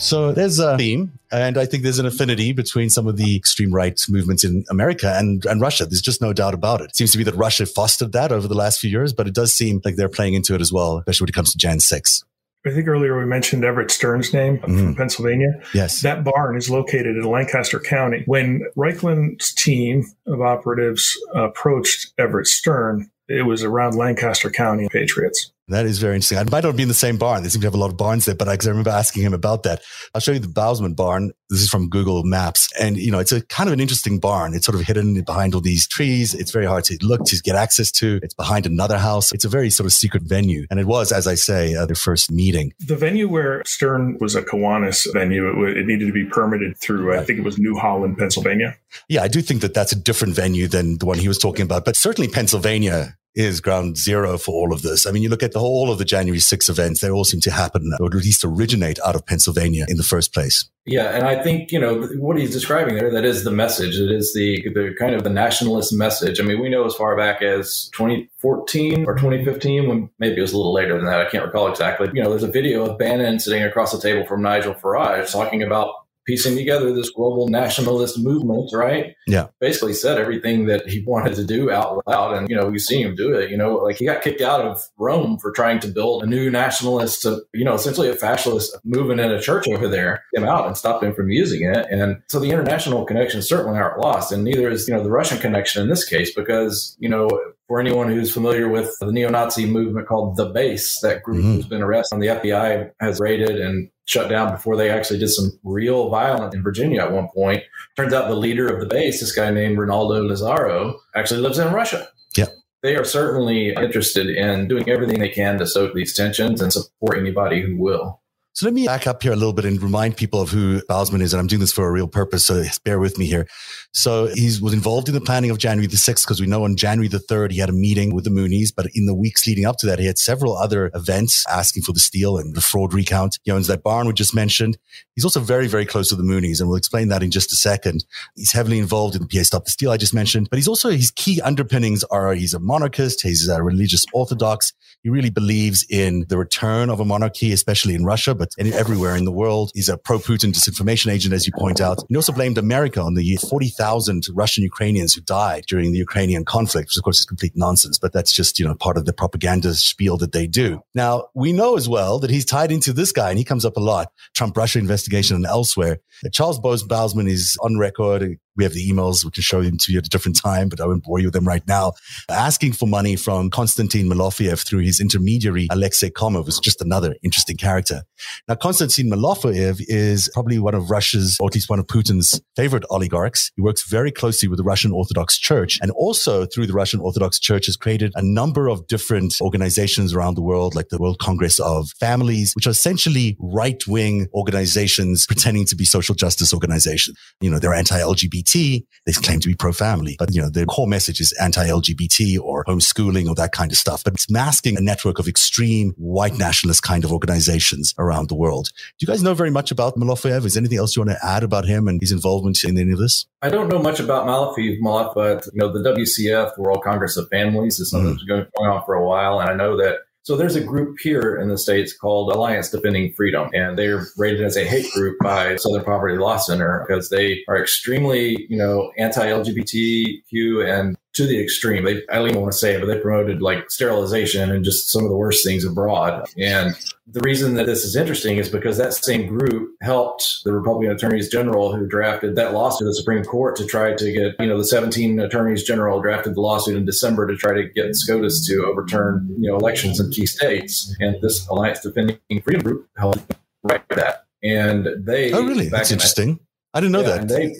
So 0.00 0.32
there's 0.32 0.58
a 0.58 0.78
theme, 0.78 1.12
and 1.30 1.58
I 1.58 1.66
think 1.66 1.82
there's 1.82 1.98
an 1.98 2.06
affinity 2.06 2.52
between 2.52 2.88
some 2.88 3.06
of 3.06 3.18
the 3.18 3.36
extreme 3.36 3.72
right 3.72 4.00
movements 4.08 4.44
in 4.44 4.64
America 4.70 5.14
and, 5.16 5.44
and 5.44 5.60
Russia. 5.60 5.84
There's 5.84 6.00
just 6.00 6.22
no 6.22 6.32
doubt 6.32 6.54
about 6.54 6.80
it. 6.80 6.84
It 6.90 6.96
seems 6.96 7.12
to 7.12 7.18
be 7.18 7.24
that 7.24 7.34
Russia 7.34 7.66
fostered 7.66 8.12
that 8.12 8.32
over 8.32 8.48
the 8.48 8.54
last 8.54 8.80
few 8.80 8.88
years, 8.88 9.12
but 9.12 9.28
it 9.28 9.34
does 9.34 9.54
seem 9.54 9.82
like 9.84 9.96
they're 9.96 10.08
playing 10.08 10.32
into 10.32 10.54
it 10.54 10.62
as 10.62 10.72
well, 10.72 10.98
especially 10.98 11.24
when 11.24 11.28
it 11.28 11.34
comes 11.34 11.52
to 11.52 11.58
Jan 11.58 11.80
6. 11.80 12.24
I 12.66 12.70
think 12.70 12.88
earlier 12.88 13.18
we 13.18 13.26
mentioned 13.26 13.64
Everett 13.64 13.90
Stern's 13.90 14.32
name 14.32 14.56
mm. 14.56 14.62
from 14.62 14.76
mm-hmm. 14.76 14.92
Pennsylvania. 14.94 15.62
Yes. 15.74 16.00
That 16.00 16.24
barn 16.24 16.56
is 16.56 16.70
located 16.70 17.16
in 17.16 17.24
Lancaster 17.24 17.78
County. 17.78 18.22
When 18.26 18.62
Raiklin's 18.76 19.52
team 19.52 20.04
of 20.26 20.40
operatives 20.40 21.16
approached 21.34 22.12
Everett 22.18 22.46
Stern, 22.46 23.10
it 23.28 23.42
was 23.42 23.62
around 23.62 23.96
Lancaster 23.96 24.50
County 24.50 24.88
Patriots. 24.90 25.52
That 25.70 25.86
is 25.86 25.98
very 25.98 26.14
interesting. 26.14 26.38
I 26.38 26.44
might 26.44 26.64
not 26.64 26.76
be 26.76 26.82
in 26.82 26.88
the 26.88 26.94
same 26.94 27.16
barn. 27.16 27.42
They 27.42 27.48
seem 27.48 27.60
to 27.62 27.66
have 27.66 27.74
a 27.74 27.78
lot 27.78 27.90
of 27.90 27.96
barns 27.96 28.24
there, 28.24 28.34
but 28.34 28.48
I, 28.48 28.52
I 28.52 28.68
remember 28.68 28.90
asking 28.90 29.22
him 29.22 29.32
about 29.32 29.62
that. 29.62 29.82
I'll 30.14 30.20
show 30.20 30.32
you 30.32 30.38
the 30.38 30.48
Bausman 30.48 30.96
barn. 30.96 31.32
This 31.48 31.62
is 31.62 31.68
from 31.68 31.88
Google 31.88 32.22
Maps. 32.24 32.68
And, 32.78 32.96
you 32.96 33.10
know, 33.10 33.18
it's 33.18 33.32
a 33.32 33.44
kind 33.46 33.68
of 33.68 33.72
an 33.72 33.80
interesting 33.80 34.18
barn. 34.18 34.54
It's 34.54 34.66
sort 34.66 34.78
of 34.78 34.86
hidden 34.86 35.22
behind 35.22 35.54
all 35.54 35.60
these 35.60 35.86
trees. 35.86 36.34
It's 36.34 36.50
very 36.50 36.66
hard 36.66 36.84
to 36.84 36.98
look 37.02 37.24
to 37.26 37.36
get 37.42 37.56
access 37.56 37.90
to. 37.92 38.20
It's 38.22 38.34
behind 38.34 38.66
another 38.66 38.98
house. 38.98 39.32
It's 39.32 39.44
a 39.44 39.48
very 39.48 39.70
sort 39.70 39.86
of 39.86 39.92
secret 39.92 40.22
venue. 40.22 40.66
And 40.70 40.78
it 40.78 40.86
was, 40.86 41.12
as 41.12 41.26
I 41.26 41.34
say, 41.34 41.74
uh, 41.74 41.86
their 41.86 41.96
first 41.96 42.30
meeting. 42.30 42.72
The 42.80 42.96
venue 42.96 43.28
where 43.28 43.62
Stern 43.64 44.16
was 44.20 44.34
a 44.34 44.42
Kiwanis 44.42 45.12
venue, 45.12 45.66
it, 45.66 45.78
it 45.78 45.86
needed 45.86 46.06
to 46.06 46.12
be 46.12 46.24
permitted 46.24 46.78
through, 46.78 47.10
right. 47.10 47.18
I 47.18 47.24
think 47.24 47.38
it 47.38 47.44
was 47.44 47.58
New 47.58 47.76
Holland, 47.76 48.18
Pennsylvania. 48.18 48.76
Yeah, 49.08 49.22
I 49.22 49.28
do 49.28 49.40
think 49.40 49.60
that 49.62 49.74
that's 49.74 49.92
a 49.92 49.96
different 49.96 50.34
venue 50.34 50.68
than 50.68 50.98
the 50.98 51.06
one 51.06 51.18
he 51.18 51.28
was 51.28 51.38
talking 51.38 51.62
about. 51.62 51.84
But 51.84 51.96
certainly 51.96 52.28
Pennsylvania 52.28 53.16
is 53.34 53.60
ground 53.60 53.96
zero 53.96 54.36
for 54.38 54.52
all 54.52 54.72
of 54.72 54.82
this. 54.82 55.06
I 55.06 55.12
mean, 55.12 55.22
you 55.22 55.28
look 55.28 55.42
at 55.42 55.52
the 55.52 55.60
whole 55.60 55.90
of 55.90 55.98
the 55.98 56.04
January 56.04 56.40
6 56.40 56.68
events, 56.68 57.00
they 57.00 57.10
all 57.10 57.24
seem 57.24 57.40
to 57.42 57.50
happen 57.50 57.92
or 58.00 58.06
at 58.06 58.14
least 58.14 58.44
originate 58.44 58.98
out 59.04 59.14
of 59.14 59.24
Pennsylvania 59.24 59.86
in 59.88 59.96
the 59.96 60.02
first 60.02 60.34
place. 60.34 60.68
Yeah, 60.86 61.14
and 61.14 61.24
I 61.24 61.40
think, 61.40 61.70
you 61.70 61.78
know, 61.78 62.02
what 62.18 62.38
he's 62.38 62.50
describing 62.50 62.96
there, 62.96 63.12
that 63.12 63.24
is 63.24 63.44
the 63.44 63.50
message. 63.50 63.96
It 63.96 64.10
is 64.10 64.32
the, 64.34 64.62
the 64.74 64.94
kind 64.98 65.14
of 65.14 65.22
the 65.22 65.30
nationalist 65.30 65.92
message. 65.92 66.40
I 66.40 66.42
mean, 66.42 66.60
we 66.60 66.68
know 66.68 66.84
as 66.84 66.94
far 66.94 67.16
back 67.16 67.42
as 67.42 67.90
2014 67.94 69.04
or 69.06 69.14
2015, 69.14 69.88
when 69.88 70.10
maybe 70.18 70.38
it 70.38 70.40
was 70.40 70.52
a 70.52 70.56
little 70.56 70.72
later 70.72 70.96
than 70.96 71.04
that, 71.04 71.20
I 71.20 71.30
can't 71.30 71.44
recall 71.44 71.68
exactly. 71.68 72.08
You 72.12 72.22
know, 72.22 72.30
there's 72.30 72.42
a 72.42 72.50
video 72.50 72.86
of 72.86 72.98
Bannon 72.98 73.38
sitting 73.38 73.62
across 73.62 73.92
the 73.92 74.00
table 74.00 74.26
from 74.26 74.42
Nigel 74.42 74.74
Farage 74.74 75.30
talking 75.30 75.62
about 75.62 75.99
piecing 76.30 76.56
together 76.56 76.92
this 76.92 77.10
global 77.10 77.48
nationalist 77.48 78.16
movement, 78.16 78.70
right? 78.72 79.16
Yeah. 79.26 79.48
Basically 79.58 79.92
said 79.92 80.16
everything 80.16 80.66
that 80.66 80.88
he 80.88 81.02
wanted 81.04 81.34
to 81.34 81.44
do 81.44 81.72
out 81.72 82.06
loud. 82.06 82.36
And, 82.36 82.48
you 82.48 82.54
know, 82.54 82.66
we've 82.66 82.80
seen 82.80 83.04
him 83.04 83.16
do 83.16 83.34
it. 83.34 83.50
You 83.50 83.56
know, 83.56 83.74
like 83.78 83.96
he 83.96 84.06
got 84.06 84.22
kicked 84.22 84.40
out 84.40 84.60
of 84.60 84.80
Rome 84.96 85.38
for 85.38 85.50
trying 85.50 85.80
to 85.80 85.88
build 85.88 86.22
a 86.22 86.26
new 86.26 86.48
nationalist, 86.48 87.24
you 87.52 87.64
know, 87.64 87.74
essentially 87.74 88.08
a 88.08 88.14
fascist 88.14 88.78
movement 88.84 89.18
in 89.18 89.32
a 89.32 89.40
church 89.40 89.66
over 89.66 89.88
there, 89.88 90.22
came 90.36 90.44
out 90.46 90.68
and 90.68 90.76
stopped 90.76 91.02
him 91.02 91.14
from 91.14 91.30
using 91.30 91.68
it. 91.68 91.84
And 91.90 92.22
so 92.28 92.38
the 92.38 92.50
international 92.50 93.04
connections 93.04 93.48
certainly 93.48 93.76
aren't 93.76 93.98
lost. 93.98 94.30
And 94.30 94.44
neither 94.44 94.70
is, 94.70 94.86
you 94.86 94.94
know, 94.94 95.02
the 95.02 95.10
Russian 95.10 95.38
connection 95.38 95.82
in 95.82 95.88
this 95.88 96.04
case, 96.04 96.32
because, 96.32 96.96
you 97.00 97.08
know, 97.08 97.28
for 97.66 97.80
anyone 97.80 98.08
who's 98.08 98.32
familiar 98.32 98.68
with 98.68 98.92
the 99.00 99.10
neo-Nazi 99.10 99.66
movement 99.66 100.06
called 100.06 100.36
the 100.36 100.46
Base, 100.46 101.00
that 101.02 101.24
group 101.24 101.38
mm-hmm. 101.38 101.56
has 101.56 101.66
been 101.66 101.82
arrested 101.82 102.14
and 102.14 102.22
the 102.22 102.28
FBI 102.28 102.90
has 103.00 103.18
raided 103.18 103.60
and 103.60 103.90
shut 104.10 104.28
down 104.28 104.50
before 104.50 104.76
they 104.76 104.90
actually 104.90 105.20
did 105.20 105.28
some 105.28 105.56
real 105.62 106.10
violence 106.10 106.52
in 106.52 106.64
Virginia 106.64 107.00
at 107.00 107.12
one 107.12 107.28
point. 107.32 107.62
Turns 107.96 108.12
out 108.12 108.28
the 108.28 108.34
leader 108.34 108.66
of 108.66 108.80
the 108.80 108.86
base, 108.86 109.20
this 109.20 109.30
guy 109.30 109.50
named 109.50 109.78
Rinaldo 109.78 110.26
Nazzaro, 110.26 110.96
actually 111.14 111.40
lives 111.40 111.60
in 111.60 111.72
Russia. 111.72 112.08
Yeah. 112.36 112.46
They 112.82 112.96
are 112.96 113.04
certainly 113.04 113.68
interested 113.68 114.28
in 114.28 114.66
doing 114.66 114.88
everything 114.88 115.20
they 115.20 115.28
can 115.28 115.58
to 115.58 115.66
stoke 115.66 115.94
these 115.94 116.16
tensions 116.16 116.60
and 116.60 116.72
support 116.72 117.18
anybody 117.18 117.62
who 117.62 117.76
will. 117.76 118.19
So 118.52 118.66
let 118.66 118.74
me 118.74 118.84
back 118.84 119.06
up 119.06 119.22
here 119.22 119.32
a 119.32 119.36
little 119.36 119.52
bit 119.52 119.64
and 119.64 119.80
remind 119.80 120.16
people 120.16 120.40
of 120.40 120.50
who 120.50 120.80
Bausman 120.82 121.22
is. 121.22 121.32
And 121.32 121.40
I'm 121.40 121.46
doing 121.46 121.60
this 121.60 121.72
for 121.72 121.86
a 121.86 121.92
real 121.92 122.08
purpose. 122.08 122.46
So 122.46 122.64
bear 122.84 122.98
with 122.98 123.16
me 123.16 123.26
here. 123.26 123.46
So 123.92 124.26
he 124.26 124.50
was 124.60 124.74
involved 124.74 125.08
in 125.08 125.14
the 125.14 125.20
planning 125.20 125.50
of 125.50 125.58
January 125.58 125.86
the 125.86 125.96
6th 125.96 126.24
because 126.24 126.40
we 126.40 126.48
know 126.48 126.64
on 126.64 126.76
January 126.76 127.06
the 127.06 127.18
3rd, 127.18 127.52
he 127.52 127.58
had 127.58 127.68
a 127.68 127.72
meeting 127.72 128.12
with 128.12 128.24
the 128.24 128.30
Moonies. 128.30 128.72
But 128.74 128.86
in 128.92 129.06
the 129.06 129.14
weeks 129.14 129.46
leading 129.46 129.66
up 129.66 129.76
to 129.78 129.86
that, 129.86 130.00
he 130.00 130.06
had 130.06 130.18
several 130.18 130.56
other 130.56 130.90
events 130.94 131.44
asking 131.48 131.84
for 131.84 131.92
the 131.92 132.00
steal 132.00 132.38
and 132.38 132.56
the 132.56 132.60
fraud 132.60 132.92
recount. 132.92 133.38
He 133.44 133.52
owns 133.52 133.68
that 133.68 133.84
barn 133.84 134.08
we 134.08 134.12
just 134.14 134.34
mentioned. 134.34 134.78
He's 135.14 135.24
also 135.24 135.40
very, 135.40 135.68
very 135.68 135.86
close 135.86 136.08
to 136.08 136.16
the 136.16 136.24
Moonies. 136.24 136.58
And 136.58 136.68
we'll 136.68 136.78
explain 136.78 137.08
that 137.08 137.22
in 137.22 137.30
just 137.30 137.52
a 137.52 137.56
second. 137.56 138.04
He's 138.34 138.52
heavily 138.52 138.80
involved 138.80 139.14
in 139.14 139.22
the 139.22 139.28
PA 139.28 139.44
Stop 139.44 139.64
the 139.64 139.70
Steal 139.70 139.92
I 139.92 139.96
just 139.96 140.14
mentioned. 140.14 140.50
But 140.50 140.58
he's 140.58 140.68
also, 140.68 140.90
his 140.90 141.12
key 141.12 141.40
underpinnings 141.40 142.02
are 142.04 142.34
he's 142.34 142.54
a 142.54 142.60
monarchist. 142.60 143.22
He's 143.22 143.48
a 143.48 143.62
religious 143.62 144.04
orthodox. 144.12 144.72
He 145.02 145.08
really 145.08 145.30
believes 145.30 145.86
in 145.88 146.26
the 146.28 146.36
return 146.36 146.90
of 146.90 147.00
a 147.00 147.04
monarchy, 147.04 147.52
especially 147.52 147.94
in 147.94 148.04
Russia, 148.04 148.34
but 148.40 148.54
everywhere 148.58 149.14
in 149.16 149.26
the 149.26 149.30
world. 149.30 149.70
He's 149.74 149.90
a 149.90 149.98
pro-Putin 149.98 150.50
disinformation 150.50 151.12
agent, 151.12 151.34
as 151.34 151.46
you 151.46 151.52
point 151.58 151.78
out. 151.78 152.02
He 152.08 152.16
also 152.16 152.32
blamed 152.32 152.56
America 152.56 152.98
on 153.02 153.12
the 153.12 153.36
40,000 153.36 154.24
Russian 154.32 154.64
Ukrainians 154.64 155.12
who 155.12 155.20
died 155.20 155.64
during 155.68 155.92
the 155.92 155.98
Ukrainian 155.98 156.46
conflict, 156.46 156.88
which 156.88 156.96
of 156.96 157.02
course 157.04 157.20
is 157.20 157.26
complete 157.26 157.52
nonsense, 157.54 157.98
but 157.98 158.14
that's 158.14 158.32
just, 158.32 158.58
you 158.58 158.66
know, 158.66 158.74
part 158.74 158.96
of 158.96 159.04
the 159.04 159.12
propaganda 159.12 159.74
spiel 159.74 160.16
that 160.16 160.32
they 160.32 160.46
do. 160.46 160.80
Now, 160.94 161.26
we 161.34 161.52
know 161.52 161.76
as 161.76 161.86
well 161.86 162.18
that 162.20 162.30
he's 162.30 162.46
tied 162.46 162.72
into 162.72 162.94
this 162.94 163.12
guy 163.12 163.28
and 163.28 163.38
he 163.38 163.44
comes 163.44 163.66
up 163.66 163.76
a 163.76 163.80
lot, 163.80 164.10
Trump 164.34 164.56
Russia 164.56 164.78
investigation 164.78 165.36
and 165.36 165.44
elsewhere. 165.44 165.98
Charles 166.32 166.58
Bose 166.58 166.82
Bausman 166.82 167.28
is 167.28 167.58
on 167.60 167.76
record 167.76 168.38
we 168.60 168.64
have 168.64 168.74
the 168.74 168.86
emails. 168.90 169.24
We 169.24 169.30
can 169.30 169.42
show 169.42 169.62
them 169.62 169.78
to 169.78 169.90
you 169.90 169.98
at 169.98 170.06
a 170.06 170.10
different 170.10 170.38
time, 170.38 170.68
but 170.68 170.80
I 170.82 170.86
won't 170.86 171.02
bore 171.02 171.18
you 171.18 171.28
with 171.28 171.34
them 171.34 171.48
right 171.48 171.66
now. 171.66 171.94
Asking 172.28 172.74
for 172.74 172.86
money 172.86 173.16
from 173.16 173.48
Konstantin 173.48 174.06
Malofeev 174.06 174.66
through 174.66 174.80
his 174.80 175.00
intermediary, 175.00 175.66
Alexei 175.70 176.10
Komov, 176.10 176.46
is 176.46 176.58
just 176.58 176.82
another 176.82 177.16
interesting 177.22 177.56
character. 177.56 178.02
Now, 178.48 178.56
Konstantin 178.56 179.10
Malofeev 179.10 179.80
is 179.88 180.30
probably 180.34 180.58
one 180.58 180.74
of 180.74 180.90
Russia's, 180.90 181.38
or 181.40 181.48
at 181.48 181.54
least 181.54 181.70
one 181.70 181.78
of 181.78 181.86
Putin's 181.86 182.38
favorite 182.54 182.84
oligarchs. 182.90 183.50
He 183.56 183.62
works 183.62 183.88
very 183.88 184.12
closely 184.12 184.46
with 184.46 184.58
the 184.58 184.62
Russian 184.62 184.92
Orthodox 184.92 185.38
Church 185.38 185.78
and 185.80 185.90
also 185.92 186.44
through 186.44 186.66
the 186.66 186.74
Russian 186.74 187.00
Orthodox 187.00 187.40
Church 187.40 187.64
has 187.64 187.76
created 187.78 188.12
a 188.14 188.22
number 188.22 188.68
of 188.68 188.86
different 188.88 189.40
organizations 189.40 190.12
around 190.12 190.34
the 190.34 190.42
world, 190.42 190.74
like 190.74 190.90
the 190.90 190.98
World 190.98 191.18
Congress 191.18 191.58
of 191.58 191.88
Families, 191.98 192.52
which 192.54 192.66
are 192.66 192.70
essentially 192.70 193.38
right 193.40 193.86
wing 193.86 194.28
organizations 194.34 195.24
pretending 195.26 195.64
to 195.64 195.76
be 195.76 195.86
social 195.86 196.14
justice 196.14 196.52
organizations. 196.52 197.16
You 197.40 197.48
know, 197.48 197.58
they're 197.58 197.72
anti-LGBT 197.72 198.10
LGBT. 198.10 198.49
They 198.52 199.12
claim 199.12 199.40
to 199.40 199.48
be 199.48 199.54
pro-family, 199.54 200.16
but 200.18 200.34
you 200.34 200.42
know, 200.42 200.50
their 200.50 200.66
core 200.66 200.86
message 200.86 201.20
is 201.20 201.32
anti-LGBT 201.40 202.38
or 202.40 202.64
homeschooling 202.64 203.28
or 203.28 203.34
that 203.36 203.52
kind 203.52 203.70
of 203.72 203.78
stuff. 203.78 204.04
But 204.04 204.14
it's 204.14 204.30
masking 204.30 204.76
a 204.76 204.80
network 204.80 205.18
of 205.18 205.26
extreme 205.26 205.92
white 205.96 206.38
nationalist 206.38 206.82
kind 206.82 207.04
of 207.04 207.12
organizations 207.12 207.94
around 207.98 208.28
the 208.28 208.34
world. 208.34 208.70
Do 208.98 209.04
you 209.04 209.06
guys 209.06 209.22
know 209.22 209.34
very 209.34 209.50
much 209.50 209.70
about 209.70 209.96
Malofeev? 209.96 210.44
Is 210.44 210.56
anything 210.56 210.78
else 210.78 210.96
you 210.96 211.02
want 211.02 211.18
to 211.18 211.26
add 211.26 211.42
about 211.42 211.64
him 211.64 211.88
and 211.88 212.00
his 212.00 212.12
involvement 212.12 212.62
in 212.64 212.76
any 212.78 212.92
of 212.92 212.98
this? 212.98 213.26
I 213.42 213.48
don't 213.48 213.68
know 213.68 213.78
much 213.78 214.00
about 214.00 214.26
Malofeev, 214.26 214.80
Malofeev, 214.80 215.14
but 215.14 215.46
you 215.52 215.60
know, 215.60 215.72
the 215.72 215.88
WCF, 215.90 216.58
World 216.58 216.82
Congress 216.84 217.16
of 217.16 217.28
Families, 217.28 217.80
is 217.80 217.90
something 217.90 218.14
mm. 218.14 218.18
that's 218.28 218.48
going 218.56 218.70
on 218.70 218.82
for 218.84 218.94
a 218.94 219.06
while. 219.06 219.40
And 219.40 219.48
I 219.48 219.54
know 219.54 219.76
that 219.76 220.00
so 220.22 220.36
there's 220.36 220.56
a 220.56 220.62
group 220.62 220.98
here 221.00 221.36
in 221.36 221.48
the 221.48 221.56
States 221.56 221.96
called 221.96 222.30
Alliance 222.30 222.70
Defending 222.70 223.12
Freedom, 223.14 223.48
and 223.54 223.78
they're 223.78 224.06
rated 224.18 224.42
as 224.42 224.56
a 224.56 224.64
hate 224.64 224.90
group 224.92 225.16
by 225.22 225.56
Southern 225.56 225.84
Poverty 225.84 226.18
Law 226.18 226.36
Center 226.36 226.84
because 226.86 227.08
they 227.08 227.42
are 227.48 227.60
extremely, 227.60 228.46
you 228.48 228.58
know, 228.58 228.92
anti-LGBTQ 228.98 230.64
and 230.68 230.96
to 231.14 231.26
the 231.26 231.42
extreme. 231.42 231.84
They, 231.84 232.02
I 232.08 232.16
don't 232.16 232.28
even 232.28 232.40
want 232.40 232.52
to 232.52 232.58
say 232.58 232.74
it, 232.74 232.80
but 232.80 232.86
they 232.86 232.98
promoted 232.98 233.42
like 233.42 233.70
sterilization 233.70 234.50
and 234.50 234.64
just 234.64 234.90
some 234.90 235.02
of 235.02 235.10
the 235.10 235.16
worst 235.16 235.44
things 235.44 235.64
abroad. 235.64 236.28
And 236.38 236.76
the 237.06 237.20
reason 237.20 237.54
that 237.54 237.66
this 237.66 237.84
is 237.84 237.96
interesting 237.96 238.36
is 238.38 238.48
because 238.48 238.78
that 238.78 238.94
same 238.94 239.26
group 239.26 239.74
helped 239.82 240.44
the 240.44 240.52
Republican 240.52 240.94
attorneys 240.94 241.28
general 241.28 241.74
who 241.74 241.86
drafted 241.86 242.36
that 242.36 242.52
lawsuit 242.52 242.86
to 242.86 242.90
the 242.90 242.94
Supreme 242.94 243.24
Court 243.24 243.56
to 243.56 243.66
try 243.66 243.94
to 243.94 244.12
get, 244.12 244.36
you 244.38 244.46
know, 244.46 244.58
the 244.58 244.64
17 244.64 245.18
attorneys 245.18 245.64
general 245.64 246.00
drafted 246.00 246.36
the 246.36 246.40
lawsuit 246.40 246.76
in 246.76 246.84
December 246.84 247.26
to 247.26 247.36
try 247.36 247.54
to 247.54 247.64
get 247.64 247.96
SCOTUS 247.96 248.46
to 248.46 248.64
overturn, 248.64 249.28
you 249.38 249.50
know, 249.50 249.56
elections 249.56 249.98
in 249.98 250.10
key 250.10 250.26
states. 250.26 250.94
And 251.00 251.16
this 251.22 251.46
Alliance 251.48 251.80
Defending 251.80 252.18
Freedom 252.42 252.62
group 252.62 252.88
helped 252.96 253.34
write 253.64 253.88
that. 253.90 254.26
And 254.42 254.88
they, 255.04 255.32
oh, 255.32 255.44
really? 255.44 255.68
That's 255.68 255.90
interesting. 255.90 256.38
I 256.72 256.80
didn't 256.80 256.92
know 256.92 257.00
yeah, 257.00 257.24
that. 257.24 257.28
They, 257.28 257.56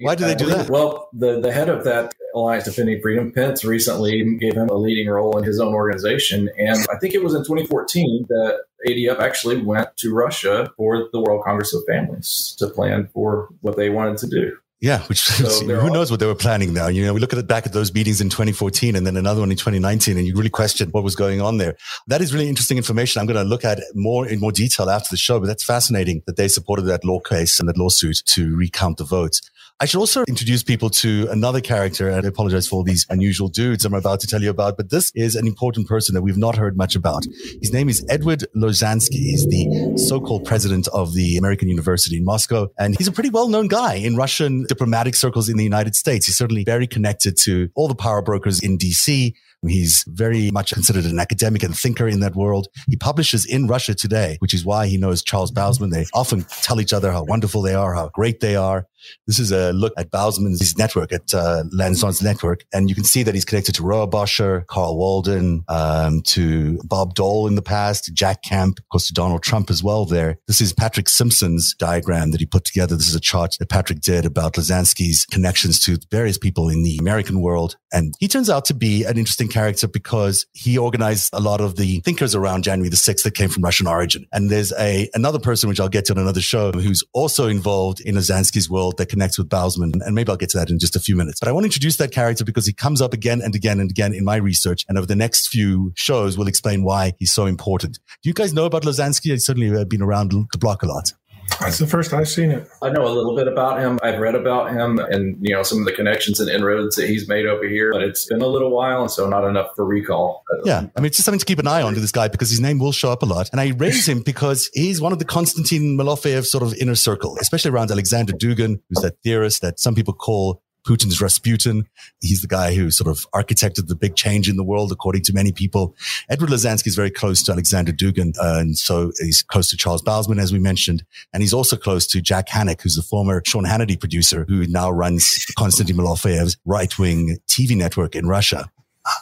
Why 0.00 0.16
did 0.16 0.26
they 0.26 0.34
do 0.34 0.46
that? 0.46 0.68
Well, 0.68 1.08
the, 1.12 1.40
the 1.40 1.52
head 1.52 1.68
of 1.68 1.84
that 1.84 2.12
Alliance 2.34 2.64
Defending 2.64 3.00
Freedom, 3.00 3.30
Pence, 3.30 3.64
recently 3.64 4.36
gave 4.38 4.54
him 4.54 4.68
a 4.68 4.74
leading 4.74 5.08
role 5.08 5.38
in 5.38 5.44
his 5.44 5.60
own 5.60 5.72
organization. 5.72 6.50
And 6.58 6.84
I 6.92 6.98
think 6.98 7.14
it 7.14 7.22
was 7.22 7.34
in 7.34 7.42
2014 7.42 8.26
that 8.28 8.58
ADF 8.88 9.20
actually 9.20 9.62
went 9.62 9.96
to 9.98 10.12
Russia 10.12 10.72
for 10.76 11.08
the 11.12 11.20
World 11.20 11.44
Congress 11.44 11.72
of 11.72 11.84
Families 11.86 12.56
to 12.58 12.68
plan 12.68 13.08
for 13.14 13.48
what 13.60 13.76
they 13.76 13.88
wanted 13.88 14.18
to 14.18 14.26
do. 14.26 14.56
Yeah, 14.84 15.00
which 15.04 15.22
so 15.22 15.64
who 15.80 15.88
knows 15.88 16.10
what 16.10 16.20
they 16.20 16.26
were 16.26 16.34
planning 16.34 16.74
now? 16.74 16.88
You 16.88 17.06
know, 17.06 17.14
we 17.14 17.20
look 17.20 17.32
at 17.32 17.38
it 17.38 17.46
back 17.46 17.64
at 17.64 17.72
those 17.72 17.94
meetings 17.94 18.20
in 18.20 18.28
2014 18.28 18.94
and 18.94 19.06
then 19.06 19.16
another 19.16 19.40
one 19.40 19.50
in 19.50 19.56
2019, 19.56 20.18
and 20.18 20.26
you 20.26 20.36
really 20.36 20.50
question 20.50 20.90
what 20.90 21.02
was 21.02 21.16
going 21.16 21.40
on 21.40 21.56
there. 21.56 21.74
That 22.06 22.20
is 22.20 22.34
really 22.34 22.50
interesting 22.50 22.76
information. 22.76 23.18
I'm 23.18 23.26
going 23.26 23.42
to 23.42 23.48
look 23.48 23.64
at 23.64 23.80
more 23.94 24.28
in 24.28 24.40
more 24.40 24.52
detail 24.52 24.90
after 24.90 25.08
the 25.10 25.16
show, 25.16 25.40
but 25.40 25.46
that's 25.46 25.64
fascinating 25.64 26.22
that 26.26 26.36
they 26.36 26.48
supported 26.48 26.82
that 26.82 27.02
law 27.02 27.18
case 27.18 27.58
and 27.58 27.66
that 27.66 27.78
lawsuit 27.78 28.20
to 28.26 28.54
recount 28.54 28.98
the 28.98 29.04
votes. 29.04 29.40
I 29.80 29.86
should 29.86 29.98
also 29.98 30.22
introduce 30.28 30.62
people 30.62 30.88
to 30.90 31.26
another 31.32 31.60
character, 31.60 32.08
and 32.08 32.24
I 32.24 32.28
apologize 32.28 32.68
for 32.68 32.76
all 32.76 32.84
these 32.84 33.06
unusual 33.10 33.48
dudes 33.48 33.84
I'm 33.84 33.92
about 33.92 34.20
to 34.20 34.28
tell 34.28 34.40
you 34.40 34.50
about, 34.50 34.76
but 34.76 34.90
this 34.90 35.10
is 35.16 35.34
an 35.34 35.48
important 35.48 35.88
person 35.88 36.14
that 36.14 36.22
we've 36.22 36.36
not 36.36 36.56
heard 36.56 36.76
much 36.76 36.94
about. 36.94 37.24
His 37.60 37.72
name 37.72 37.88
is 37.88 38.06
Edward 38.08 38.44
Lozansky. 38.56 39.14
He's 39.14 39.48
the 39.48 39.94
so-called 39.96 40.44
president 40.44 40.86
of 40.92 41.14
the 41.14 41.36
American 41.38 41.68
University 41.68 42.16
in 42.16 42.24
Moscow, 42.24 42.68
and 42.78 42.96
he's 42.96 43.08
a 43.08 43.12
pretty 43.12 43.30
well-known 43.30 43.66
guy 43.66 43.94
in 43.94 44.14
Russian 44.14 44.64
diplomatic 44.68 45.16
circles 45.16 45.48
in 45.48 45.56
the 45.56 45.64
United 45.64 45.96
States. 45.96 46.26
He's 46.26 46.36
certainly 46.36 46.62
very 46.62 46.86
connected 46.86 47.36
to 47.38 47.68
all 47.74 47.88
the 47.88 47.96
power 47.96 48.22
brokers 48.22 48.60
in 48.60 48.78
DC. 48.78 49.34
He's 49.68 50.04
very 50.08 50.50
much 50.50 50.72
considered 50.72 51.04
an 51.04 51.18
academic 51.18 51.62
and 51.62 51.76
thinker 51.76 52.08
in 52.08 52.20
that 52.20 52.34
world. 52.34 52.68
He 52.88 52.96
publishes 52.96 53.44
in 53.44 53.66
Russia 53.66 53.94
today, 53.94 54.36
which 54.40 54.54
is 54.54 54.64
why 54.64 54.86
he 54.86 54.96
knows 54.96 55.22
Charles 55.22 55.52
Bausman. 55.52 55.90
They 55.90 56.06
often 56.14 56.44
tell 56.62 56.80
each 56.80 56.92
other 56.92 57.12
how 57.12 57.24
wonderful 57.24 57.62
they 57.62 57.74
are, 57.74 57.94
how 57.94 58.08
great 58.08 58.40
they 58.40 58.56
are. 58.56 58.86
This 59.26 59.38
is 59.38 59.52
a 59.52 59.72
look 59.72 59.92
at 59.98 60.10
Bausman's 60.10 60.76
network, 60.78 61.12
at 61.12 61.32
uh, 61.34 61.64
Lanson's 61.72 62.22
network. 62.22 62.64
And 62.72 62.88
you 62.88 62.94
can 62.94 63.04
see 63.04 63.22
that 63.22 63.34
he's 63.34 63.44
connected 63.44 63.74
to 63.76 63.82
Rohrabacher, 63.82 64.66
Carl 64.66 64.96
Walden, 64.96 65.64
um, 65.68 66.22
to 66.22 66.78
Bob 66.84 67.14
Dole 67.14 67.46
in 67.46 67.54
the 67.54 67.62
past, 67.62 68.04
to 68.04 68.12
Jack 68.12 68.42
Kemp, 68.42 68.78
of 68.78 68.88
course, 68.88 69.08
to 69.08 69.14
Donald 69.14 69.42
Trump 69.42 69.70
as 69.70 69.82
well 69.82 70.04
there. 70.04 70.38
This 70.46 70.60
is 70.60 70.72
Patrick 70.72 71.08
Simpson's 71.08 71.74
diagram 71.74 72.30
that 72.30 72.40
he 72.40 72.46
put 72.46 72.64
together. 72.64 72.96
This 72.96 73.08
is 73.08 73.14
a 73.14 73.20
chart 73.20 73.56
that 73.58 73.68
Patrick 73.68 74.00
did 74.00 74.24
about 74.24 74.54
Lozansky's 74.54 75.26
connections 75.26 75.80
to 75.80 75.98
various 76.10 76.38
people 76.38 76.68
in 76.68 76.82
the 76.82 76.96
American 76.98 77.40
world. 77.40 77.76
And 77.92 78.14
he 78.18 78.28
turns 78.28 78.50
out 78.50 78.64
to 78.66 78.74
be 78.74 79.04
an 79.04 79.18
interesting 79.18 79.48
character 79.54 79.86
because 79.86 80.46
he 80.52 80.76
organized 80.76 81.30
a 81.32 81.40
lot 81.40 81.60
of 81.60 81.76
the 81.76 82.00
thinkers 82.00 82.34
around 82.34 82.64
January 82.64 82.88
the 82.88 82.96
6th 82.96 83.22
that 83.22 83.34
came 83.34 83.48
from 83.48 83.62
Russian 83.62 83.86
origin. 83.86 84.26
And 84.32 84.50
there's 84.50 84.72
a, 84.72 85.08
another 85.14 85.38
person, 85.38 85.68
which 85.68 85.78
I'll 85.78 85.88
get 85.88 86.04
to 86.06 86.12
in 86.12 86.18
another 86.18 86.40
show, 86.40 86.72
who's 86.72 87.04
also 87.12 87.46
involved 87.46 88.00
in 88.00 88.16
Lozansky's 88.16 88.68
world 88.68 88.98
that 88.98 89.08
connects 89.08 89.38
with 89.38 89.48
Bausman. 89.48 89.92
And 90.04 90.14
maybe 90.14 90.30
I'll 90.30 90.36
get 90.36 90.50
to 90.50 90.58
that 90.58 90.70
in 90.70 90.80
just 90.80 90.96
a 90.96 91.00
few 91.00 91.14
minutes. 91.14 91.38
But 91.38 91.48
I 91.48 91.52
want 91.52 91.62
to 91.62 91.68
introduce 91.68 91.96
that 91.98 92.10
character 92.10 92.44
because 92.44 92.66
he 92.66 92.72
comes 92.72 93.00
up 93.00 93.14
again 93.14 93.40
and 93.40 93.54
again 93.54 93.78
and 93.78 93.90
again 93.90 94.12
in 94.12 94.24
my 94.24 94.36
research. 94.36 94.84
And 94.88 94.98
over 94.98 95.06
the 95.06 95.16
next 95.16 95.48
few 95.48 95.92
shows, 95.94 96.36
we'll 96.36 96.48
explain 96.48 96.82
why 96.82 97.12
he's 97.20 97.32
so 97.32 97.46
important. 97.46 98.00
Do 98.22 98.28
you 98.28 98.34
guys 98.34 98.52
know 98.52 98.64
about 98.64 98.82
Lozansky? 98.82 99.30
He's 99.30 99.46
certainly 99.46 99.84
been 99.84 100.02
around 100.02 100.32
the 100.32 100.58
block 100.58 100.82
a 100.82 100.86
lot. 100.86 101.12
That's 101.60 101.78
the 101.78 101.86
first 101.86 102.12
I've 102.12 102.28
seen 102.28 102.50
it. 102.50 102.68
I 102.82 102.90
know 102.90 103.06
a 103.06 103.08
little 103.08 103.36
bit 103.36 103.48
about 103.48 103.80
him. 103.80 103.98
I've 104.02 104.18
read 104.18 104.34
about 104.34 104.72
him 104.72 104.98
and 104.98 105.36
you 105.40 105.54
know 105.54 105.62
some 105.62 105.78
of 105.78 105.84
the 105.84 105.92
connections 105.92 106.40
and 106.40 106.50
inroads 106.50 106.96
that 106.96 107.08
he's 107.08 107.28
made 107.28 107.46
over 107.46 107.66
here, 107.66 107.92
but 107.92 108.02
it's 108.02 108.26
been 108.26 108.42
a 108.42 108.46
little 108.46 108.70
while, 108.70 109.02
and 109.02 109.10
so 109.10 109.28
not 109.28 109.44
enough 109.44 109.70
for 109.76 109.84
recall. 109.84 110.42
Yeah, 110.64 110.86
I 110.96 111.00
mean 111.00 111.06
it's 111.06 111.16
just 111.16 111.24
something 111.24 111.38
to 111.38 111.46
keep 111.46 111.58
an 111.58 111.66
eye 111.66 111.82
on 111.82 111.94
to 111.94 112.00
this 112.00 112.12
guy 112.12 112.28
because 112.28 112.50
his 112.50 112.60
name 112.60 112.78
will 112.78 112.92
show 112.92 113.10
up 113.10 113.22
a 113.22 113.26
lot, 113.26 113.48
and 113.52 113.60
I 113.60 113.70
raise 113.76 114.08
him 114.08 114.22
because 114.22 114.68
he's 114.74 115.00
one 115.00 115.12
of 115.12 115.18
the 115.18 115.24
Konstantin 115.24 115.96
Malofeyev 115.96 116.44
sort 116.44 116.62
of 116.62 116.74
inner 116.74 116.94
circle, 116.94 117.38
especially 117.40 117.70
around 117.70 117.90
Alexander 117.90 118.32
Dugin, 118.32 118.80
who's 118.88 119.02
that 119.02 119.16
theorist 119.22 119.62
that 119.62 119.78
some 119.78 119.94
people 119.94 120.14
call 120.14 120.62
Putin's 120.86 121.20
Rasputin. 121.20 121.86
He's 122.20 122.42
the 122.42 122.48
guy 122.48 122.74
who 122.74 122.90
sort 122.90 123.08
of 123.08 123.26
architected 123.32 123.88
the 123.88 123.94
big 123.94 124.16
change 124.16 124.48
in 124.48 124.56
the 124.56 124.64
world, 124.64 124.92
according 124.92 125.22
to 125.22 125.32
many 125.32 125.52
people. 125.52 125.96
Edward 126.28 126.50
Lozansky 126.50 126.88
is 126.88 126.94
very 126.94 127.10
close 127.10 127.42
to 127.44 127.52
Alexander 127.52 127.92
Dugin. 127.92 128.34
Uh, 128.38 128.60
and 128.60 128.76
so 128.76 129.12
he's 129.18 129.42
close 129.42 129.68
to 129.70 129.76
Charles 129.76 130.02
Bausman, 130.02 130.40
as 130.40 130.52
we 130.52 130.58
mentioned. 130.58 131.04
And 131.32 131.42
he's 131.42 131.54
also 131.54 131.76
close 131.76 132.06
to 132.08 132.20
Jack 132.20 132.48
Hanick, 132.48 132.82
who's 132.82 132.96
the 132.96 133.02
former 133.02 133.42
Sean 133.46 133.64
Hannity 133.64 133.98
producer 133.98 134.44
who 134.48 134.66
now 134.66 134.90
runs 134.90 135.46
Konstantin 135.56 135.96
Malofeyev's 135.96 136.56
right 136.64 136.96
wing 136.98 137.38
TV 137.48 137.76
network 137.76 138.14
in 138.14 138.26
Russia. 138.26 138.70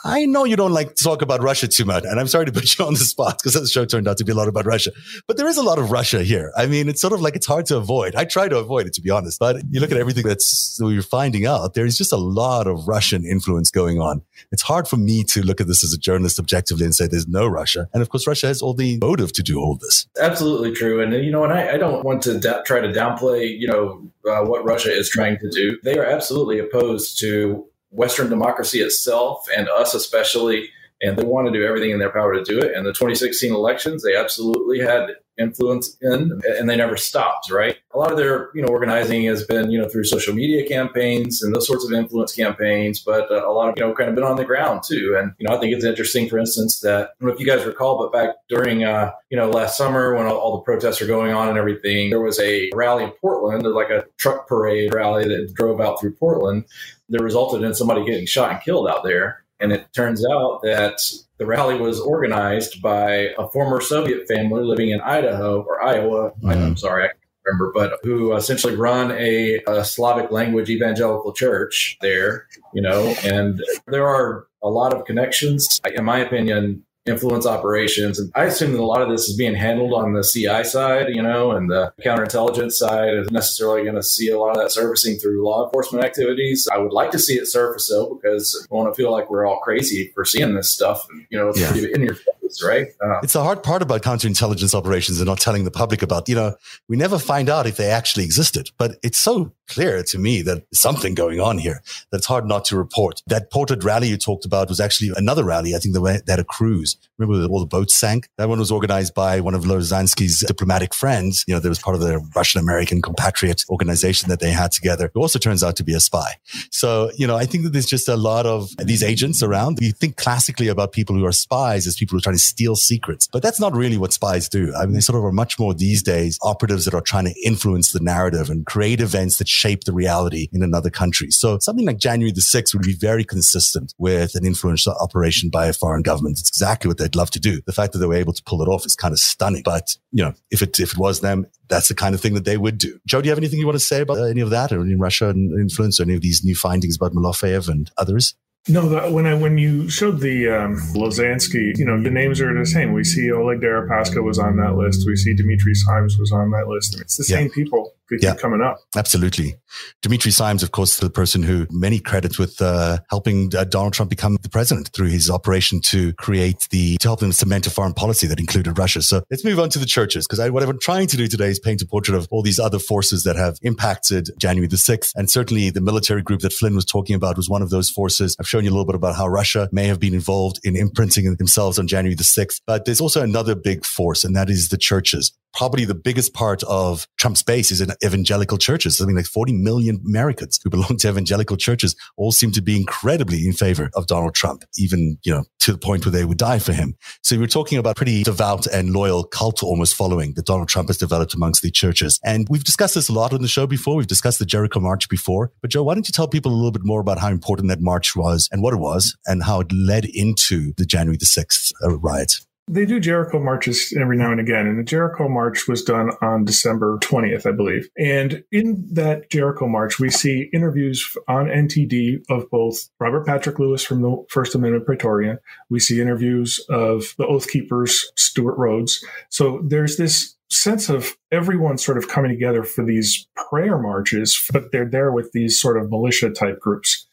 I 0.04 0.26
know 0.26 0.44
you 0.44 0.56
don't 0.56 0.72
like 0.72 0.94
to 0.94 1.04
talk 1.04 1.22
about 1.22 1.42
Russia 1.42 1.66
too 1.66 1.84
much, 1.84 2.04
and 2.04 2.20
I'm 2.20 2.28
sorry 2.28 2.46
to 2.46 2.52
put 2.52 2.78
you 2.78 2.84
on 2.84 2.94
the 2.94 3.00
spot 3.00 3.38
because 3.38 3.54
the 3.54 3.66
show 3.66 3.84
turned 3.84 4.06
out 4.06 4.16
to 4.18 4.24
be 4.24 4.32
a 4.32 4.34
lot 4.34 4.48
about 4.48 4.64
Russia. 4.64 4.92
But 5.26 5.36
there 5.36 5.48
is 5.48 5.56
a 5.56 5.62
lot 5.62 5.78
of 5.78 5.90
Russia 5.90 6.22
here. 6.22 6.52
I 6.56 6.66
mean, 6.66 6.88
it's 6.88 7.00
sort 7.00 7.12
of 7.12 7.20
like 7.20 7.34
it's 7.34 7.46
hard 7.46 7.66
to 7.66 7.76
avoid. 7.76 8.14
I 8.14 8.24
try 8.24 8.48
to 8.48 8.58
avoid 8.58 8.86
it, 8.86 8.92
to 8.94 9.00
be 9.00 9.10
honest. 9.10 9.40
But 9.40 9.62
you 9.70 9.80
look 9.80 9.90
at 9.90 9.96
everything 9.96 10.26
that's 10.26 10.78
we're 10.80 11.02
finding 11.02 11.46
out. 11.46 11.74
There's 11.74 11.98
just 11.98 12.12
a 12.12 12.16
lot 12.16 12.66
of 12.66 12.86
Russian 12.86 13.24
influence 13.24 13.70
going 13.70 14.00
on. 14.00 14.22
It's 14.52 14.62
hard 14.62 14.86
for 14.86 14.96
me 14.96 15.24
to 15.24 15.42
look 15.42 15.60
at 15.60 15.66
this 15.66 15.82
as 15.82 15.92
a 15.92 15.98
journalist 15.98 16.38
objectively 16.38 16.84
and 16.84 16.94
say 16.94 17.06
there's 17.06 17.28
no 17.28 17.46
Russia. 17.46 17.88
And 17.92 18.02
of 18.02 18.08
course, 18.08 18.26
Russia 18.26 18.46
has 18.46 18.62
all 18.62 18.74
the 18.74 18.98
motive 18.98 19.32
to 19.32 19.42
do 19.42 19.58
all 19.58 19.76
this. 19.76 20.06
Absolutely 20.20 20.72
true. 20.72 21.02
And 21.02 21.12
you 21.12 21.30
know, 21.32 21.42
and 21.42 21.52
I, 21.52 21.72
I 21.72 21.76
don't 21.76 22.04
want 22.04 22.22
to 22.22 22.38
da- 22.38 22.62
try 22.62 22.80
to 22.80 22.88
downplay, 22.88 23.58
you 23.58 23.66
know, 23.66 24.02
uh, 24.30 24.44
what 24.44 24.64
Russia 24.64 24.92
is 24.92 25.10
trying 25.10 25.38
to 25.38 25.50
do. 25.50 25.78
They 25.82 25.98
are 25.98 26.04
absolutely 26.04 26.60
opposed 26.60 27.18
to 27.20 27.66
Western 27.92 28.28
democracy 28.28 28.80
itself 28.80 29.46
and 29.56 29.68
us 29.68 29.94
especially, 29.94 30.70
and 31.00 31.16
they 31.16 31.24
want 31.24 31.46
to 31.46 31.52
do 31.52 31.64
everything 31.64 31.90
in 31.90 31.98
their 31.98 32.10
power 32.10 32.34
to 32.34 32.42
do 32.42 32.58
it. 32.58 32.74
And 32.74 32.86
the 32.86 32.92
2016 32.92 33.52
elections, 33.52 34.02
they 34.02 34.16
absolutely 34.16 34.80
had 34.80 35.10
influence 35.38 35.96
in, 36.02 36.40
and 36.44 36.68
they 36.68 36.76
never 36.76 36.96
stopped. 36.96 37.50
Right, 37.50 37.78
a 37.92 37.98
lot 37.98 38.10
of 38.10 38.16
their 38.16 38.50
you 38.54 38.62
know 38.62 38.68
organizing 38.68 39.24
has 39.24 39.44
been 39.44 39.70
you 39.70 39.78
know 39.78 39.88
through 39.88 40.04
social 40.04 40.34
media 40.34 40.66
campaigns 40.66 41.42
and 41.42 41.54
those 41.54 41.66
sorts 41.66 41.84
of 41.84 41.92
influence 41.92 42.34
campaigns, 42.34 43.00
but 43.00 43.30
uh, 43.30 43.46
a 43.46 43.52
lot 43.52 43.68
of 43.68 43.74
you 43.76 43.84
know 43.84 43.94
kind 43.94 44.08
of 44.08 44.14
been 44.14 44.24
on 44.24 44.36
the 44.36 44.44
ground 44.44 44.82
too. 44.86 45.16
And 45.18 45.32
you 45.38 45.46
know 45.46 45.54
I 45.54 45.60
think 45.60 45.74
it's 45.74 45.84
interesting, 45.84 46.28
for 46.28 46.38
instance, 46.38 46.80
that 46.80 47.02
I 47.02 47.12
don't 47.20 47.28
know 47.28 47.34
if 47.34 47.40
you 47.40 47.46
guys 47.46 47.64
recall, 47.64 47.98
but 47.98 48.12
back 48.12 48.36
during 48.48 48.84
uh, 48.84 49.12
you 49.30 49.36
know 49.36 49.48
last 49.50 49.76
summer 49.76 50.14
when 50.14 50.26
all, 50.26 50.36
all 50.36 50.56
the 50.56 50.62
protests 50.62 51.00
are 51.02 51.06
going 51.06 51.32
on 51.32 51.48
and 51.48 51.58
everything, 51.58 52.10
there 52.10 52.20
was 52.20 52.38
a 52.40 52.70
rally 52.74 53.04
in 53.04 53.10
Portland, 53.20 53.64
like 53.64 53.90
a 53.90 54.04
truck 54.18 54.46
parade 54.46 54.94
rally 54.94 55.24
that 55.24 55.52
drove 55.54 55.80
out 55.80 56.00
through 56.00 56.14
Portland 56.14 56.64
that 57.12 57.22
resulted 57.22 57.62
in 57.62 57.74
somebody 57.74 58.04
getting 58.04 58.26
shot 58.26 58.50
and 58.50 58.60
killed 58.60 58.88
out 58.88 59.04
there. 59.04 59.44
And 59.60 59.70
it 59.72 59.86
turns 59.92 60.26
out 60.26 60.60
that 60.64 61.00
the 61.38 61.46
rally 61.46 61.78
was 61.78 62.00
organized 62.00 62.82
by 62.82 63.28
a 63.38 63.48
former 63.50 63.80
Soviet 63.80 64.26
family 64.26 64.64
living 64.64 64.90
in 64.90 65.00
Idaho 65.00 65.62
or 65.62 65.80
Iowa. 65.82 66.32
Mm-hmm. 66.32 66.48
I'm 66.48 66.76
sorry, 66.76 67.04
I 67.04 67.08
can't 67.08 67.18
remember, 67.46 67.72
but 67.72 68.00
who 68.02 68.34
essentially 68.34 68.74
run 68.74 69.12
a, 69.12 69.62
a 69.68 69.84
Slavic 69.84 70.32
language 70.32 70.68
evangelical 70.68 71.32
church 71.32 71.96
there, 72.00 72.48
you 72.74 72.82
know, 72.82 73.14
and 73.22 73.62
there 73.86 74.08
are 74.08 74.48
a 74.64 74.68
lot 74.68 74.92
of 74.92 75.04
connections. 75.04 75.80
In 75.94 76.04
my 76.04 76.18
opinion, 76.18 76.84
influence 77.04 77.46
operations. 77.46 78.18
And 78.18 78.30
I 78.34 78.44
assume 78.44 78.72
that 78.72 78.80
a 78.80 78.84
lot 78.84 79.02
of 79.02 79.08
this 79.08 79.28
is 79.28 79.36
being 79.36 79.54
handled 79.54 79.92
on 79.92 80.12
the 80.12 80.22
CI 80.22 80.62
side, 80.62 81.08
you 81.08 81.22
know, 81.22 81.50
and 81.50 81.68
the 81.68 81.92
counterintelligence 82.04 82.72
side 82.72 83.14
is 83.14 83.30
necessarily 83.30 83.82
going 83.82 83.96
to 83.96 84.02
see 84.02 84.28
a 84.28 84.38
lot 84.38 84.56
of 84.56 84.62
that 84.62 84.70
servicing 84.70 85.16
through 85.16 85.44
law 85.44 85.64
enforcement 85.64 86.04
activities. 86.04 86.68
I 86.72 86.78
would 86.78 86.92
like 86.92 87.10
to 87.10 87.18
see 87.18 87.34
it 87.34 87.46
surface 87.46 87.88
though, 87.88 88.20
because 88.20 88.66
I 88.70 88.74
want 88.74 88.92
to 88.92 88.96
feel 88.96 89.10
like 89.10 89.30
we're 89.30 89.46
all 89.46 89.58
crazy 89.60 90.12
for 90.14 90.24
seeing 90.24 90.54
this 90.54 90.70
stuff, 90.70 91.04
you 91.30 91.38
know, 91.38 91.52
yeah. 91.56 91.74
in 91.74 92.02
your 92.02 92.14
face, 92.14 92.62
right? 92.64 92.86
Uh, 93.04 93.18
it's 93.22 93.32
the 93.32 93.42
hard 93.42 93.64
part 93.64 93.82
about 93.82 94.02
counterintelligence 94.02 94.74
operations 94.74 95.18
and 95.18 95.26
not 95.26 95.40
telling 95.40 95.64
the 95.64 95.70
public 95.72 96.02
about, 96.02 96.28
you 96.28 96.36
know, 96.36 96.54
we 96.88 96.96
never 96.96 97.18
find 97.18 97.48
out 97.48 97.66
if 97.66 97.76
they 97.76 97.90
actually 97.90 98.24
existed, 98.24 98.70
but 98.78 98.96
it's 99.02 99.18
so 99.18 99.52
clear 99.72 100.02
to 100.02 100.18
me 100.18 100.42
that 100.42 100.64
something 100.72 101.14
going 101.14 101.40
on 101.40 101.58
here 101.58 101.82
that's 102.10 102.26
hard 102.26 102.46
not 102.46 102.64
to 102.66 102.76
report. 102.76 103.22
That 103.26 103.50
ported 103.50 103.84
rally 103.84 104.08
you 104.08 104.16
talked 104.16 104.44
about 104.44 104.68
was 104.68 104.80
actually 104.80 105.10
another 105.16 105.44
rally. 105.44 105.74
I 105.74 105.78
think 105.78 105.94
they 105.94 106.32
had 106.32 106.38
a 106.38 106.44
cruise. 106.44 106.96
Remember 107.18 107.46
all 107.52 107.60
the 107.60 107.66
boats 107.66 107.94
sank? 107.94 108.28
That 108.36 108.48
one 108.48 108.58
was 108.58 108.70
organized 108.70 109.14
by 109.14 109.40
one 109.40 109.54
of 109.54 109.64
Lozansky's 109.64 110.40
diplomatic 110.40 110.94
friends. 110.94 111.44
You 111.46 111.54
know, 111.54 111.60
there 111.60 111.70
was 111.70 111.78
part 111.78 111.94
of 111.94 112.02
the 112.02 112.18
Russian 112.34 112.60
American 112.60 113.00
compatriot 113.00 113.64
organization 113.70 114.28
that 114.28 114.40
they 114.40 114.50
had 114.50 114.72
together, 114.72 115.10
who 115.14 115.20
also 115.20 115.38
turns 115.38 115.62
out 115.62 115.76
to 115.76 115.84
be 115.84 115.94
a 115.94 116.00
spy. 116.00 116.34
So, 116.70 117.10
you 117.16 117.26
know, 117.26 117.36
I 117.36 117.46
think 117.46 117.64
that 117.64 117.70
there's 117.70 117.86
just 117.86 118.08
a 118.08 118.16
lot 118.16 118.46
of 118.46 118.70
these 118.78 119.02
agents 119.02 119.42
around. 119.42 119.78
You 119.80 119.92
think 119.92 120.16
classically 120.16 120.68
about 120.68 120.92
people 120.92 121.16
who 121.16 121.24
are 121.24 121.32
spies 121.32 121.86
as 121.86 121.96
people 121.96 122.14
who 122.14 122.18
are 122.18 122.22
trying 122.22 122.36
to 122.36 122.42
steal 122.42 122.76
secrets, 122.76 123.28
but 123.32 123.42
that's 123.42 123.60
not 123.60 123.74
really 123.74 123.96
what 123.96 124.12
spies 124.12 124.48
do. 124.48 124.74
I 124.74 124.84
mean, 124.84 124.94
they 124.94 125.00
sort 125.00 125.18
of 125.18 125.24
are 125.24 125.32
much 125.32 125.58
more 125.58 125.74
these 125.74 126.02
days 126.02 126.38
operatives 126.42 126.84
that 126.84 126.94
are 126.94 127.00
trying 127.00 127.24
to 127.24 127.34
influence 127.44 127.92
the 127.92 128.00
narrative 128.00 128.50
and 128.50 128.66
create 128.66 129.00
events 129.00 129.38
that 129.38 129.48
shape 129.62 129.84
the 129.84 129.92
reality 129.92 130.48
in 130.52 130.62
another 130.62 130.90
country. 130.90 131.30
So 131.30 131.58
something 131.60 131.86
like 131.86 131.98
January 131.98 132.32
the 132.32 132.40
6th 132.40 132.74
would 132.74 132.82
be 132.82 132.94
very 132.94 133.24
consistent 133.24 133.94
with 133.96 134.34
an 134.34 134.44
influential 134.44 134.94
operation 135.00 135.50
by 135.50 135.66
a 135.66 135.72
foreign 135.72 136.02
government. 136.02 136.38
It's 136.40 136.50
exactly 136.50 136.88
what 136.88 136.98
they'd 136.98 137.14
love 137.14 137.30
to 137.32 137.40
do. 137.40 137.60
The 137.66 137.72
fact 137.72 137.92
that 137.92 138.00
they 138.00 138.06
were 138.06 138.22
able 138.24 138.32
to 138.32 138.42
pull 138.42 138.62
it 138.62 138.68
off 138.68 138.84
is 138.84 138.96
kind 138.96 139.12
of 139.12 139.20
stunning. 139.20 139.62
But, 139.64 139.96
you 140.10 140.24
know, 140.24 140.34
if 140.50 140.62
it, 140.62 140.80
if 140.80 140.92
it 140.92 140.98
was 140.98 141.20
them, 141.20 141.46
that's 141.68 141.88
the 141.88 141.94
kind 141.94 142.14
of 142.14 142.20
thing 142.20 142.34
that 142.34 142.44
they 142.44 142.56
would 142.56 142.78
do. 142.78 142.98
Joe, 143.06 143.20
do 143.20 143.26
you 143.26 143.30
have 143.30 143.38
anything 143.38 143.60
you 143.60 143.66
want 143.66 143.78
to 143.78 143.84
say 143.84 144.00
about 144.00 144.18
any 144.18 144.40
of 144.40 144.50
that 144.50 144.72
or 144.72 144.80
any 144.80 144.96
Russian 144.96 145.56
influence 145.60 146.00
or 146.00 146.02
any 146.02 146.14
of 146.14 146.22
these 146.22 146.44
new 146.44 146.56
findings 146.56 146.96
about 146.96 147.12
Malofeyev 147.12 147.68
and 147.68 147.90
others? 147.96 148.34
No, 148.68 148.88
the, 148.88 149.10
when 149.10 149.26
I 149.26 149.34
when 149.34 149.58
you 149.58 149.88
showed 149.90 150.20
the 150.20 150.48
um, 150.48 150.76
Lozansky, 150.94 151.76
you 151.76 151.84
know, 151.84 152.00
the 152.00 152.10
names 152.10 152.40
are 152.40 152.56
the 152.56 152.64
same. 152.64 152.92
We 152.92 153.02
see 153.02 153.32
Oleg 153.32 153.60
Deripaska 153.60 154.22
was 154.22 154.38
on 154.38 154.56
that 154.58 154.76
list. 154.76 155.04
We 155.04 155.16
see 155.16 155.34
Dimitri 155.34 155.74
Simes 155.74 156.16
was 156.16 156.30
on 156.30 156.52
that 156.52 156.68
list. 156.68 157.00
It's 157.00 157.16
the 157.16 157.24
yeah. 157.28 157.38
same 157.38 157.50
people 157.50 157.92
yeah. 158.20 158.34
coming 158.34 158.60
up. 158.60 158.78
Absolutely. 158.96 159.56
Dimitri 160.02 160.30
Simes, 160.30 160.62
of 160.62 160.72
course, 160.72 160.94
is 160.94 160.98
the 160.98 161.10
person 161.10 161.42
who 161.42 161.66
many 161.70 161.98
credits 161.98 162.38
with 162.38 162.60
uh, 162.60 162.98
helping 163.10 163.54
uh, 163.54 163.64
Donald 163.64 163.94
Trump 163.94 164.10
become 164.10 164.36
the 164.42 164.48
president 164.48 164.90
through 164.92 165.08
his 165.08 165.30
operation 165.30 165.80
to 165.80 166.12
create 166.14 166.68
the, 166.70 166.96
to 166.98 167.08
help 167.08 167.22
him 167.22 167.32
cement 167.32 167.66
a 167.66 167.70
foreign 167.70 167.94
policy 167.94 168.26
that 168.26 168.38
included 168.40 168.78
Russia. 168.78 169.02
So 169.02 169.22
let's 169.30 169.44
move 169.44 169.58
on 169.58 169.70
to 169.70 169.78
the 169.78 169.86
churches 169.86 170.26
because 170.26 170.50
what 170.50 170.62
I'm 170.62 170.78
trying 170.78 171.06
to 171.08 171.16
do 171.16 171.26
today 171.26 171.48
is 171.48 171.58
paint 171.58 171.80
a 171.82 171.86
portrait 171.86 172.16
of 172.16 172.28
all 172.30 172.42
these 172.42 172.58
other 172.58 172.78
forces 172.78 173.22
that 173.24 173.36
have 173.36 173.58
impacted 173.62 174.30
January 174.38 174.66
the 174.68 174.76
6th. 174.76 175.12
And 175.14 175.30
certainly 175.30 175.70
the 175.70 175.80
military 175.80 176.22
group 176.22 176.40
that 176.40 176.52
Flynn 176.52 176.74
was 176.74 176.84
talking 176.84 177.16
about 177.16 177.36
was 177.36 177.48
one 177.48 177.62
of 177.62 177.70
those 177.70 177.90
forces. 177.90 178.36
I've 178.38 178.48
shown 178.48 178.64
you 178.64 178.70
a 178.70 178.72
little 178.72 178.86
bit 178.86 178.94
about 178.94 179.16
how 179.16 179.26
Russia 179.28 179.68
may 179.72 179.86
have 179.86 180.00
been 180.00 180.14
involved 180.14 180.60
in 180.64 180.76
imprinting 180.76 181.34
themselves 181.36 181.78
on 181.78 181.86
January 181.86 182.14
the 182.14 182.24
6th. 182.24 182.60
But 182.66 182.84
there's 182.84 183.00
also 183.00 183.22
another 183.22 183.54
big 183.54 183.84
force, 183.84 184.24
and 184.24 184.36
that 184.36 184.50
is 184.50 184.68
the 184.68 184.78
churches. 184.78 185.32
probably 185.54 185.84
the 185.84 185.94
biggest 185.94 186.32
part 186.32 186.62
of 186.64 187.06
Trump's 187.18 187.42
base 187.42 187.70
is 187.70 187.80
in 187.80 187.90
evangelical 188.04 188.58
churches. 188.58 189.00
Mean, 189.00 189.16
like 189.16 189.26
40 189.26 189.52
million 189.52 190.00
Americans 190.06 190.58
who 190.62 190.70
belong 190.70 190.96
to 190.98 191.08
evangelical 191.08 191.56
churches 191.56 191.94
all 192.16 192.32
seem 192.32 192.52
to 192.52 192.62
be 192.62 192.76
incredibly 192.76 193.46
in 193.46 193.52
favor 193.52 193.90
of 193.94 194.06
Donald 194.06 194.34
Trump, 194.34 194.64
even, 194.76 195.18
you 195.24 195.32
know, 195.32 195.44
to 195.60 195.72
the 195.72 195.78
point 195.78 196.04
where 196.04 196.12
they 196.12 196.24
would 196.24 196.38
die 196.38 196.58
for 196.58 196.72
him. 196.72 196.96
So 197.22 197.38
we're 197.38 197.46
talking 197.46 197.78
about 197.78 197.96
pretty 197.96 198.22
devout 198.22 198.66
and 198.66 198.90
loyal 198.90 199.24
cult 199.24 199.62
almost 199.62 199.94
following 199.94 200.34
that 200.34 200.46
Donald 200.46 200.68
Trump 200.68 200.88
has 200.88 200.98
developed 200.98 201.34
amongst 201.34 201.62
the 201.62 201.70
churches. 201.70 202.18
And 202.24 202.46
we've 202.48 202.64
discussed 202.64 202.94
this 202.94 203.08
a 203.08 203.12
lot 203.12 203.32
on 203.32 203.42
the 203.42 203.48
show 203.48 203.66
before. 203.66 203.96
We've 203.96 204.06
discussed 204.06 204.38
the 204.38 204.46
Jericho 204.46 204.80
March 204.80 205.08
before. 205.08 205.52
But 205.60 205.70
Joe, 205.70 205.82
why 205.82 205.94
don't 205.94 206.08
you 206.08 206.12
tell 206.12 206.28
people 206.28 206.52
a 206.52 206.56
little 206.56 206.72
bit 206.72 206.84
more 206.84 207.00
about 207.00 207.18
how 207.18 207.28
important 207.28 207.68
that 207.68 207.80
march 207.80 208.16
was 208.16 208.48
and 208.52 208.62
what 208.62 208.74
it 208.74 208.78
was 208.78 209.16
and 209.26 209.42
how 209.42 209.60
it 209.60 209.72
led 209.72 210.04
into 210.04 210.72
the 210.76 210.84
January 210.84 211.16
the 211.16 211.26
6th 211.26 211.72
uh, 211.84 211.98
riots? 211.98 212.46
They 212.72 212.86
do 212.86 213.00
Jericho 213.00 213.38
marches 213.38 213.94
every 214.00 214.16
now 214.16 214.30
and 214.30 214.40
again, 214.40 214.66
and 214.66 214.78
the 214.78 214.82
Jericho 214.82 215.28
March 215.28 215.68
was 215.68 215.82
done 215.82 216.10
on 216.22 216.46
December 216.46 216.96
20th, 217.02 217.46
I 217.46 217.52
believe. 217.54 217.90
And 217.98 218.44
in 218.50 218.82
that 218.92 219.28
Jericho 219.28 219.68
March, 219.68 219.98
we 220.00 220.08
see 220.08 220.48
interviews 220.54 221.06
on 221.28 221.48
NTD 221.48 222.24
of 222.30 222.48
both 222.48 222.88
Robert 222.98 223.26
Patrick 223.26 223.58
Lewis 223.58 223.84
from 223.84 224.00
the 224.00 224.24
First 224.30 224.54
Amendment 224.54 224.86
Praetorian. 224.86 225.38
We 225.68 225.80
see 225.80 226.00
interviews 226.00 226.64
of 226.70 227.14
the 227.18 227.26
Oath 227.26 227.46
Keepers, 227.48 228.10
Stewart 228.16 228.56
Rhodes. 228.56 229.04
So 229.28 229.60
there's 229.62 229.98
this 229.98 230.34
sense 230.50 230.88
of 230.88 231.14
everyone 231.30 231.76
sort 231.76 231.98
of 231.98 232.08
coming 232.08 232.30
together 232.30 232.62
for 232.62 232.86
these 232.86 233.26
prayer 233.36 233.76
marches, 233.76 234.48
but 234.50 234.72
they're 234.72 234.88
there 234.88 235.12
with 235.12 235.30
these 235.32 235.60
sort 235.60 235.76
of 235.76 235.90
militia 235.90 236.30
type 236.30 236.58
groups 236.58 237.06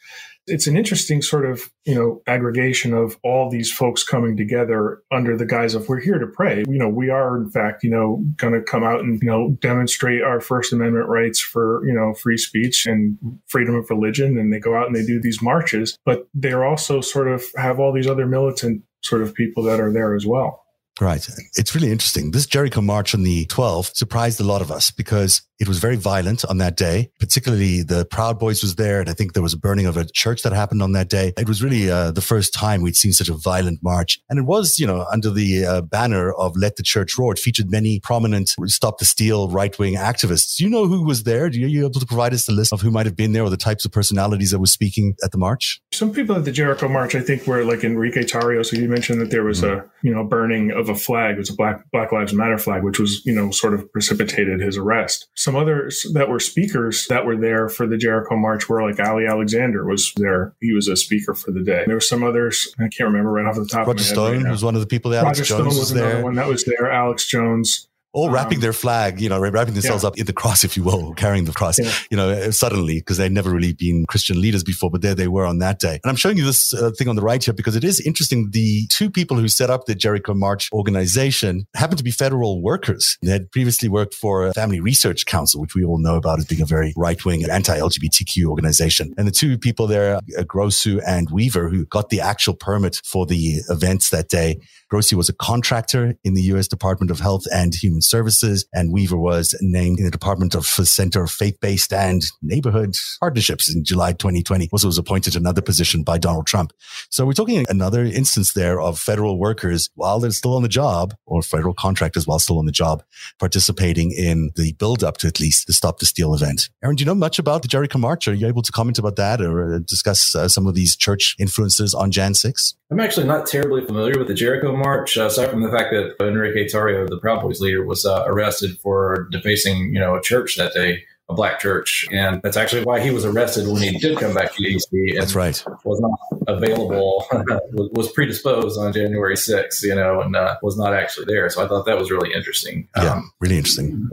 it's 0.47 0.67
an 0.67 0.75
interesting 0.75 1.21
sort 1.21 1.45
of 1.45 1.69
you 1.85 1.95
know 1.95 2.21
aggregation 2.27 2.93
of 2.93 3.17
all 3.23 3.49
these 3.49 3.71
folks 3.71 4.03
coming 4.03 4.35
together 4.35 5.01
under 5.11 5.37
the 5.37 5.45
guise 5.45 5.75
of 5.75 5.87
we're 5.87 5.99
here 5.99 6.17
to 6.17 6.27
pray 6.27 6.63
you 6.67 6.77
know 6.77 6.89
we 6.89 7.09
are 7.09 7.37
in 7.37 7.49
fact 7.49 7.83
you 7.83 7.89
know 7.89 8.23
going 8.35 8.53
to 8.53 8.61
come 8.61 8.83
out 8.83 8.99
and 9.01 9.21
you 9.21 9.27
know 9.27 9.57
demonstrate 9.61 10.21
our 10.21 10.41
first 10.41 10.73
amendment 10.73 11.07
rights 11.07 11.39
for 11.39 11.85
you 11.85 11.93
know 11.93 12.13
free 12.13 12.37
speech 12.37 12.85
and 12.85 13.17
freedom 13.47 13.75
of 13.75 13.89
religion 13.89 14.37
and 14.37 14.51
they 14.51 14.59
go 14.59 14.75
out 14.75 14.87
and 14.87 14.95
they 14.95 15.05
do 15.05 15.19
these 15.21 15.41
marches 15.41 15.97
but 16.05 16.27
they're 16.33 16.65
also 16.65 17.01
sort 17.01 17.27
of 17.27 17.43
have 17.55 17.79
all 17.79 17.93
these 17.93 18.07
other 18.07 18.25
militant 18.25 18.83
sort 19.01 19.21
of 19.21 19.33
people 19.33 19.63
that 19.63 19.79
are 19.79 19.91
there 19.91 20.15
as 20.15 20.25
well 20.25 20.63
Right. 21.01 21.25
It's 21.55 21.73
really 21.73 21.91
interesting. 21.91 22.31
This 22.31 22.45
Jericho 22.45 22.81
March 22.81 23.15
on 23.15 23.23
the 23.23 23.45
12th 23.45 23.95
surprised 23.95 24.41
a 24.41 24.43
lot 24.43 24.61
of 24.61 24.69
us 24.69 24.91
because 24.91 25.43
it 25.59 25.67
was 25.67 25.79
very 25.79 25.95
violent 25.95 26.45
on 26.45 26.57
that 26.57 26.77
day. 26.77 27.11
Particularly 27.19 27.83
the 27.83 28.05
Proud 28.05 28.39
Boys 28.39 28.61
was 28.61 28.75
there. 28.75 29.01
And 29.01 29.09
I 29.09 29.13
think 29.13 29.33
there 29.33 29.43
was 29.43 29.53
a 29.53 29.57
burning 29.57 29.85
of 29.85 29.97
a 29.97 30.05
church 30.05 30.41
that 30.43 30.53
happened 30.53 30.81
on 30.81 30.93
that 30.93 31.09
day. 31.09 31.33
It 31.37 31.47
was 31.47 31.63
really 31.63 31.89
uh, 31.89 32.11
the 32.11 32.21
first 32.21 32.53
time 32.53 32.81
we'd 32.81 32.95
seen 32.95 33.13
such 33.13 33.29
a 33.29 33.33
violent 33.33 33.83
march. 33.83 34.19
And 34.29 34.39
it 34.39 34.43
was, 34.43 34.79
you 34.79 34.87
know, 34.87 35.05
under 35.11 35.29
the 35.29 35.65
uh, 35.65 35.81
banner 35.81 36.31
of 36.33 36.55
Let 36.55 36.77
the 36.77 36.83
Church 36.83 37.17
Roar. 37.17 37.33
It 37.33 37.39
featured 37.39 37.69
many 37.69 37.99
prominent 37.99 38.49
Stop 38.65 38.99
the 38.99 39.05
Steal 39.05 39.49
right 39.49 39.77
wing 39.77 39.95
activists. 39.95 40.55
Do 40.57 40.63
you 40.63 40.69
know 40.69 40.87
who 40.87 41.03
was 41.03 41.23
there? 41.23 41.49
Do 41.49 41.59
you, 41.59 41.65
are 41.65 41.69
you 41.69 41.85
able 41.85 41.99
to 41.99 42.05
provide 42.05 42.33
us 42.33 42.47
a 42.47 42.51
list 42.51 42.73
of 42.73 42.81
who 42.81 42.91
might 42.91 43.05
have 43.05 43.15
been 43.15 43.33
there 43.33 43.43
or 43.43 43.49
the 43.49 43.57
types 43.57 43.85
of 43.85 43.91
personalities 43.91 44.51
that 44.51 44.59
were 44.59 44.65
speaking 44.65 45.15
at 45.23 45.31
the 45.31 45.37
march? 45.37 45.81
Some 45.91 46.13
people 46.13 46.35
at 46.35 46.45
the 46.45 46.51
Jericho 46.51 46.87
March, 46.87 47.15
I 47.15 47.21
think, 47.21 47.45
were 47.45 47.63
like 47.63 47.83
Enrique 47.83 48.23
Tarrio. 48.23 48.65
So 48.65 48.77
you 48.77 48.87
mentioned 48.87 49.19
that 49.21 49.31
there 49.31 49.43
was 49.43 49.61
mm-hmm. 49.61 49.79
a, 49.79 49.89
you 50.03 50.13
know, 50.13 50.23
burning 50.23 50.71
of 50.71 50.89
a 50.89 50.95
flag. 50.95 51.35
It 51.35 51.39
was 51.39 51.49
a 51.49 51.55
Black, 51.55 51.83
Black 51.91 52.11
Lives 52.11 52.33
Matter 52.33 52.57
flag, 52.57 52.83
which 52.83 52.99
was, 52.99 53.25
you 53.25 53.33
know, 53.33 53.51
sort 53.51 53.73
of 53.73 53.91
precipitated 53.91 54.61
his 54.61 54.77
arrest. 54.77 55.27
Some 55.49 55.55
others 55.59 56.05
that 56.13 56.29
were 56.29 56.39
speakers 56.39 57.07
that 57.07 57.25
were 57.25 57.35
there 57.35 57.69
for 57.69 57.87
the 57.87 57.97
Jericho 57.97 58.35
March 58.35 58.69
were 58.69 58.87
like 58.87 58.99
Ali 58.99 59.25
Alexander 59.25 59.83
was 59.83 60.13
there. 60.15 60.53
He 60.61 60.73
was 60.73 60.87
a 60.87 60.95
speaker 60.95 61.33
for 61.33 61.49
the 61.49 61.63
day. 61.63 61.85
There 61.87 61.95
were 61.95 62.01
some 62.01 62.23
others. 62.23 62.71
I 62.77 62.83
can't 62.83 63.09
remember 63.09 63.31
right 63.31 63.47
off 63.47 63.55
the 63.55 63.65
top 63.65 63.87
Roger 63.87 63.91
of 63.91 63.97
my 63.97 64.03
head. 64.03 64.17
Roger 64.17 64.39
Stone 64.39 64.43
right 64.43 64.51
was 64.51 64.63
one 64.63 64.75
of 64.75 64.81
the 64.81 64.87
people 64.87 65.09
That 65.09 65.17
there. 65.17 65.25
Alex 65.25 65.39
Roger 65.39 65.49
Jones 65.49 65.57
Stone 65.57 65.67
was, 65.67 65.77
was 65.79 65.91
another 65.91 66.23
one 66.23 66.35
that 66.35 66.47
was 66.47 66.65
there. 66.65 66.91
Alex 66.91 67.25
Jones 67.25 67.87
all 68.11 68.29
wrapping 68.29 68.57
um, 68.57 68.61
their 68.61 68.73
flag, 68.73 69.21
you 69.21 69.29
know, 69.29 69.39
wrapping 69.39 69.73
themselves 69.73 70.03
yeah. 70.03 70.07
up 70.07 70.17
in 70.17 70.25
the 70.25 70.33
cross, 70.33 70.63
if 70.63 70.75
you 70.75 70.83
will, 70.83 71.13
carrying 71.13 71.45
the 71.45 71.53
cross, 71.53 71.77
yeah. 71.77 71.91
you 72.09 72.17
know, 72.17 72.49
suddenly 72.49 72.95
because 72.95 73.17
they'd 73.17 73.31
never 73.31 73.51
really 73.51 73.73
been 73.73 74.05
Christian 74.07 74.41
leaders 74.41 74.63
before, 74.63 74.89
but 74.89 75.01
there 75.01 75.13
they 75.13 75.27
were 75.27 75.45
on 75.45 75.59
that 75.59 75.79
day. 75.79 75.99
And 76.03 76.09
I'm 76.09 76.15
showing 76.15 76.37
you 76.37 76.45
this 76.45 76.73
uh, 76.73 76.91
thing 76.97 77.07
on 77.07 77.15
the 77.15 77.21
right 77.21 77.43
here 77.43 77.53
because 77.53 77.75
it 77.75 77.83
is 77.83 77.99
interesting. 77.99 78.49
The 78.51 78.87
two 78.87 79.11
people 79.11 79.37
who 79.37 79.47
set 79.47 79.69
up 79.69 79.85
the 79.85 79.95
Jericho 79.95 80.33
March 80.33 80.71
organization 80.73 81.67
happened 81.75 81.99
to 81.99 82.03
be 82.03 82.11
federal 82.11 82.61
workers. 82.61 83.17
They 83.21 83.31
had 83.31 83.51
previously 83.51 83.89
worked 83.89 84.15
for 84.15 84.51
Family 84.53 84.79
Research 84.79 85.25
Council, 85.25 85.61
which 85.61 85.75
we 85.75 85.85
all 85.85 85.99
know 85.99 86.15
about 86.15 86.39
as 86.39 86.45
being 86.45 86.61
a 86.61 86.65
very 86.65 86.93
right 86.97 87.23
wing 87.23 87.43
and 87.43 87.51
anti-LGBTQ 87.51 88.45
organization. 88.45 89.13
And 89.17 89.27
the 89.27 89.31
two 89.31 89.57
people 89.57 89.85
there, 89.85 90.15
uh, 90.15 90.43
Grossu 90.43 91.01
and 91.05 91.29
Weaver, 91.29 91.69
who 91.69 91.85
got 91.85 92.09
the 92.09 92.21
actual 92.21 92.55
permit 92.55 93.01
for 93.05 93.25
the 93.25 93.61
events 93.69 94.09
that 94.09 94.29
day. 94.29 94.59
Grossu 94.91 95.13
was 95.13 95.29
a 95.29 95.33
contractor 95.33 96.15
in 96.23 96.33
the 96.33 96.41
U.S. 96.43 96.67
Department 96.67 97.11
of 97.11 97.19
Health 97.19 97.45
and 97.53 97.75
Human 97.75 97.98
Services 98.01 98.65
and 98.73 98.91
Weaver 98.91 99.17
was 99.17 99.55
named 99.61 99.99
in 99.99 100.05
the 100.05 100.11
Department 100.11 100.55
of 100.55 100.65
Center 100.65 101.23
of 101.23 101.31
Faith-Based 101.31 101.93
and 101.93 102.23
Neighborhood 102.41 102.95
Partnerships 103.19 103.73
in 103.73 103.83
July 103.83 104.13
2020. 104.13 104.69
Also 104.71 104.87
was 104.87 104.97
appointed 104.97 105.33
to 105.33 105.39
another 105.39 105.61
position 105.61 106.03
by 106.03 106.17
Donald 106.17 106.47
Trump. 106.47 106.73
So 107.09 107.25
we're 107.25 107.33
talking 107.33 107.65
another 107.69 108.03
instance 108.03 108.53
there 108.53 108.79
of 108.79 108.99
federal 108.99 109.37
workers 109.39 109.89
while 109.95 110.19
they're 110.19 110.31
still 110.31 110.55
on 110.55 110.63
the 110.63 110.69
job 110.69 111.13
or 111.25 111.41
federal 111.41 111.73
contractors 111.73 112.27
while 112.27 112.39
still 112.39 112.59
on 112.59 112.65
the 112.65 112.71
job 112.71 113.03
participating 113.39 114.11
in 114.11 114.51
the 114.55 114.73
build 114.73 115.03
up 115.03 115.17
to 115.17 115.27
at 115.27 115.39
least 115.39 115.67
the 115.67 115.73
Stop 115.73 115.99
the 115.99 116.05
Steal 116.05 116.33
event. 116.33 116.69
Aaron, 116.83 116.95
do 116.95 117.01
you 117.01 117.05
know 117.05 117.15
much 117.15 117.39
about 117.39 117.61
the 117.61 117.67
Jericho 117.67 117.97
March? 117.97 118.27
Are 118.27 118.33
you 118.33 118.47
able 118.47 118.61
to 118.61 118.71
comment 118.71 118.99
about 118.99 119.15
that 119.15 119.41
or 119.41 119.75
uh, 119.75 119.79
discuss 119.79 120.35
uh, 120.35 120.47
some 120.47 120.67
of 120.67 120.75
these 120.75 120.95
church 120.95 121.35
influences 121.39 121.93
on 121.93 122.11
Jan 122.11 122.33
6? 122.33 122.75
I'm 122.91 122.99
actually 122.99 123.27
not 123.27 123.45
terribly 123.45 123.85
familiar 123.85 124.17
with 124.17 124.27
the 124.27 124.33
Jericho 124.33 124.75
March, 124.75 125.15
aside 125.15 125.51
from 125.51 125.61
the 125.61 125.69
fact 125.69 125.91
that 125.91 126.15
Enrique 126.25 126.65
Tarrio, 126.65 127.07
the 127.07 127.19
Proud 127.19 127.41
Boys 127.41 127.61
leader, 127.61 127.85
was 127.89 128.05
uh, 128.05 128.23
arrested 128.27 128.79
for 128.81 129.27
defacing, 129.31 129.93
you 129.93 129.99
know, 129.99 130.15
a 130.15 130.21
church 130.21 130.55
that 130.55 130.73
day, 130.73 131.03
a 131.27 131.33
black 131.33 131.59
church, 131.59 132.05
and 132.11 132.41
that's 132.43 132.55
actually 132.55 132.83
why 132.83 132.99
he 132.99 133.11
was 133.11 133.25
arrested 133.25 133.67
when 133.67 133.81
he 133.81 133.97
did 133.97 134.17
come 134.17 134.33
back 134.33 134.53
to 134.55 134.63
DC. 134.63 135.17
that's 135.17 135.35
right. 135.35 135.63
Was 135.83 135.99
not 135.99 136.39
available, 136.47 137.25
was 137.73 138.11
predisposed 138.11 138.79
on 138.79 138.93
January 138.93 139.35
6th, 139.35 139.83
you 139.83 139.95
know, 139.95 140.21
and 140.21 140.35
uh, 140.35 140.55
was 140.61 140.77
not 140.77 140.93
actually 140.93 141.25
there. 141.25 141.49
So 141.49 141.63
I 141.63 141.67
thought 141.67 141.85
that 141.87 141.97
was 141.97 142.09
really 142.09 142.31
interesting. 142.33 142.87
Yeah, 142.95 143.13
um, 143.13 143.31
really 143.41 143.57
interesting. 143.57 144.09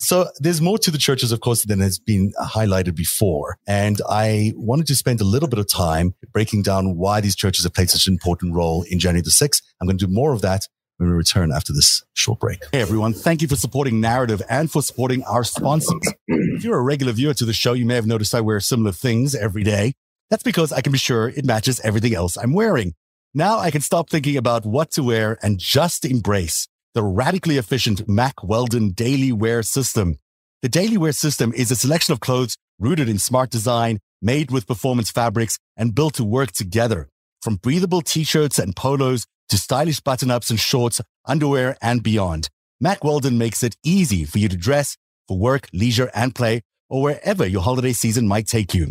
So 0.00 0.28
there's 0.38 0.60
more 0.60 0.78
to 0.78 0.90
the 0.90 0.98
churches, 0.98 1.32
of 1.32 1.40
course, 1.40 1.64
than 1.64 1.80
has 1.80 1.98
been 1.98 2.32
highlighted 2.42 2.94
before. 2.94 3.58
And 3.66 4.00
I 4.08 4.52
wanted 4.56 4.86
to 4.88 4.94
spend 4.94 5.20
a 5.20 5.24
little 5.24 5.48
bit 5.48 5.58
of 5.58 5.68
time 5.68 6.14
breaking 6.32 6.62
down 6.62 6.96
why 6.96 7.20
these 7.20 7.36
churches 7.36 7.64
have 7.64 7.74
played 7.74 7.90
such 7.90 8.06
an 8.06 8.12
important 8.12 8.54
role 8.54 8.84
in 8.90 8.98
January 8.98 9.22
the 9.22 9.30
6th. 9.30 9.62
I'm 9.80 9.86
going 9.86 9.98
to 9.98 10.06
do 10.06 10.12
more 10.12 10.32
of 10.32 10.42
that 10.42 10.68
when 10.98 11.10
we 11.10 11.16
return 11.16 11.52
after 11.52 11.72
this 11.72 12.02
short 12.14 12.40
break. 12.40 12.62
Hey 12.72 12.80
everyone, 12.80 13.12
thank 13.12 13.42
you 13.42 13.48
for 13.48 13.56
supporting 13.56 14.00
Narrative 14.00 14.42
and 14.48 14.70
for 14.70 14.82
supporting 14.82 15.22
our 15.24 15.44
sponsors. 15.44 16.00
if 16.28 16.64
you're 16.64 16.78
a 16.78 16.82
regular 16.82 17.12
viewer 17.12 17.34
to 17.34 17.44
the 17.44 17.52
show, 17.52 17.72
you 17.72 17.84
may 17.84 17.94
have 17.94 18.06
noticed 18.06 18.34
I 18.34 18.40
wear 18.40 18.60
similar 18.60 18.92
things 18.92 19.34
every 19.34 19.62
day. 19.62 19.94
That's 20.30 20.42
because 20.42 20.72
I 20.72 20.80
can 20.80 20.92
be 20.92 20.98
sure 20.98 21.28
it 21.28 21.44
matches 21.44 21.80
everything 21.80 22.14
else 22.14 22.36
I'm 22.36 22.52
wearing. 22.52 22.94
Now 23.34 23.58
I 23.58 23.70
can 23.70 23.80
stop 23.80 24.08
thinking 24.08 24.36
about 24.36 24.64
what 24.64 24.92
to 24.92 25.02
wear 25.02 25.38
and 25.42 25.58
just 25.58 26.04
embrace 26.04 26.68
the 26.94 27.02
radically 27.02 27.58
efficient 27.58 28.08
Mack 28.08 28.44
Weldon 28.44 28.90
daily 28.90 29.32
wear 29.32 29.62
system. 29.64 30.18
The 30.62 30.68
daily 30.68 30.96
wear 30.96 31.12
system 31.12 31.52
is 31.52 31.70
a 31.70 31.76
selection 31.76 32.12
of 32.12 32.20
clothes 32.20 32.56
rooted 32.78 33.08
in 33.08 33.18
smart 33.18 33.50
design, 33.50 33.98
made 34.22 34.50
with 34.50 34.66
performance 34.66 35.10
fabrics, 35.10 35.58
and 35.76 35.94
built 35.94 36.14
to 36.14 36.24
work 36.24 36.52
together. 36.52 37.08
From 37.42 37.56
breathable 37.56 38.00
t-shirts 38.00 38.58
and 38.58 38.74
polos 38.74 39.26
to 39.48 39.58
stylish 39.58 40.00
button 40.00 40.30
ups 40.30 40.50
and 40.50 40.58
shorts, 40.58 41.00
underwear, 41.26 41.76
and 41.82 42.02
beyond. 42.02 42.48
Mack 42.80 43.04
Weldon 43.04 43.38
makes 43.38 43.62
it 43.62 43.76
easy 43.84 44.24
for 44.24 44.38
you 44.38 44.48
to 44.48 44.56
dress 44.56 44.96
for 45.28 45.38
work, 45.38 45.68
leisure, 45.72 46.10
and 46.14 46.34
play, 46.34 46.62
or 46.88 47.02
wherever 47.02 47.46
your 47.46 47.62
holiday 47.62 47.92
season 47.92 48.28
might 48.28 48.46
take 48.46 48.74
you. 48.74 48.90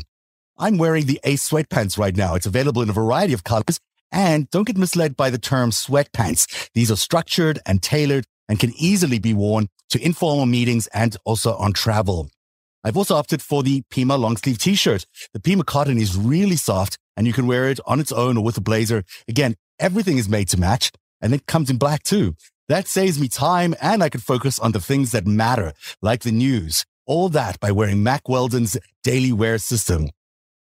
I'm 0.57 0.77
wearing 0.77 1.05
the 1.05 1.19
Ace 1.23 1.49
sweatpants 1.49 1.97
right 1.97 2.15
now. 2.15 2.35
It's 2.35 2.45
available 2.45 2.81
in 2.81 2.89
a 2.89 2.93
variety 2.93 3.33
of 3.33 3.43
colors. 3.43 3.79
And 4.11 4.49
don't 4.51 4.67
get 4.67 4.77
misled 4.77 5.17
by 5.17 5.31
the 5.31 5.39
term 5.39 5.71
sweatpants. 5.71 6.69
These 6.73 6.91
are 6.91 6.95
structured 6.95 7.59
and 7.65 7.81
tailored 7.81 8.25
and 8.47 8.59
can 8.59 8.71
easily 8.77 9.17
be 9.17 9.33
worn 9.33 9.69
to 9.89 10.03
informal 10.03 10.45
meetings 10.45 10.87
and 10.87 11.17
also 11.25 11.55
on 11.55 11.73
travel. 11.73 12.29
I've 12.83 12.97
also 12.97 13.15
opted 13.15 13.41
for 13.41 13.63
the 13.63 13.83
Pima 13.89 14.17
long 14.17 14.37
sleeve 14.37 14.59
t-shirt. 14.59 15.05
The 15.33 15.39
Pima 15.39 15.63
cotton 15.63 15.97
is 15.97 16.15
really 16.15 16.57
soft 16.57 16.97
and 17.15 17.25
you 17.25 17.33
can 17.33 17.47
wear 17.47 17.69
it 17.69 17.79
on 17.85 17.99
its 17.99 18.11
own 18.11 18.37
or 18.37 18.43
with 18.43 18.57
a 18.57 18.61
blazer. 18.61 19.03
Again, 19.27 19.55
Everything 19.79 20.17
is 20.17 20.29
made 20.29 20.49
to 20.49 20.59
match 20.59 20.91
and 21.21 21.33
it 21.33 21.45
comes 21.45 21.69
in 21.69 21.77
black 21.77 22.03
too. 22.03 22.35
That 22.69 22.87
saves 22.87 23.19
me 23.19 23.27
time 23.27 23.75
and 23.81 24.03
I 24.03 24.09
can 24.09 24.21
focus 24.21 24.59
on 24.59 24.71
the 24.71 24.79
things 24.79 25.11
that 25.11 25.27
matter, 25.27 25.73
like 26.01 26.21
the 26.21 26.31
news. 26.31 26.85
All 27.05 27.29
that 27.29 27.59
by 27.59 27.71
wearing 27.71 28.03
Mack 28.03 28.29
Weldon's 28.29 28.77
Daily 29.03 29.33
Wear 29.33 29.57
system. 29.57 30.09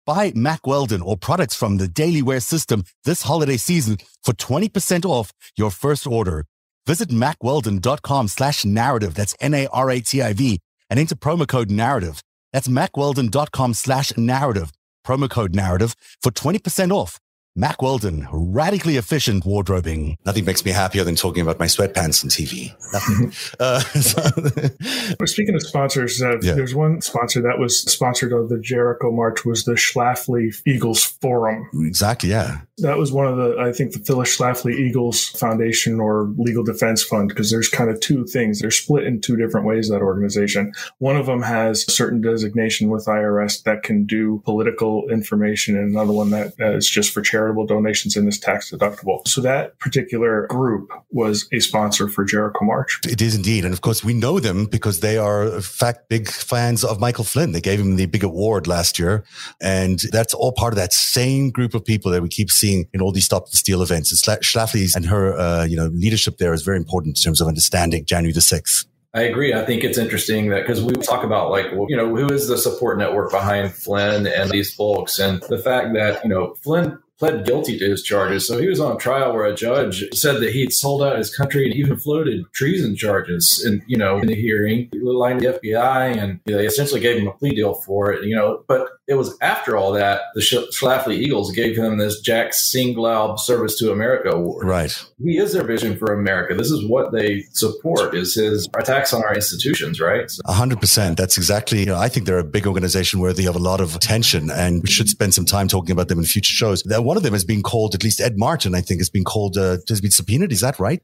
Buy 0.07 0.33
Mack 0.35 0.67
Weldon 0.67 1.03
or 1.03 1.17
products 1.17 1.55
from 1.55 1.77
the 1.77 1.89
Daily 1.89 2.23
Wear 2.23 2.41
system 2.41 2.85
this 3.05 3.23
holiday 3.23 3.57
season 3.57 3.99
for 4.23 4.33
20% 4.33 5.05
off 5.05 5.33
your 5.57 5.71
first 5.71 6.07
order. 6.07 6.47
Visit 6.87 7.11
mackweldon.com 7.11 8.29
slash 8.29 8.63
narativ. 8.63 9.15
That's 9.15 9.35
N-A-R-A-T-I-V 9.41 10.61
and 10.89 10.99
enter 10.99 11.15
promo 11.15 11.47
code 11.47 11.71
narrative. 11.71 12.23
That's 12.53 12.69
mackweldon.com 12.69 13.75
slash 13.75 14.13
narativ. 14.13 14.71
Promo 15.07 15.31
code 15.31 15.55
narrative 15.55 15.95
for 16.23 16.31
20% 16.31 16.93
off 16.93 17.19
Mack 17.61 17.83
Weldon, 17.83 18.27
radically 18.33 18.97
efficient 18.97 19.45
wardrobing. 19.45 20.17
Nothing 20.25 20.47
makes 20.47 20.65
me 20.65 20.71
happier 20.71 21.05
than 21.05 21.15
talking 21.15 21.43
about 21.43 21.59
my 21.59 21.67
sweatpants 21.67 22.25
on 22.25 22.31
TV. 22.31 22.75
Nothing. 22.91 23.35
uh, 23.61 23.81
so. 25.21 25.27
Speaking 25.27 25.55
of 25.55 25.63
sponsors, 25.63 26.23
uh, 26.23 26.39
yeah. 26.41 26.55
there's 26.55 26.75
one 26.75 27.03
sponsor 27.03 27.43
that 27.43 27.59
was 27.59 27.83
sponsored 27.83 28.33
of 28.33 28.49
the 28.49 28.59
Jericho 28.59 29.13
March 29.13 29.45
was 29.45 29.65
the 29.65 29.73
Schlafly 29.73 30.59
Eagles 30.67 31.05
Forum. 31.05 31.69
Exactly, 31.75 32.31
yeah. 32.31 32.63
That 32.79 32.97
was 32.97 33.13
one 33.13 33.27
of 33.27 33.37
the, 33.37 33.59
I 33.59 33.73
think, 33.73 33.93
the 33.93 33.99
Phyllis 33.99 34.39
Schlafly 34.39 34.73
Eagles 34.73 35.27
Foundation 35.27 36.01
or 36.01 36.33
Legal 36.39 36.65
Defense 36.65 37.05
Fund, 37.05 37.29
because 37.29 37.51
there's 37.51 37.69
kind 37.69 37.91
of 37.91 38.01
two 38.01 38.25
things. 38.25 38.61
They're 38.61 38.71
split 38.71 39.05
in 39.05 39.21
two 39.21 39.37
different 39.37 39.67
ways, 39.67 39.91
that 39.91 40.01
organization. 40.01 40.73
One 40.97 41.19
of 41.19 41.27
them 41.27 41.43
has 41.43 41.85
a 41.87 41.91
certain 41.91 42.23
designation 42.23 42.89
with 42.89 43.05
IRS 43.05 43.65
that 43.65 43.83
can 43.83 44.07
do 44.07 44.41
political 44.47 45.11
information, 45.11 45.77
and 45.77 45.91
another 45.91 46.13
one 46.13 46.31
that 46.31 46.55
is 46.59 46.89
just 46.89 47.13
for 47.13 47.21
charitable 47.51 47.67
donations 47.67 48.17
in 48.17 48.29
is 48.29 48.39
tax 48.39 48.71
deductible. 48.71 49.27
So 49.27 49.41
that 49.41 49.79
particular 49.79 50.47
group 50.47 50.91
was 51.11 51.49
a 51.53 51.61
sponsor 51.61 52.09
for 52.09 52.25
Jericho 52.25 52.65
March. 52.65 53.01
It 53.07 53.21
is 53.21 53.35
indeed. 53.35 53.65
And 53.65 53.73
of 53.73 53.81
course, 53.81 54.05
we 54.05 54.15
know 54.15 54.41
them 54.41 54.67
because 54.67 55.01
they 55.01 55.19
are, 55.19 55.45
in 55.45 55.61
fact, 55.61 56.09
big 56.09 56.29
fans 56.29 56.85
of 56.85 57.01
Michael 57.01 57.25
Flynn. 57.25 57.53
They 57.53 57.61
gave 57.61 57.81
him 57.81 57.97
the 57.97 58.07
big 58.07 58.25
award 58.25 58.67
last 58.67 58.99
year. 58.99 59.25
And 59.61 60.01
that's 60.13 60.35
all 60.35 60.53
part 60.53 60.73
of 60.73 60.77
that 60.77 60.93
same 60.93 61.51
group 61.51 61.75
of 61.75 61.85
people 61.85 62.11
that 62.13 62.23
we 62.23 62.29
keep 62.29 62.51
seeing 62.51 62.89
in 62.93 63.01
all 63.01 63.13
these 63.13 63.25
Stop 63.25 63.51
the 63.51 63.57
Steal 63.57 63.83
events. 63.83 64.11
And 64.11 64.41
Schlafly's 64.43 64.95
and 64.95 65.07
her, 65.07 65.39
uh, 65.39 65.65
you 65.65 65.77
know, 65.77 65.87
leadership 65.87 66.39
there 66.39 66.53
is 66.53 66.63
very 66.63 66.77
important 66.77 67.19
in 67.19 67.23
terms 67.23 67.41
of 67.41 67.49
understanding 67.49 68.05
January 68.05 68.33
the 68.33 68.41
6th. 68.41 68.87
I 69.13 69.23
agree. 69.23 69.53
I 69.53 69.65
think 69.65 69.83
it's 69.83 69.99
interesting 69.99 70.51
that 70.51 70.61
because 70.61 70.83
we 70.85 70.93
talk 70.93 71.25
about 71.25 71.51
like, 71.51 71.67
well, 71.73 71.87
you 71.89 71.97
know, 71.97 72.15
who 72.15 72.33
is 72.33 72.47
the 72.47 72.57
support 72.57 72.97
network 72.97 73.33
behind 73.33 73.73
Flynn 73.73 74.27
and 74.27 74.51
these 74.51 74.73
folks, 74.73 75.19
and 75.19 75.43
the 75.49 75.59
fact 75.59 75.95
that 75.95 76.23
you 76.23 76.31
know 76.31 76.55
Flynn 76.63 76.97
pled 77.21 77.45
guilty 77.45 77.79
to 77.79 77.91
his 77.91 78.03
charges. 78.03 78.49
So 78.49 78.59
he 78.59 78.67
was 78.67 78.81
on 78.81 78.99
trial 78.99 79.35
where 79.35 79.45
a 79.45 79.55
judge 79.55 80.05
said 80.15 80.41
that 80.41 80.53
he'd 80.53 80.73
sold 80.73 81.03
out 81.03 81.19
his 81.19 81.35
country 81.35 81.67
and 81.67 81.75
even 81.75 81.99
floated 81.99 82.45
treason 82.53 82.97
charges. 82.97 83.63
And, 83.65 83.83
you 83.87 83.99
know, 83.99 84.19
in 84.19 84.27
the 84.27 84.35
hearing, 84.35 84.89
he 84.91 84.99
lined 85.01 85.41
the 85.41 85.59
FBI 85.63 86.17
and 86.17 86.41
they 86.47 86.67
essentially 86.67 87.01
gave 87.01 87.19
him 87.19 87.29
a 87.29 87.33
plea 87.33 87.55
deal 87.55 87.75
for 87.75 88.11
it, 88.11 88.25
you 88.25 88.35
know. 88.35 88.65
But 88.67 88.89
it 89.11 89.17
was 89.17 89.37
after 89.41 89.77
all 89.77 89.91
that 89.93 90.21
the 90.35 90.41
Schlafly 90.41 91.17
Eagles 91.17 91.51
gave 91.51 91.77
him 91.77 91.99
this 91.99 92.21
Jack 92.21 92.53
Singlaub 92.53 93.41
Service 93.41 93.77
to 93.81 93.91
America 93.91 94.31
award. 94.31 94.69
Right. 94.69 95.05
He 95.21 95.37
is 95.37 95.53
their 95.53 95.65
vision 95.65 95.97
for 95.97 96.15
America. 96.15 96.55
This 96.55 96.71
is 96.71 96.89
what 96.89 97.11
they 97.11 97.43
support 97.51 98.15
is 98.15 98.37
his 98.37 98.69
attacks 98.79 99.13
on 99.13 99.25
our 99.25 99.35
institutions, 99.35 100.01
right? 100.01 100.31
A 100.45 100.53
hundred 100.53 100.81
percent. 100.81 101.17
That's 101.17 101.37
exactly, 101.37 101.81
you 101.81 101.87
know, 101.87 101.97
I 101.97 102.09
think 102.09 102.27
they're 102.27 102.39
a 102.39 102.45
big 102.45 102.69
organization 102.69 103.19
worthy 103.19 103.47
of 103.47 103.57
a 103.57 103.59
lot 103.59 103.81
of 103.81 103.97
attention 103.97 104.49
and 104.49 104.81
we 104.81 104.89
should 104.89 105.09
spend 105.09 105.35
some 105.35 105.45
time 105.45 105.67
talking 105.67 105.91
about 105.91 106.07
them 106.07 106.21
in 106.21 106.25
future 106.25 106.55
shows. 106.55 106.85
One 106.87 107.17
of 107.17 107.25
them 107.25 107.33
has 107.33 107.45
been 107.45 107.63
called, 107.63 107.97
at 107.97 108.05
least 108.05 108.21
Ed 108.21 108.39
Martin, 108.39 108.77
I 108.77 108.81
think, 108.81 109.01
has 109.01 109.11
been 109.11 109.25
called, 109.25 109.59
uh, 109.59 109.79
has 109.89 110.01
been 110.01 110.13
subpoenaed. 110.13 110.53
Is 110.53 110.61
that 110.61 110.79
right? 110.79 111.03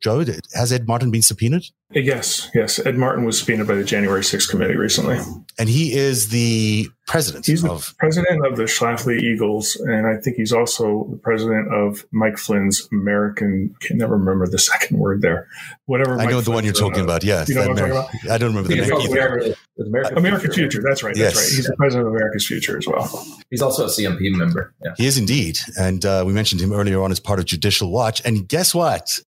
Joe, 0.00 0.24
has 0.54 0.72
Ed 0.72 0.86
Martin 0.86 1.10
been 1.10 1.22
subpoenaed? 1.22 1.64
Yes, 1.90 2.50
yes. 2.54 2.84
Ed 2.84 2.96
Martin 2.96 3.24
was 3.24 3.38
subpoenaed 3.38 3.66
by 3.66 3.74
the 3.74 3.82
January 3.82 4.20
6th 4.20 4.48
committee 4.50 4.76
recently. 4.76 5.18
And 5.58 5.68
he 5.68 5.94
is 5.94 6.28
the 6.28 6.86
president 7.06 7.46
he's 7.46 7.64
of. 7.64 7.88
The 7.88 7.94
president 7.98 8.46
of 8.46 8.56
the 8.56 8.64
Schlafly 8.64 9.20
Eagles. 9.20 9.74
And 9.76 10.06
I 10.06 10.16
think 10.20 10.36
he's 10.36 10.52
also 10.52 11.08
the 11.10 11.16
president 11.16 11.72
of 11.72 12.04
Mike 12.12 12.36
Flynn's 12.36 12.86
American, 12.92 13.74
I 13.74 13.86
can 13.86 13.96
never 13.96 14.16
remember 14.16 14.46
the 14.46 14.58
second 14.58 14.98
word 14.98 15.22
there. 15.22 15.48
Whatever. 15.86 16.12
I 16.12 16.24
Mike 16.24 16.30
know 16.30 16.40
the 16.42 16.50
one 16.50 16.64
you're 16.64 16.74
talking 16.74 17.00
uh, 17.00 17.04
about. 17.04 17.24
Yes. 17.24 17.48
You 17.48 17.54
know 17.54 17.62
what 17.62 17.70
I'm 17.70 17.76
talking 17.76 17.92
about? 17.92 18.30
I 18.30 18.38
don't 18.38 18.50
remember 18.50 18.68
the 18.68 18.76
name. 18.76 19.10
American, 19.10 19.54
American, 19.80 20.18
American 20.18 20.52
Future. 20.52 20.70
Future. 20.70 20.82
That's 20.86 21.02
right. 21.02 21.16
That's 21.16 21.34
yes. 21.34 21.36
right. 21.36 21.56
He's 21.56 21.66
the 21.66 21.76
president 21.76 22.06
of 22.06 22.14
America's 22.14 22.46
Future 22.46 22.76
as 22.76 22.86
well. 22.86 23.26
He's 23.50 23.62
also 23.62 23.86
a 23.86 23.88
CNP 23.88 24.36
member. 24.36 24.74
Yeah. 24.84 24.92
He 24.98 25.06
is 25.06 25.16
indeed. 25.16 25.56
And 25.78 26.04
uh, 26.04 26.22
we 26.26 26.34
mentioned 26.34 26.60
him 26.60 26.72
earlier 26.72 27.02
on 27.02 27.10
as 27.10 27.18
part 27.18 27.38
of 27.38 27.46
Judicial 27.46 27.90
Watch. 27.90 28.20
And 28.26 28.46
guess 28.46 28.74
what? 28.74 29.20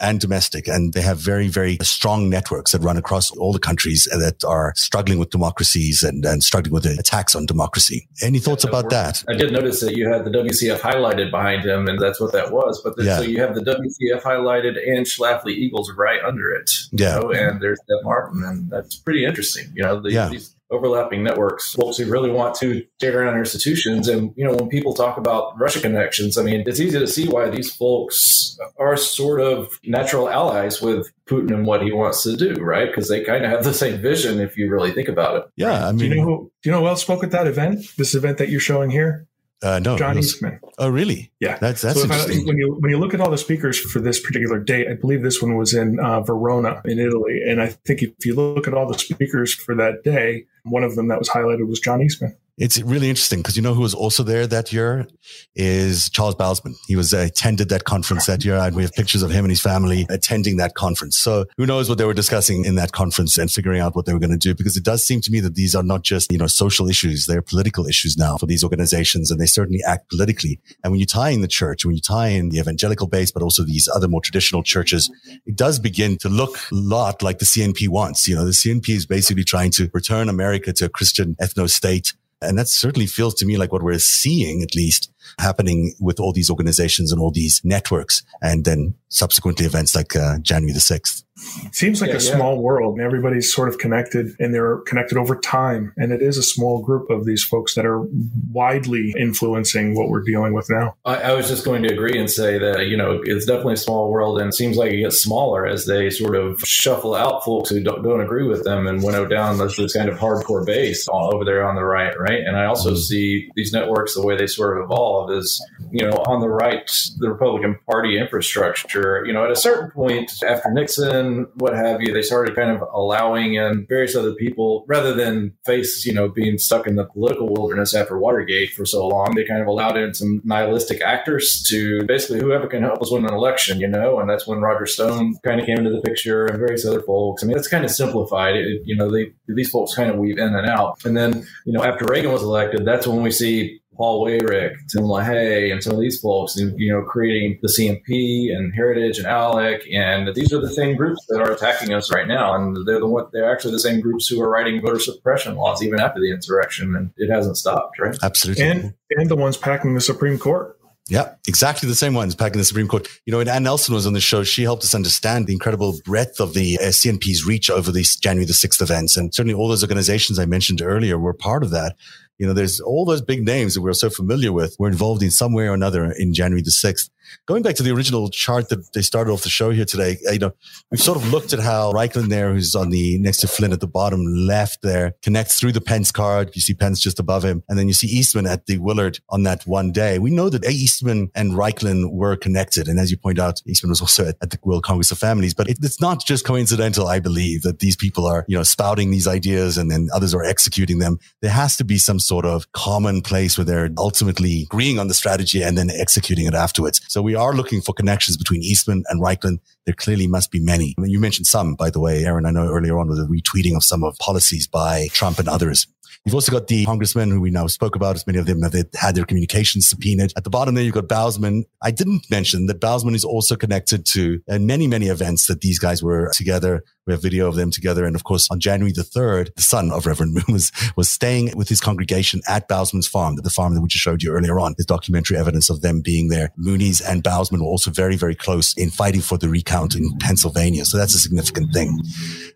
And 0.00 0.20
domestic. 0.20 0.68
And 0.68 0.92
they 0.92 1.00
have 1.00 1.18
very, 1.18 1.48
very 1.48 1.78
strong 1.82 2.28
networks 2.28 2.72
that 2.72 2.80
run 2.80 2.96
across 2.96 3.30
all 3.32 3.52
the 3.52 3.58
countries 3.58 4.04
that 4.10 4.44
are 4.44 4.72
struggling 4.76 5.18
with 5.18 5.30
democracies 5.30 6.02
and, 6.02 6.24
and 6.24 6.42
struggling 6.42 6.72
with 6.72 6.84
the 6.84 6.96
attacks 6.98 7.34
on 7.34 7.46
democracy. 7.46 8.08
Any 8.22 8.38
thoughts 8.38 8.64
yeah, 8.64 8.70
about 8.70 8.90
that? 8.90 9.24
I 9.28 9.34
did 9.34 9.52
notice 9.52 9.80
that 9.80 9.96
you 9.96 10.08
had 10.08 10.24
the 10.24 10.30
WCF 10.30 10.80
highlighted 10.80 11.30
behind 11.30 11.64
him, 11.64 11.88
and 11.88 11.98
that's 11.98 12.20
what 12.20 12.32
that 12.32 12.52
was. 12.52 12.80
But 12.82 12.94
yeah. 12.98 13.18
so 13.18 13.22
you 13.22 13.40
have 13.40 13.54
the 13.54 13.62
WCF 13.62 14.22
highlighted 14.22 14.76
and 14.76 15.06
Schlafly 15.06 15.52
Eagles 15.52 15.92
right 15.96 16.22
under 16.22 16.50
it. 16.50 16.70
Yeah. 16.92 17.18
Know, 17.18 17.32
and 17.32 17.60
there's 17.60 17.80
Ed 17.90 18.04
Martin, 18.04 18.42
and 18.44 18.70
that's 18.70 18.96
pretty 18.96 19.24
interesting. 19.24 19.72
You 19.74 19.82
know, 19.82 20.00
the, 20.00 20.12
yeah. 20.12 20.28
these 20.28 20.54
overlapping 20.70 21.22
networks, 21.22 21.72
folks 21.72 21.96
who 21.96 22.10
really 22.10 22.30
want 22.30 22.54
to 22.56 22.84
tear 22.98 23.24
down 23.24 23.38
institutions. 23.38 24.08
And, 24.08 24.32
you 24.36 24.44
know, 24.44 24.54
when 24.54 24.68
people 24.68 24.94
talk 24.94 25.16
about 25.16 25.58
Russia 25.58 25.80
connections, 25.80 26.36
I 26.36 26.42
mean, 26.42 26.64
it's 26.66 26.80
easy 26.80 26.98
to 26.98 27.06
see 27.06 27.28
why 27.28 27.48
these 27.48 27.74
folks 27.74 28.58
are 28.78 28.96
sort 28.96 29.40
of 29.40 29.78
natural 29.84 30.28
allies 30.28 30.82
with 30.82 31.10
Putin 31.26 31.54
and 31.54 31.66
what 31.66 31.82
he 31.82 31.92
wants 31.92 32.22
to 32.24 32.36
do, 32.36 32.54
right? 32.54 32.88
Because 32.88 33.08
they 33.08 33.24
kind 33.24 33.44
of 33.44 33.50
have 33.50 33.64
the 33.64 33.74
same 33.74 34.00
vision 34.00 34.40
if 34.40 34.56
you 34.56 34.70
really 34.70 34.92
think 34.92 35.08
about 35.08 35.36
it. 35.36 35.44
Yeah. 35.56 35.88
I 35.88 35.92
mean, 35.92 35.98
do 35.98 36.06
you 36.06 36.14
know 36.16 36.24
who, 36.24 36.52
do 36.62 36.68
you 36.68 36.72
know 36.72 36.80
who 36.80 36.88
else 36.88 37.02
spoke 37.02 37.24
at 37.24 37.30
that 37.30 37.46
event? 37.46 37.84
This 37.96 38.14
event 38.14 38.38
that 38.38 38.48
you're 38.48 38.60
showing 38.60 38.90
here? 38.90 39.26
Uh, 39.60 39.80
no, 39.80 39.98
John 39.98 40.16
Eastman. 40.16 40.60
Oh, 40.78 40.88
really? 40.88 41.32
Yeah, 41.40 41.58
that's 41.58 41.82
that's 41.82 41.98
so 41.98 42.04
interesting. 42.04 42.42
I, 42.42 42.44
when 42.44 42.58
you 42.58 42.76
when 42.78 42.92
you 42.92 42.98
look 42.98 43.12
at 43.12 43.20
all 43.20 43.28
the 43.28 43.36
speakers 43.36 43.76
for 43.80 43.98
this 43.98 44.20
particular 44.20 44.60
date, 44.60 44.86
I 44.88 44.94
believe 44.94 45.22
this 45.22 45.42
one 45.42 45.56
was 45.56 45.74
in 45.74 45.98
uh, 45.98 46.20
Verona 46.20 46.80
in 46.84 47.00
Italy, 47.00 47.42
and 47.44 47.60
I 47.60 47.66
think 47.66 48.04
if 48.04 48.24
you 48.24 48.36
look 48.36 48.68
at 48.68 48.74
all 48.74 48.86
the 48.86 48.96
speakers 48.96 49.52
for 49.52 49.74
that 49.74 50.04
day, 50.04 50.46
one 50.70 50.84
of 50.84 50.96
them 50.96 51.08
that 51.08 51.18
was 51.18 51.28
highlighted 51.28 51.66
was 51.66 51.80
John 51.80 52.02
Eastman. 52.02 52.36
It's 52.58 52.82
really 52.82 53.08
interesting 53.08 53.38
because 53.38 53.56
you 53.56 53.62
know 53.62 53.72
who 53.72 53.82
was 53.82 53.94
also 53.94 54.24
there 54.24 54.44
that 54.48 54.72
year 54.72 55.06
is 55.54 56.10
Charles 56.10 56.34
Bausman. 56.34 56.74
He 56.88 56.96
was 56.96 57.14
uh, 57.14 57.18
attended 57.18 57.68
that 57.68 57.84
conference 57.84 58.26
that 58.26 58.44
year, 58.44 58.56
and 58.56 58.74
we 58.74 58.82
have 58.82 58.92
pictures 58.92 59.22
of 59.22 59.30
him 59.30 59.44
and 59.44 59.50
his 59.50 59.60
family 59.60 60.06
attending 60.10 60.56
that 60.56 60.74
conference. 60.74 61.16
So 61.16 61.46
who 61.56 61.66
knows 61.66 61.88
what 61.88 61.98
they 61.98 62.04
were 62.04 62.14
discussing 62.14 62.64
in 62.64 62.74
that 62.74 62.90
conference 62.90 63.38
and 63.38 63.48
figuring 63.48 63.80
out 63.80 63.94
what 63.94 64.06
they 64.06 64.12
were 64.12 64.18
going 64.18 64.32
to 64.32 64.36
do? 64.36 64.56
Because 64.56 64.76
it 64.76 64.82
does 64.82 65.04
seem 65.04 65.20
to 65.20 65.30
me 65.30 65.38
that 65.38 65.54
these 65.54 65.76
are 65.76 65.84
not 65.84 66.02
just 66.02 66.32
you 66.32 66.38
know 66.38 66.48
social 66.48 66.88
issues; 66.88 67.26
they're 67.26 67.42
political 67.42 67.86
issues 67.86 68.18
now 68.18 68.36
for 68.36 68.46
these 68.46 68.64
organizations, 68.64 69.30
and 69.30 69.40
they 69.40 69.46
certainly 69.46 69.80
act 69.86 70.10
politically. 70.10 70.58
And 70.82 70.90
when 70.90 70.98
you 70.98 71.06
tie 71.06 71.30
in 71.30 71.42
the 71.42 71.48
church, 71.48 71.84
when 71.84 71.94
you 71.94 72.02
tie 72.02 72.28
in 72.28 72.48
the 72.48 72.58
evangelical 72.58 73.06
base, 73.06 73.30
but 73.30 73.42
also 73.42 73.62
these 73.62 73.88
other 73.94 74.08
more 74.08 74.20
traditional 74.20 74.64
churches, 74.64 75.08
it 75.46 75.54
does 75.54 75.78
begin 75.78 76.18
to 76.18 76.28
look 76.28 76.56
a 76.56 76.74
lot 76.74 77.22
like 77.22 77.38
the 77.38 77.44
CNP 77.44 77.88
wants. 77.88 78.26
You 78.26 78.34
know, 78.34 78.44
the 78.44 78.50
CNP 78.50 78.88
is 78.88 79.06
basically 79.06 79.44
trying 79.44 79.70
to 79.72 79.88
return 79.94 80.28
America 80.28 80.72
to 80.72 80.86
a 80.86 80.88
Christian 80.88 81.36
ethno 81.40 81.70
state 81.70 82.14
and 82.40 82.58
that 82.58 82.68
certainly 82.68 83.06
feels 83.06 83.34
to 83.34 83.46
me 83.46 83.56
like 83.56 83.72
what 83.72 83.82
we're 83.82 83.98
seeing, 83.98 84.62
at 84.62 84.74
least 84.74 85.10
happening 85.38 85.94
with 86.00 86.20
all 86.20 86.32
these 86.32 86.50
organizations 86.50 87.10
and 87.10 87.20
all 87.20 87.30
these 87.30 87.60
networks. 87.64 88.22
And 88.40 88.64
then 88.64 88.94
subsequently 89.08 89.66
events 89.66 89.94
like 89.94 90.14
uh, 90.16 90.38
January 90.38 90.72
the 90.72 90.80
6th. 90.80 91.24
Seems 91.72 92.00
like 92.00 92.08
yeah, 92.08 92.16
a 92.16 92.20
yeah. 92.20 92.34
small 92.34 92.60
world 92.60 92.98
and 92.98 93.04
everybody's 93.04 93.52
sort 93.52 93.68
of 93.68 93.78
connected 93.78 94.34
and 94.40 94.52
they're 94.52 94.78
connected 94.78 95.16
over 95.16 95.36
time. 95.36 95.92
And 95.96 96.12
it 96.12 96.20
is 96.20 96.36
a 96.36 96.42
small 96.42 96.82
group 96.82 97.10
of 97.10 97.26
these 97.26 97.44
folks 97.44 97.74
that 97.74 97.86
are 97.86 98.02
widely 98.50 99.14
influencing 99.16 99.94
what 99.94 100.08
we're 100.08 100.22
dealing 100.22 100.52
with 100.52 100.68
now. 100.68 100.96
I, 101.04 101.16
I 101.16 101.34
was 101.34 101.48
just 101.48 101.64
going 101.64 101.82
to 101.84 101.92
agree 101.92 102.18
and 102.18 102.28
say 102.28 102.58
that, 102.58 102.86
you 102.86 102.96
know, 102.96 103.20
it's 103.22 103.46
definitely 103.46 103.74
a 103.74 103.78
small 103.78 104.10
world 104.10 104.40
and 104.40 104.48
it 104.48 104.54
seems 104.54 104.76
like 104.76 104.90
it 104.90 105.00
gets 105.00 105.22
smaller 105.22 105.66
as 105.66 105.86
they 105.86 106.10
sort 106.10 106.34
of 106.34 106.60
shuffle 106.60 107.14
out 107.14 107.44
folks 107.44 107.70
who 107.70 107.82
don't, 107.82 108.02
don't 108.02 108.20
agree 108.20 108.46
with 108.46 108.64
them 108.64 108.86
and 108.86 109.04
winnow 109.04 109.26
down 109.26 109.58
this, 109.58 109.76
this 109.76 109.94
kind 109.94 110.08
of 110.08 110.18
hardcore 110.18 110.66
base 110.66 111.06
all 111.06 111.32
over 111.32 111.44
there 111.44 111.64
on 111.64 111.76
the 111.76 111.84
right, 111.84 112.18
right? 112.18 112.40
And 112.40 112.56
I 112.56 112.64
also 112.64 112.90
mm-hmm. 112.90 112.98
see 112.98 113.50
these 113.54 113.72
networks, 113.72 114.14
the 114.14 114.26
way 114.26 114.36
they 114.36 114.48
sort 114.48 114.76
of 114.76 114.84
evolve 114.84 115.30
is, 115.30 115.64
you 115.92 116.04
know, 116.04 116.16
on 116.26 116.40
the 116.40 116.48
right, 116.48 116.90
the 117.18 117.30
Republican 117.30 117.78
Party 117.88 118.18
infrastructure, 118.18 118.97
you 119.26 119.32
know, 119.32 119.44
at 119.44 119.50
a 119.50 119.56
certain 119.56 119.90
point 119.90 120.30
after 120.46 120.70
Nixon, 120.70 121.46
what 121.54 121.74
have 121.74 122.00
you, 122.00 122.12
they 122.12 122.22
started 122.22 122.54
kind 122.54 122.70
of 122.70 122.82
allowing 122.92 123.54
in 123.54 123.86
various 123.88 124.16
other 124.16 124.34
people 124.34 124.84
rather 124.88 125.14
than 125.14 125.54
face, 125.64 126.04
you 126.06 126.12
know, 126.12 126.28
being 126.28 126.58
stuck 126.58 126.86
in 126.86 126.96
the 126.96 127.04
political 127.04 127.48
wilderness 127.48 127.94
after 127.94 128.18
Watergate 128.18 128.72
for 128.72 128.84
so 128.84 129.06
long. 129.06 129.34
They 129.34 129.44
kind 129.44 129.60
of 129.60 129.66
allowed 129.66 129.96
in 129.96 130.14
some 130.14 130.40
nihilistic 130.44 131.00
actors 131.00 131.62
to 131.68 132.04
basically 132.04 132.40
whoever 132.40 132.66
can 132.66 132.82
help 132.82 133.02
us 133.02 133.10
win 133.10 133.26
an 133.26 133.34
election, 133.34 133.80
you 133.80 133.88
know, 133.88 134.20
and 134.20 134.28
that's 134.28 134.46
when 134.46 134.60
Roger 134.60 134.86
Stone 134.86 135.36
kind 135.44 135.60
of 135.60 135.66
came 135.66 135.78
into 135.78 135.90
the 135.90 136.02
picture 136.02 136.46
and 136.46 136.58
various 136.58 136.86
other 136.86 137.02
folks. 137.02 137.42
I 137.42 137.46
mean, 137.46 137.56
that's 137.56 137.68
kind 137.68 137.84
of 137.84 137.90
simplified. 137.90 138.56
It, 138.56 138.82
you 138.84 138.96
know, 138.96 139.10
they, 139.10 139.32
these 139.46 139.70
folks 139.70 139.94
kind 139.94 140.10
of 140.10 140.16
weave 140.16 140.38
in 140.38 140.54
and 140.54 140.66
out. 140.66 141.04
And 141.04 141.16
then, 141.16 141.46
you 141.64 141.72
know, 141.72 141.82
after 141.82 142.06
Reagan 142.08 142.32
was 142.32 142.42
elected, 142.42 142.84
that's 142.84 143.06
when 143.06 143.22
we 143.22 143.30
see 143.30 143.80
Paul 143.98 144.24
Weyrich, 144.24 144.76
Tim 144.88 145.02
LaHaye, 145.02 145.72
and 145.72 145.82
some 145.82 145.94
of 145.94 146.00
these 146.00 146.20
folks, 146.20 146.56
you 146.56 146.92
know, 146.92 147.02
creating 147.02 147.58
the 147.60 147.68
CNP 147.68 148.56
and 148.56 148.72
Heritage 148.72 149.18
and 149.18 149.26
ALEC, 149.26 149.92
and 149.92 150.32
these 150.36 150.52
are 150.52 150.60
the 150.60 150.72
same 150.72 150.96
groups 150.96 151.26
that 151.28 151.40
are 151.40 151.50
attacking 151.50 151.92
us 151.92 152.12
right 152.12 152.28
now, 152.28 152.54
and 152.54 152.86
they're 152.86 153.00
the 153.00 153.08
one, 153.08 153.26
they're 153.32 153.50
actually 153.50 153.72
the 153.72 153.80
same 153.80 154.00
groups 154.00 154.28
who 154.28 154.40
are 154.40 154.48
writing 154.48 154.80
voter 154.80 155.00
suppression 155.00 155.56
laws 155.56 155.82
even 155.82 155.98
after 155.98 156.20
the 156.20 156.30
insurrection, 156.30 156.94
and 156.94 157.10
it 157.16 157.28
hasn't 157.28 157.56
stopped, 157.56 157.98
right? 157.98 158.16
Absolutely, 158.22 158.64
and 158.64 158.94
and 159.10 159.28
the 159.28 159.36
ones 159.36 159.56
packing 159.56 159.94
the 159.94 160.00
Supreme 160.00 160.38
Court. 160.38 160.76
Yeah, 161.08 161.34
exactly 161.48 161.88
the 161.88 161.94
same 161.94 162.12
ones 162.12 162.34
back 162.34 162.52
in 162.52 162.58
the 162.58 162.64
Supreme 162.64 162.86
Court. 162.86 163.08
You 163.24 163.32
know, 163.32 163.38
when 163.38 163.48
Anne 163.48 163.62
Nelson 163.62 163.94
was 163.94 164.06
on 164.06 164.12
the 164.12 164.20
show, 164.20 164.44
she 164.44 164.62
helped 164.62 164.84
us 164.84 164.94
understand 164.94 165.46
the 165.46 165.54
incredible 165.54 165.98
breadth 166.04 166.38
of 166.38 166.52
the 166.52 166.78
uh, 166.78 166.88
CNP's 166.88 167.46
reach 167.46 167.70
over 167.70 167.90
these 167.90 168.14
January 168.16 168.44
the 168.44 168.52
6th 168.52 168.82
events. 168.82 169.16
And 169.16 169.34
certainly 169.34 169.54
all 169.54 169.68
those 169.68 169.82
organizations 169.82 170.38
I 170.38 170.44
mentioned 170.44 170.82
earlier 170.82 171.18
were 171.18 171.32
part 171.32 171.62
of 171.62 171.70
that. 171.70 171.96
You 172.38 172.46
know, 172.46 172.52
there's 172.52 172.80
all 172.80 173.04
those 173.04 173.20
big 173.20 173.44
names 173.44 173.74
that 173.74 173.82
we're 173.82 173.92
so 173.92 174.10
familiar 174.10 174.52
with 174.52 174.76
were 174.78 174.88
involved 174.88 175.22
in 175.22 175.30
some 175.30 175.52
way 175.52 175.66
or 175.66 175.74
another 175.74 176.12
in 176.16 176.32
January 176.32 176.62
the 176.62 176.70
6th. 176.70 177.10
Going 177.46 177.62
back 177.62 177.74
to 177.76 177.82
the 177.82 177.90
original 177.90 178.28
chart 178.30 178.68
that 178.68 178.92
they 178.92 179.02
started 179.02 179.32
off 179.32 179.42
the 179.42 179.48
show 179.48 179.70
here 179.70 179.84
today, 179.84 180.18
uh, 180.28 180.32
you 180.32 180.38
know, 180.38 180.52
we've 180.90 181.00
sort 181.00 181.16
of 181.16 181.30
looked 181.30 181.52
at 181.52 181.60
how 181.60 181.92
Raiklin 181.92 182.28
there, 182.28 182.52
who's 182.52 182.74
on 182.74 182.90
the 182.90 183.18
next 183.18 183.38
to 183.38 183.48
Flynn 183.48 183.72
at 183.72 183.80
the 183.80 183.86
bottom 183.86 184.24
left 184.24 184.82
there, 184.82 185.14
connects 185.22 185.58
through 185.58 185.72
the 185.72 185.80
Pence 185.80 186.10
card. 186.10 186.50
You 186.54 186.60
see 186.60 186.74
Pence 186.74 187.00
just 187.00 187.18
above 187.18 187.44
him. 187.44 187.62
And 187.68 187.78
then 187.78 187.88
you 187.88 187.94
see 187.94 188.06
Eastman 188.06 188.46
at 188.46 188.66
the 188.66 188.78
Willard 188.78 189.18
on 189.28 189.42
that 189.44 189.66
one 189.66 189.92
day. 189.92 190.18
We 190.18 190.30
know 190.30 190.48
that 190.48 190.64
Eastman 190.64 191.30
and 191.34 191.52
Raiklin 191.52 192.10
were 192.12 192.36
connected. 192.36 192.88
And 192.88 192.98
as 192.98 193.10
you 193.10 193.16
point 193.16 193.38
out, 193.38 193.60
Eastman 193.66 193.90
was 193.90 194.00
also 194.00 194.28
at, 194.28 194.36
at 194.42 194.50
the 194.50 194.58
World 194.62 194.84
Congress 194.84 195.10
of 195.10 195.18
Families, 195.18 195.54
but 195.54 195.68
it, 195.68 195.78
it's 195.82 196.00
not 196.00 196.24
just 196.24 196.44
coincidental, 196.44 197.08
I 197.08 197.20
believe, 197.20 197.62
that 197.62 197.80
these 197.80 197.96
people 197.96 198.26
are, 198.26 198.44
you 198.48 198.56
know, 198.56 198.62
spouting 198.62 199.10
these 199.10 199.26
ideas 199.26 199.78
and 199.78 199.90
then 199.90 200.08
others 200.14 200.34
are 200.34 200.44
executing 200.44 200.98
them. 200.98 201.18
There 201.40 201.50
has 201.50 201.76
to 201.76 201.84
be 201.84 201.98
some 201.98 202.20
sort 202.20 202.44
of 202.44 202.70
common 202.72 203.22
place 203.22 203.56
where 203.56 203.64
they're 203.64 203.90
ultimately 203.98 204.62
agreeing 204.62 204.98
on 204.98 205.08
the 205.08 205.14
strategy 205.14 205.62
and 205.62 205.76
then 205.76 205.90
executing 205.90 206.46
it 206.46 206.54
afterwards. 206.54 207.00
So 207.08 207.17
we 207.22 207.34
are 207.34 207.54
looking 207.54 207.80
for 207.80 207.92
connections 207.92 208.36
between 208.36 208.62
Eastman 208.62 209.04
and 209.08 209.22
Raiklin. 209.22 209.58
There 209.86 209.94
clearly 209.94 210.26
must 210.26 210.50
be 210.50 210.60
many. 210.60 210.94
I 210.98 211.02
mean, 211.02 211.10
you 211.10 211.18
mentioned 211.18 211.46
some, 211.46 211.74
by 211.74 211.90
the 211.90 212.00
way, 212.00 212.24
Aaron. 212.24 212.46
I 212.46 212.50
know 212.50 212.68
earlier 212.68 212.98
on 212.98 213.08
with 213.08 213.18
the 213.18 213.26
retweeting 213.26 213.76
of 213.76 213.84
some 213.84 214.04
of 214.04 214.16
policies 214.18 214.66
by 214.66 215.08
Trump 215.12 215.38
and 215.38 215.48
others. 215.48 215.86
You've 216.24 216.34
also 216.34 216.52
got 216.52 216.66
the 216.66 216.84
congressmen 216.84 217.30
who 217.30 217.40
we 217.40 217.50
now 217.50 217.66
spoke 217.66 217.96
about, 217.96 218.16
as 218.16 218.26
many 218.26 218.38
of 218.38 218.46
them 218.46 218.62
have 218.62 218.74
had 218.94 219.14
their 219.14 219.24
communications 219.24 219.88
subpoenaed. 219.88 220.32
At 220.36 220.44
the 220.44 220.50
bottom 220.50 220.74
there, 220.74 220.84
you've 220.84 220.94
got 220.94 221.08
Bausman. 221.08 221.64
I 221.82 221.90
didn't 221.90 222.30
mention 222.30 222.66
that 222.66 222.80
Bausman 222.80 223.14
is 223.14 223.24
also 223.24 223.56
connected 223.56 224.04
to 224.06 224.40
uh, 224.48 224.58
many, 224.58 224.86
many 224.86 225.06
events 225.06 225.46
that 225.46 225.60
these 225.60 225.78
guys 225.78 226.02
were 226.02 226.30
together 226.34 226.82
we 227.08 227.14
have 227.14 227.22
video 227.22 227.48
of 227.48 227.56
them 227.56 227.70
together. 227.70 228.04
And 228.04 228.14
of 228.14 228.24
course, 228.24 228.48
on 228.50 228.60
January 228.60 228.92
the 228.92 229.00
3rd, 229.00 229.54
the 229.54 229.62
son 229.62 229.90
of 229.90 230.06
Reverend 230.06 230.34
Moon 230.34 230.44
was, 230.48 230.70
was 230.94 231.08
staying 231.08 231.56
with 231.56 231.68
his 231.68 231.80
congregation 231.80 232.42
at 232.46 232.68
Bausman's 232.68 233.08
farm, 233.08 233.34
the 233.36 233.48
farm 233.48 233.74
that 233.74 233.80
we 233.80 233.88
just 233.88 234.02
showed 234.02 234.22
you 234.22 234.30
earlier 234.30 234.60
on. 234.60 234.74
There's 234.76 234.84
documentary 234.84 235.38
evidence 235.38 235.70
of 235.70 235.80
them 235.80 236.02
being 236.02 236.28
there. 236.28 236.52
Moonies 236.60 237.00
and 237.04 237.24
Bausman 237.24 237.60
were 237.60 237.66
also 237.66 237.90
very, 237.90 238.16
very 238.16 238.34
close 238.34 238.76
in 238.76 238.90
fighting 238.90 239.22
for 239.22 239.38
the 239.38 239.48
recount 239.48 239.94
in 239.94 240.18
Pennsylvania. 240.18 240.84
So 240.84 240.98
that's 240.98 241.14
a 241.14 241.18
significant 241.18 241.72
thing. 241.72 241.98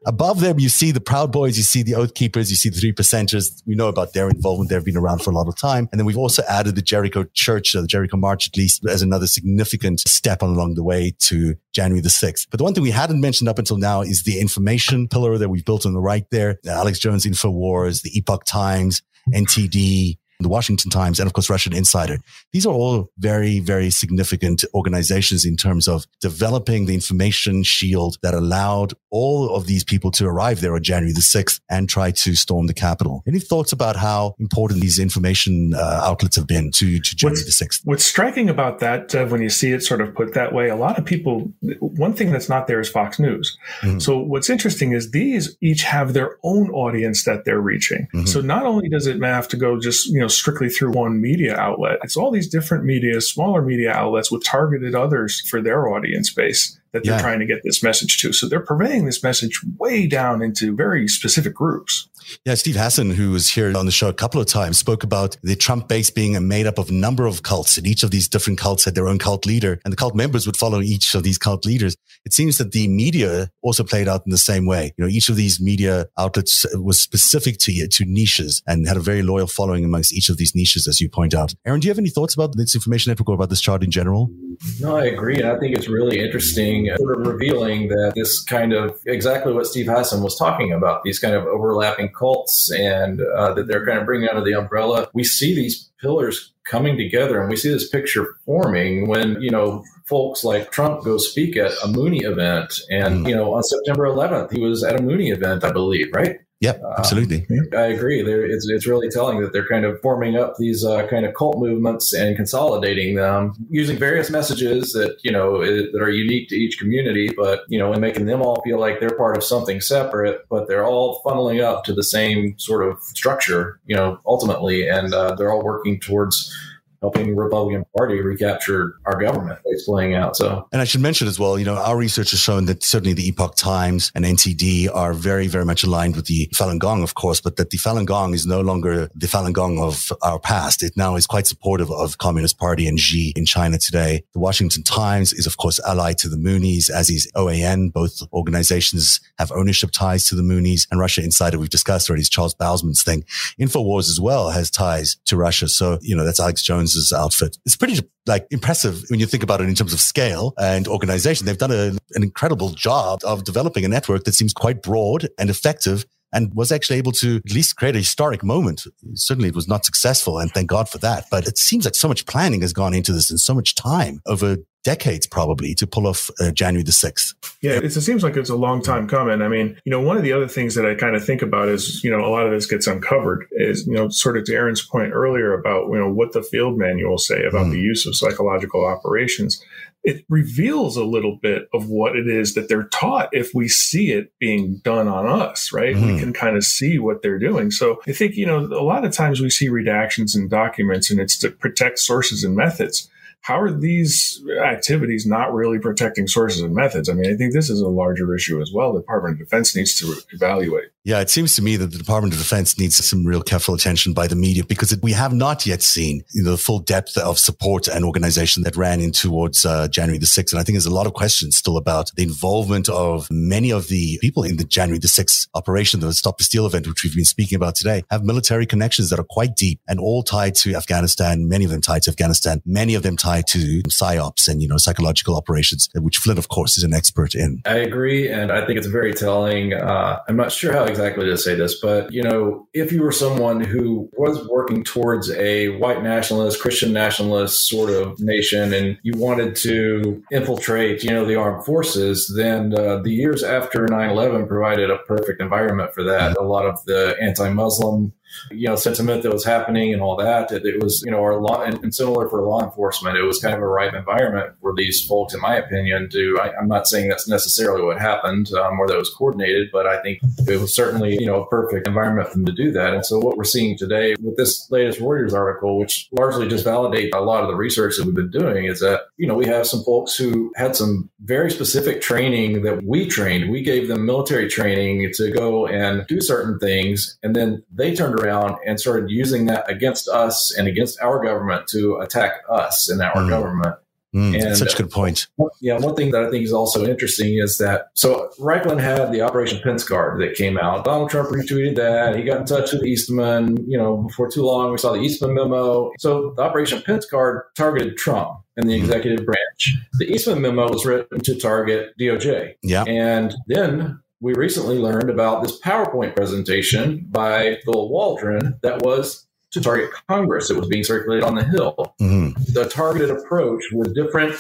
Above 0.05 0.41
them, 0.41 0.61
you 0.61 0.69
see 0.69 0.91
the 0.91 1.01
Proud 1.01 1.33
Boys, 1.33 1.57
you 1.57 1.65
see 1.65 1.83
the 1.83 1.95
Oath 1.95 2.13
Keepers, 2.13 2.51
you 2.51 2.57
see 2.57 2.69
the 2.69 2.79
Three 2.79 2.93
Percenters. 2.93 3.42
We 3.67 3.75
know 3.75 3.89
about 3.89 4.13
their 4.13 4.29
involvement. 4.29 4.71
They've 4.71 4.85
been 4.85 4.97
around 4.97 5.23
for 5.23 5.31
a 5.31 5.35
lot 5.35 5.49
of 5.49 5.57
time. 5.57 5.89
And 5.91 5.99
then 5.99 6.07
we've 6.07 6.19
also 6.19 6.43
added 6.49 6.75
the 6.75 6.83
Jericho 6.83 7.25
Church, 7.35 7.75
uh, 7.75 7.81
the 7.81 7.87
Jericho 7.87 8.17
March, 8.17 8.49
at 8.49 8.57
least 8.57 8.85
as 8.87 9.03
another 9.03 9.27
significant 9.27 10.01
step 10.01 10.43
along 10.43 10.75
the 10.75 10.83
way 10.85 11.15
to 11.21 11.55
January 11.73 12.01
the 12.01 12.09
6th. 12.09 12.47
But 12.51 12.59
the 12.59 12.65
one 12.65 12.75
thing 12.75 12.83
we 12.83 12.91
hadn't 12.91 13.21
mentioned 13.21 13.49
up 13.49 13.59
until 13.59 13.79
now 13.79 14.03
is 14.03 14.23
the 14.25 14.41
information 14.41 15.09
pillar 15.09 15.39
that 15.39 15.49
we've 15.49 15.65
built 15.65 15.87
on 15.87 15.93
the 15.93 16.01
right 16.01 16.25
there. 16.31 16.59
Alex 16.67 16.99
Jones 16.99 17.25
InfoWars, 17.27 18.03
the 18.03 18.17
Epoch 18.17 18.45
Times, 18.45 19.03
NTD, 19.33 20.19
the 20.43 20.49
Washington 20.49 20.91
Times, 20.91 21.19
and 21.19 21.27
of 21.27 21.33
course, 21.33 21.51
Russian 21.51 21.73
Insider. 21.73 22.19
These 22.53 22.67
are 22.67 22.75
all 22.75 23.11
very, 23.19 23.61
very 23.61 23.91
significant 23.91 24.65
organizations 24.75 25.45
in 25.45 25.57
terms 25.57 25.89
of 25.89 26.07
developing 26.21 26.87
the 26.87 26.95
information 26.95 27.63
shield 27.63 28.17
that 28.23 28.35
allowed 28.35 28.95
all 29.11 29.55
of 29.55 29.67
these 29.67 29.85
people 29.85 30.11
to 30.13 30.27
arrive 30.27 30.61
there 30.61 30.75
on 30.75 30.83
January 30.83 31.13
the 31.13 31.21
6th 31.21 31.61
and 31.71 31.89
try 31.89 32.11
to 32.11 32.35
storm 32.35 32.67
the 32.67 32.75
Capitol. 32.75 33.23
Any 33.27 33.41
thoughts 33.41 33.73
about 33.73 33.97
how 33.97 34.35
important 34.39 34.81
these 34.81 34.99
information 34.99 35.75
uh, 35.75 36.01
outlets 36.03 36.37
have 36.37 36.47
been 36.47 36.71
to, 36.73 36.99
to 36.99 37.17
January 37.17 37.43
what's, 37.43 37.59
the 37.59 37.65
6th? 37.65 37.81
What's 37.85 38.05
striking 38.05 38.49
about 38.49 38.79
that, 38.81 39.15
uh, 39.15 39.27
when 39.27 39.43
you 39.43 39.51
see 39.51 39.73
it 39.73 39.83
sort 39.83 40.01
of 40.01 40.15
put 40.15 40.35
that 40.35 40.53
way, 40.53 40.69
a 40.69 40.77
lot 40.77 40.99
of 40.99 41.05
people, 41.05 41.53
one 41.81 42.15
thing 42.15 42.33
that's 42.33 42.49
not 42.49 42.67
there 42.67 42.81
is 42.81 42.89
Fox 42.89 43.19
News. 43.19 43.57
Mm-hmm. 43.81 43.99
So 43.99 44.19
what's 44.19 44.51
interesting 44.51 44.93
is 44.93 45.11
these 45.11 45.57
each 45.61 45.83
have 45.83 46.13
their 46.13 46.39
own 46.43 46.71
audience 46.71 47.25
that 47.25 47.45
they're 47.45 47.61
reaching. 47.61 48.09
Mm-hmm. 48.15 48.27
So 48.27 48.41
not 48.41 48.65
only 48.65 48.89
does 48.89 49.07
it 49.07 49.23
have 49.23 49.49
to 49.49 49.57
go 49.57 49.79
just, 49.79 50.09
you 50.09 50.21
know, 50.21 50.29
strictly 50.37 50.69
through 50.69 50.93
one 50.93 51.21
media 51.21 51.57
outlet. 51.57 51.99
It's 52.03 52.17
all 52.17 52.31
these 52.31 52.49
different 52.49 52.85
media, 52.85 53.21
smaller 53.21 53.63
media 53.63 53.93
outlets 53.93 54.31
with 54.31 54.45
targeted 54.45 54.95
others 54.95 55.41
for 55.49 55.61
their 55.61 55.89
audience 55.89 56.33
base 56.33 56.79
that 56.93 57.05
they're 57.05 57.15
yeah. 57.15 57.21
trying 57.21 57.41
to 57.41 57.47
get 57.47 57.63
this 57.65 57.83
message 57.83 58.19
to. 58.19 58.33
So 58.33 58.49
they're 58.49 58.61
purveying 58.61 59.07
this 59.07 59.23
message 59.23 59.61
way 59.79 60.07
down 60.07 60.43
into 60.43 60.75
very 60.75 61.09
specific 61.09 61.55
groups. 61.55 62.09
Yeah, 62.45 62.55
Steve 62.55 62.77
Hassan, 62.77 63.11
who 63.11 63.31
was 63.31 63.51
here 63.51 63.77
on 63.77 63.87
the 63.87 63.93
show 63.93 64.09
a 64.09 64.15
couple 64.15 64.41
of 64.41 64.47
times, 64.47 64.79
spoke 64.79 65.03
about 65.03 65.37
the 65.43 65.57
Trump 65.57 65.89
base 65.89 66.11
being 66.11 66.47
made 66.47 66.67
up 66.67 66.79
of 66.79 66.91
a 66.91 66.93
number 66.93 67.27
of 67.27 67.43
cults, 67.43 67.77
and 67.77 67.87
each 67.87 68.03
of 68.03 68.11
these 68.11 68.29
different 68.29 68.59
cults 68.59 68.85
had 68.85 68.95
their 68.95 69.09
own 69.09 69.19
cult 69.19 69.47
leader, 69.47 69.81
and 69.85 69.93
the 69.93 69.97
cult 69.97 70.15
members 70.15 70.47
would 70.47 70.57
follow 70.57 70.81
each 70.81 71.15
of 71.15 71.23
these 71.23 71.39
cult 71.39 71.67
leaders. 71.67 71.97
It 72.25 72.33
seems 72.33 72.59
that 72.59 72.73
the 72.73 72.89
media 72.89 73.51
also 73.63 73.83
played 73.83 74.09
out 74.09 74.23
in 74.25 74.31
the 74.31 74.39
same 74.39 74.67
way. 74.67 74.95
You 74.97 75.05
know, 75.05 75.11
each 75.11 75.29
of 75.29 75.37
these 75.37 75.61
media 75.61 76.07
outlets 76.17 76.65
was 76.75 77.01
specific 77.01 77.59
to 77.59 77.89
to 77.89 78.05
niches 78.05 78.63
and 78.67 78.87
had 78.87 78.97
a 78.97 79.01
very 79.01 79.23
loyal 79.23 79.47
following 79.47 79.85
amongst 79.85 80.13
each 80.13 80.29
of 80.29 80.37
these 80.37 80.55
niches, 80.55 80.87
as 80.87 81.01
you 81.01 81.09
point 81.09 81.35
out. 81.35 81.55
Aaron, 81.67 81.81
do 81.81 81.87
you 81.89 81.91
have 81.91 81.99
any 81.99 82.11
thoughts 82.11 82.35
about 82.35 82.57
this 82.57 82.75
information 82.75 83.11
network 83.11 83.29
or 83.29 83.35
about 83.35 83.51
this 83.51 83.61
chart 83.61 83.83
in 83.83 83.91
general? 83.91 84.31
No, 84.81 84.97
I 84.97 85.07
agree. 85.07 85.37
And 85.37 85.47
I 85.47 85.59
think 85.59 85.77
it's 85.77 85.89
really 85.89 86.21
interesting, 86.21 86.91
sort 86.97 87.21
of 87.21 87.27
revealing 87.27 87.89
that 87.89 88.13
this 88.15 88.43
kind 88.45 88.73
of 88.73 88.99
exactly 89.07 89.53
what 89.53 89.67
Steve 89.67 89.87
Hassan 89.87 90.23
was 90.23 90.39
talking 90.39 90.73
about, 90.73 91.03
these 91.05 91.19
kind 91.19 91.35
of 91.35 91.45
overlapping 91.45 92.11
cults 92.13 92.71
and 92.73 93.21
uh, 93.37 93.55
that 93.55 93.67
they're 93.67 93.87
kind 93.87 93.99
of 93.99 94.07
bringing 94.07 94.29
under 94.29 94.45
the 94.45 94.59
umbrella. 94.59 95.09
We 95.15 95.25
see 95.25 95.55
these 95.55 95.91
pillars 96.01 96.53
coming 96.65 96.97
together 96.97 97.41
and 97.41 97.51
we 97.51 97.57
see 97.57 97.71
this 97.71 97.89
picture 97.89 98.37
forming 98.45 99.09
when, 99.09 99.41
you 99.41 99.51
know, 99.51 99.85
folks 100.07 100.45
like 100.45 100.71
Trump 100.71 101.05
go 101.05 101.17
speak 101.19 101.57
at 101.57 101.73
a 101.73 101.87
Moonie 101.89 102.25
event. 102.25 102.75
And, 102.91 103.27
you 103.27 103.35
know, 103.35 103.55
on 103.55 103.63
September 103.63 104.05
11th, 104.05 104.53
he 104.53 104.61
was 104.61 104.85
at 104.85 104.99
a 104.99 105.03
Moonie 105.03 105.33
event, 105.33 105.65
I 105.65 105.73
believe, 105.73 106.09
right? 106.13 106.37
Yep, 106.63 106.81
um, 106.85 106.93
absolutely. 106.97 107.45
Um, 107.51 107.69
I 107.77 107.87
agree. 107.87 108.23
They're, 108.23 108.47
it's 108.47 108.69
it's 108.69 108.87
really 108.87 109.09
telling 109.09 109.41
that 109.43 109.53
they're 109.53 109.67
kind 109.67 109.85
of 109.85 110.01
forming 110.01 110.37
up 110.37 110.55
these 110.59 110.85
uh, 110.85 111.09
kind 111.09 111.27
of 111.27 111.35
cult 111.35 111.59
movements 111.59 112.13
and 112.13 112.37
consolidating 112.37 113.17
them 113.17 113.55
using 113.69 113.99
various 113.99 114.31
messages 114.31 114.93
that 114.93 115.19
you 115.25 115.33
know 115.33 115.59
that 115.61 116.01
are 116.01 116.09
unique 116.09 116.49
to 116.51 116.55
each 116.55 116.79
community, 116.79 117.31
but 117.37 117.65
you 117.69 117.81
know, 117.81 117.91
and 117.91 118.01
making 118.01 118.27
them 118.27 118.43
all 118.43 118.63
feel 118.63 118.79
like 118.79 119.01
they're 119.01 119.17
part 119.17 119.37
of 119.37 119.43
something 119.43 119.81
separate, 119.81 120.47
but 120.49 120.69
they're 120.69 120.87
all 120.87 121.21
funneling 121.27 121.61
up 121.61 121.83
to 121.83 121.93
the 121.93 122.05
same 122.05 122.57
sort 122.61 122.89
of 122.89 123.03
structure, 123.03 123.81
you 123.87 123.97
know, 123.97 124.21
ultimately, 124.25 124.89
and 124.89 125.13
uh, 125.13 125.35
they're 125.35 125.51
all 125.51 125.65
working 125.65 125.99
towards 125.99 126.55
helping 127.03 127.27
the 127.27 127.35
Republican 127.35 127.85
Party 127.97 128.21
recapture 128.21 128.95
our 129.05 129.21
government 129.21 129.59
it's 129.67 129.85
playing 129.85 130.15
out. 130.15 130.37
So, 130.37 130.67
and 130.73 130.81
I 130.81 130.85
should 130.85 131.01
mention 131.01 131.29
as 131.29 131.39
well, 131.39 131.59
you 131.59 131.65
know, 131.65 131.75
our 131.75 131.97
research 131.97 132.31
has 132.31 132.41
shown 132.41 132.67
that 132.67 132.83
certainly 132.83 133.13
the 133.13 133.27
Epoch 133.29 133.57
Times 133.57 134.13
and 134.15 134.25
NTD 134.25 134.89
are 134.95 135.13
very, 135.13 135.49
very 135.49 135.65
much 135.65 135.83
aligned 135.83 136.17
with 136.17 136.27
the 136.27 136.49
Falun 136.55 136.79
Gong, 136.79 137.03
of 137.03 137.15
course, 137.15 137.41
but 137.41 137.57
that 137.57 137.71
the 137.71 137.79
Falun 137.79 138.07
Gong 138.07 138.35
is 138.35 138.47
no 138.47 138.61
longer 138.61 139.11
the 139.15 139.27
Falun 139.27 139.53
Gong 139.53 139.79
of 139.79 140.13
our 140.23 140.39
past. 140.39 140.83
It 140.83 140.97
now 140.97 141.17
is 141.17 141.27
quite 141.27 141.47
supportive 141.47 141.91
of 141.91 142.19
Communist 142.19 142.59
Party 142.59 142.87
and 142.87 142.99
Xi 142.99 143.33
in 143.37 143.45
China 143.45 143.79
today. 143.79 144.23
The 144.33 144.41
Washington 144.41 144.83
Times 144.83 145.33
is, 145.33 145.47
of 145.47 145.57
course, 145.57 145.81
allied 145.81 146.19
to 146.19 146.29
the 146.29 146.37
Moonies, 146.37 146.89
as 146.89 147.11
is 147.11 147.31
OAN. 147.35 147.93
Both 147.93 148.23
organizations 148.33 149.21
have 149.39 149.51
ownership 149.53 149.91
ties 149.91 150.25
to 150.29 150.35
the 150.35 150.43
Moonies 150.43 150.87
and 150.91 151.01
Russia 151.01 151.23
Insider. 151.23 151.59
We've 151.59 151.69
discussed 151.69 152.09
already. 152.09 152.23
is 152.23 152.29
Charles 152.29 152.55
Bausman's 152.55 153.03
thing. 153.03 153.25
Infowars 153.59 154.09
as 154.09 154.21
well 154.21 154.51
has 154.51 154.71
ties 154.71 155.17
to 155.27 155.37
Russia. 155.37 155.69
So, 155.69 155.99
you 156.01 156.15
know, 156.15 156.25
that's 156.25 156.41
Alex 156.41 156.63
Jones 156.63 156.92
outfit. 157.13 157.57
It's 157.65 157.77
pretty 157.77 158.01
like 158.27 158.47
impressive 158.51 159.05
when 159.09 159.21
you 159.21 159.27
think 159.27 159.43
about 159.43 159.61
it 159.61 159.69
in 159.69 159.75
terms 159.75 159.93
of 159.93 160.01
scale 160.01 160.55
and 160.59 160.87
organization. 160.89 161.47
They've 161.47 161.59
done 161.59 161.73
a, 161.73 161.97
an 162.15 162.23
incredible 162.23 162.71
job 162.71 163.21
of 163.25 163.45
developing 163.45 163.85
a 163.85 163.89
network 163.89 164.25
that 164.25 164.35
seems 164.35 164.53
quite 164.53 164.83
broad 164.83 165.29
and 165.39 165.51
effective 165.51 166.05
and 166.33 166.53
was 166.55 166.73
actually 166.73 166.97
able 166.97 167.13
to 167.13 167.37
at 167.37 167.53
least 167.53 167.77
create 167.77 167.95
a 167.95 167.99
historic 167.99 168.43
moment. 168.43 168.85
Certainly 169.15 169.51
it 169.51 169.55
was 169.55 169.69
not 169.69 169.85
successful 169.85 170.39
and 170.39 170.51
thank 170.51 170.69
God 170.69 170.89
for 170.89 170.99
that. 170.99 171.27
But 171.31 171.47
it 171.47 171.59
seems 171.59 171.85
like 171.85 171.95
so 171.95 172.09
much 172.09 172.27
planning 172.27 172.63
has 172.63 172.73
gone 172.73 172.95
into 172.95 173.13
this 173.13 173.31
and 173.31 173.39
so 173.39 173.55
much 173.55 173.75
time 173.75 174.21
over 174.27 174.57
decades 174.85 175.27
probably 175.27 175.75
to 175.75 175.87
pull 175.87 176.07
off 176.07 176.31
uh, 176.41 176.51
January 176.51 176.83
the 176.83 176.93
6th. 176.93 177.35
Yeah, 177.61 177.79
it 177.83 177.91
seems 177.91 178.23
like 178.23 178.37
it's 178.37 178.51
a 178.51 178.57
long 178.57 178.83
time 178.83 179.07
coming. 179.07 179.43
I 179.43 179.49
mean, 179.49 179.79
you 179.85 179.91
know, 179.91 180.01
one 180.01 180.17
of 180.17 180.23
the 180.23 180.33
other 180.33 180.49
things 180.49 180.75
that 180.75 180.85
I 180.85 180.95
kind 180.95 181.15
of 181.15 181.25
think 181.25 181.43
about 181.43 181.69
is, 181.69 182.03
you 182.03 182.11
know, 182.11 182.25
a 182.25 182.29
lot 182.29 182.47
of 182.47 182.53
this 182.53 182.67
gets 182.67 182.87
uncovered 182.87 183.47
is, 183.53 183.87
you 183.87 183.95
know, 183.95 184.09
sort 184.09 184.37
of 184.37 184.45
to 184.45 184.55
Aaron's 184.55 184.85
point 184.85 185.13
earlier 185.13 185.53
about, 185.53 185.89
you 185.89 185.99
know, 185.99 186.13
what 186.13 186.33
the 186.33 186.43
field 186.43 186.77
manual 186.77 187.19
say 187.19 187.45
about 187.45 187.67
mm. 187.67 187.73
the 187.73 187.81
use 187.81 188.07
of 188.07 188.17
psychological 188.17 188.85
operations. 188.85 189.63
It 190.05 190.25
reveals 190.29 190.97
a 190.97 191.05
little 191.05 191.39
bit 191.41 191.69
of 191.73 191.89
what 191.89 192.17
it 192.17 192.27
is 192.27 192.55
that 192.55 192.69
they're 192.69 192.89
taught 192.89 193.29
if 193.31 193.55
we 193.55 193.69
see 193.69 194.11
it 194.11 194.33
being 194.41 194.79
done 194.79 195.07
on 195.07 195.27
us, 195.27 195.73
right? 195.73 195.95
Mm. 195.95 196.15
We 196.15 196.19
can 196.19 196.33
kind 196.33 196.57
of 196.57 196.65
see 196.65 196.99
what 196.99 197.23
they're 197.23 197.39
doing. 197.39 197.71
So 197.71 198.01
I 198.09 198.13
think, 198.13 198.35
you 198.35 198.47
know, 198.47 198.59
a 198.59 198.83
lot 198.83 199.05
of 199.05 199.13
times 199.13 199.41
we 199.41 199.49
see 199.49 199.69
redactions 199.69 200.35
in 200.35 200.49
documents 200.49 201.09
and 201.09 201.21
it's 201.21 201.39
to 201.39 201.53
protect 201.53 202.01
sources 202.01 202.43
and 202.43 202.57
methods 202.57 203.09
how 203.43 203.61
are 203.61 203.73
these 203.73 204.41
activities 204.65 205.27
not 205.27 205.53
really 205.53 205.81
protecting 205.81 206.29
sources 206.29 206.63
and 206.63 206.75
methods? 206.75 207.09
I 207.09 207.15
mean, 207.15 207.33
I 207.33 207.37
think 207.37 207.53
this 207.53 207.69
is 207.69 207.81
a 207.81 207.89
larger 207.89 208.35
issue 208.37 208.63
as 208.63 208.71
well. 208.73 208.93
The 208.93 209.01
Department 209.01 209.35
of 209.35 209.39
Defense 209.41 209.75
needs 209.75 209.99
to 209.99 210.15
evaluate. 210.33 210.91
Yeah, 211.05 211.19
it 211.19 211.31
seems 211.31 211.57
to 211.57 211.63
me 211.63 211.75
that 211.77 211.91
the 211.91 211.99
Department 211.99 212.33
of 212.33 212.39
Defense 212.39 212.79
needs 212.79 213.05
some 213.05 213.27
real 213.27 213.43
careful 213.43 213.75
attention 213.75 214.13
by 214.13 214.29
the 214.29 214.37
media 214.37 214.65
because 214.65 214.97
we 215.03 215.11
have 215.13 215.33
not 215.33 215.67
yet 215.67 215.83
seen 215.83 216.23
you 216.33 216.45
know, 216.45 216.53
the 216.53 216.57
full 216.57 216.79
depth 216.79 217.17
of 217.19 217.41
support 217.41 217.89
and 217.89 218.05
organization 218.05 218.63
that 218.63 218.77
ran 218.77 219.01
in 219.01 219.11
towards 219.11 219.67
uh, 219.67 219.89
January 219.89 220.19
the 220.19 220.27
6th. 220.27 220.53
And 220.53 220.61
I 220.61 220.63
think 220.63 220.77
there's 220.77 220.87
a 220.87 220.95
lot 220.95 221.09
of 221.09 221.15
questions 221.15 221.57
still 221.57 221.77
about 221.77 222.13
the 222.15 222.23
involvement 222.23 222.89
of 222.89 223.27
many 223.33 223.73
of 223.73 223.89
the 223.89 224.19
people 224.21 224.45
in 224.45 224.59
the 224.59 224.65
January 224.65 225.01
the 225.01 225.09
6th 225.09 225.49
operation, 225.55 225.99
the 225.99 226.13
Stop 226.13 226.39
the 226.39 226.45
Steal 226.45 226.67
event, 226.67 226.87
which 226.87 227.03
we've 227.03 227.17
been 227.17 227.25
speaking 227.25 227.57
about 227.57 227.75
today, 227.75 228.05
have 228.09 228.23
military 228.23 228.67
connections 228.67 229.11
that 229.11 229.19
are 229.19 229.27
quite 229.29 229.57
deep 229.57 229.81
and 229.89 229.99
all 229.99 230.23
tied 230.23 230.55
to 230.55 230.77
Afghanistan, 230.77 231.49
many 231.49 231.65
of 231.65 231.73
them 231.73 231.81
tied 231.81 232.03
to 232.03 232.11
Afghanistan, 232.11 232.63
many 232.65 232.95
of 232.95 233.03
them 233.03 233.17
tied 233.17 233.32
to 233.41 233.83
psyops 233.89 234.49
and, 234.49 234.61
you 234.61 234.69
know, 234.69 234.77
psychological 234.77 235.37
operations, 235.37 235.89
which 235.95 236.19
Flynn, 236.19 236.37
of 236.37 236.49
course, 236.49 236.77
is 236.77 236.85
an 236.85 236.93
expert 236.93 237.35
in. 237.35 237.63
I 237.65 237.77
agree. 237.77 238.29
And 238.29 238.53
I 238.53 238.67
think 238.67 238.79
it's 238.79 238.87
very 238.87 239.15
telling. 239.15 239.73
Uh, 239.73 240.21
I'm 240.29 240.37
not 240.37 240.53
sure 240.53 240.73
how 240.73 240.85
exactly 240.85 241.25
to 241.25 241.39
say 241.39 241.55
this, 241.55 241.81
but 241.81 242.13
you 242.13 242.23
know, 242.23 242.69
if 242.75 242.93
you 242.93 243.03
were 243.03 243.13
someone 243.13 243.63
who 243.63 244.09
was 244.13 244.47
working 244.49 244.85
towards 244.85 245.31
a 245.31 245.69
white 245.79 246.03
nationalist, 246.03 246.61
Christian 246.61 246.93
nationalist 246.93 247.69
sort 247.69 247.91
of 247.91 248.21
nation, 248.21 248.75
and 248.75 248.99
you 249.03 249.13
wanted 249.17 249.57
to 249.57 250.23
infiltrate, 250.31 251.03
you 251.03 251.11
know, 251.11 251.25
the 251.25 251.37
armed 251.37 251.65
forces, 251.65 252.33
then 252.37 252.75
uh, 252.79 252.99
the 252.99 253.13
years 253.13 253.43
after 253.43 253.87
9/11 253.87 254.49
provided 254.49 254.91
a 254.91 254.99
perfect 254.99 255.41
environment 255.41 255.95
for 255.95 256.03
that. 256.03 256.37
A 256.37 256.43
lot 256.43 256.67
of 256.67 256.85
the 256.85 257.17
anti-Muslim 257.21 258.13
you 258.51 258.69
know, 258.69 258.77
sentiment 258.77 259.23
that 259.23 259.33
was 259.33 259.45
happening 259.45 259.93
and 259.93 260.03
all 260.03 260.17
that. 260.17 260.51
It, 260.53 260.65
it 260.65 260.83
was, 260.83 261.03
you 261.05 261.11
know, 261.11 261.21
our 261.21 261.41
law 261.41 261.63
and, 261.63 261.83
and, 261.83 261.95
similar 261.95 262.29
for 262.29 262.43
law 262.43 262.65
enforcement, 262.65 263.17
it 263.17 263.23
was 263.23 263.39
kind 263.39 263.55
of 263.55 263.61
a 263.61 263.67
ripe 263.67 263.95
environment 263.95 264.55
for 264.61 264.75
these 264.75 265.05
folks, 265.05 265.35
in 265.35 265.41
my 265.41 265.57
opinion, 265.57 266.09
to, 266.11 266.39
I, 266.41 266.59
am 266.59 266.69
not 266.69 266.87
saying 266.87 267.09
that's 267.09 267.29
necessarily 267.29 267.83
what 267.83 268.01
happened 268.01 268.53
um, 268.55 268.81
or 268.81 268.89
that 268.89 268.97
was 268.97 269.11
coordinated, 269.11 269.69
but 269.73 269.87
I 269.87 270.01
think 270.03 270.21
it 270.49 270.61
was 270.61 270.75
certainly, 270.75 271.19
you 271.21 271.27
know, 271.27 271.43
a 271.43 271.47
perfect 271.49 271.87
environment 271.87 272.29
for 272.29 272.35
them 272.35 272.47
to 272.47 272.53
do 272.53 272.73
that. 272.73 272.95
And 272.95 273.05
so 273.05 273.19
what 273.19 273.37
we're 273.37 273.45
seeing 273.45 273.77
today 273.77 274.15
with 274.21 274.37
this 274.37 274.71
latest 274.71 275.01
Reuters 275.01 275.35
article, 275.35 275.79
which 275.79 276.09
largely 276.13 276.49
just 276.49 276.65
validates 276.65 277.15
a 277.15 277.21
lot 277.21 277.43
of 277.43 277.49
the 277.49 277.57
research 277.57 277.97
that 277.97 278.07
we've 278.07 278.15
been 278.15 278.31
doing 278.31 278.65
is 278.65 278.81
that, 278.81 279.03
you 279.17 279.27
know, 279.27 279.35
we 279.35 279.47
have 279.47 279.67
some 279.67 279.83
folks 279.85 280.17
who 280.17 280.53
had 280.57 280.75
some 280.75 281.11
very 281.21 281.51
specific 281.51 282.01
training 282.01 282.63
that 282.63 282.83
we 282.83 283.07
trained. 283.07 283.51
We 283.51 283.63
gave 283.63 283.89
them 283.89 284.07
military 284.07 284.49
training 284.49 285.13
to 285.15 285.31
go 285.31 285.67
and 285.67 286.07
do 286.07 286.21
certain 286.21 286.59
things. 286.59 287.19
And 287.23 287.37
then 287.37 287.63
they 287.73 287.95
turned 287.95 288.22
around 288.23 288.57
and 288.67 288.79
started 288.79 289.11
using 289.11 289.47
that 289.47 289.69
against 289.71 290.09
us 290.09 290.55
and 290.57 290.69
against 290.69 291.01
our 291.01 291.23
government 291.23 291.67
to 291.69 291.99
attack 291.99 292.33
us 292.51 292.89
and 292.89 293.01
our 293.03 293.15
mm. 293.15 293.29
government. 293.29 293.77
Mm, 294.15 294.45
and 294.45 294.57
such 294.57 294.75
a 294.75 294.83
good 294.83 294.91
point. 294.91 295.27
yeah, 295.63 295.79
one 295.79 295.95
thing 295.95 296.11
that 296.11 296.23
I 296.23 296.31
think 296.31 296.45
is 296.45 296.53
also 296.53 296.85
interesting 296.85 297.39
is 297.39 297.57
that 297.59 297.87
so 297.95 298.31
Raiklin 298.39 298.79
had 298.79 299.11
the 299.11 299.23
Operation 299.23 299.59
Pence 299.65 299.85
Card 299.85 300.21
that 300.21 300.35
came 300.35 300.59
out. 300.59 300.85
Donald 300.85 301.09
Trump 301.09 301.31
retweeted 301.31 301.77
that. 301.77 302.15
He 302.15 302.23
got 302.23 302.41
in 302.41 302.45
touch 302.45 302.73
with 302.73 302.85
Eastman. 302.85 303.57
You 303.67 303.79
know, 303.79 303.97
before 303.97 304.31
too 304.31 304.43
long, 304.43 304.71
we 304.71 304.77
saw 304.77 304.93
the 304.93 305.01
Eastman 305.01 305.33
memo. 305.33 305.93
So 305.99 306.35
the 306.37 306.43
Operation 306.43 306.83
Pence 306.83 307.07
Card 307.07 307.45
targeted 307.57 307.97
Trump 307.97 308.39
and 308.59 308.69
the 308.69 308.75
mm. 308.75 308.83
executive 308.83 309.25
branch. 309.25 309.77
The 309.95 310.13
Eastman 310.13 310.43
memo 310.43 310.71
was 310.71 310.85
written 310.85 311.21
to 311.21 311.35
target 311.35 311.95
DOJ. 311.99 312.57
Yeah, 312.63 312.85
and 312.85 313.35
then 313.47 314.02
we 314.23 314.35
recently 314.35 314.79
learned 314.79 315.11
about 315.11 315.43
this 315.43 315.61
PowerPoint 315.61 316.15
presentation 316.15 317.05
by 317.11 317.59
Phil 317.65 317.89
Waldron 317.89 318.57
that 318.63 318.81
was 318.83 319.27
to 319.51 319.61
target 319.61 319.91
Congress. 320.09 320.49
It 320.49 320.57
was 320.57 320.69
being 320.69 320.85
circulated 320.85 321.25
on 321.25 321.35
the 321.35 321.45
Hill. 321.45 321.95
Mm-hmm. 322.01 322.53
The 322.53 322.69
targeted 322.69 323.11
approach 323.11 323.65
with 323.73 323.95
different 323.97 324.35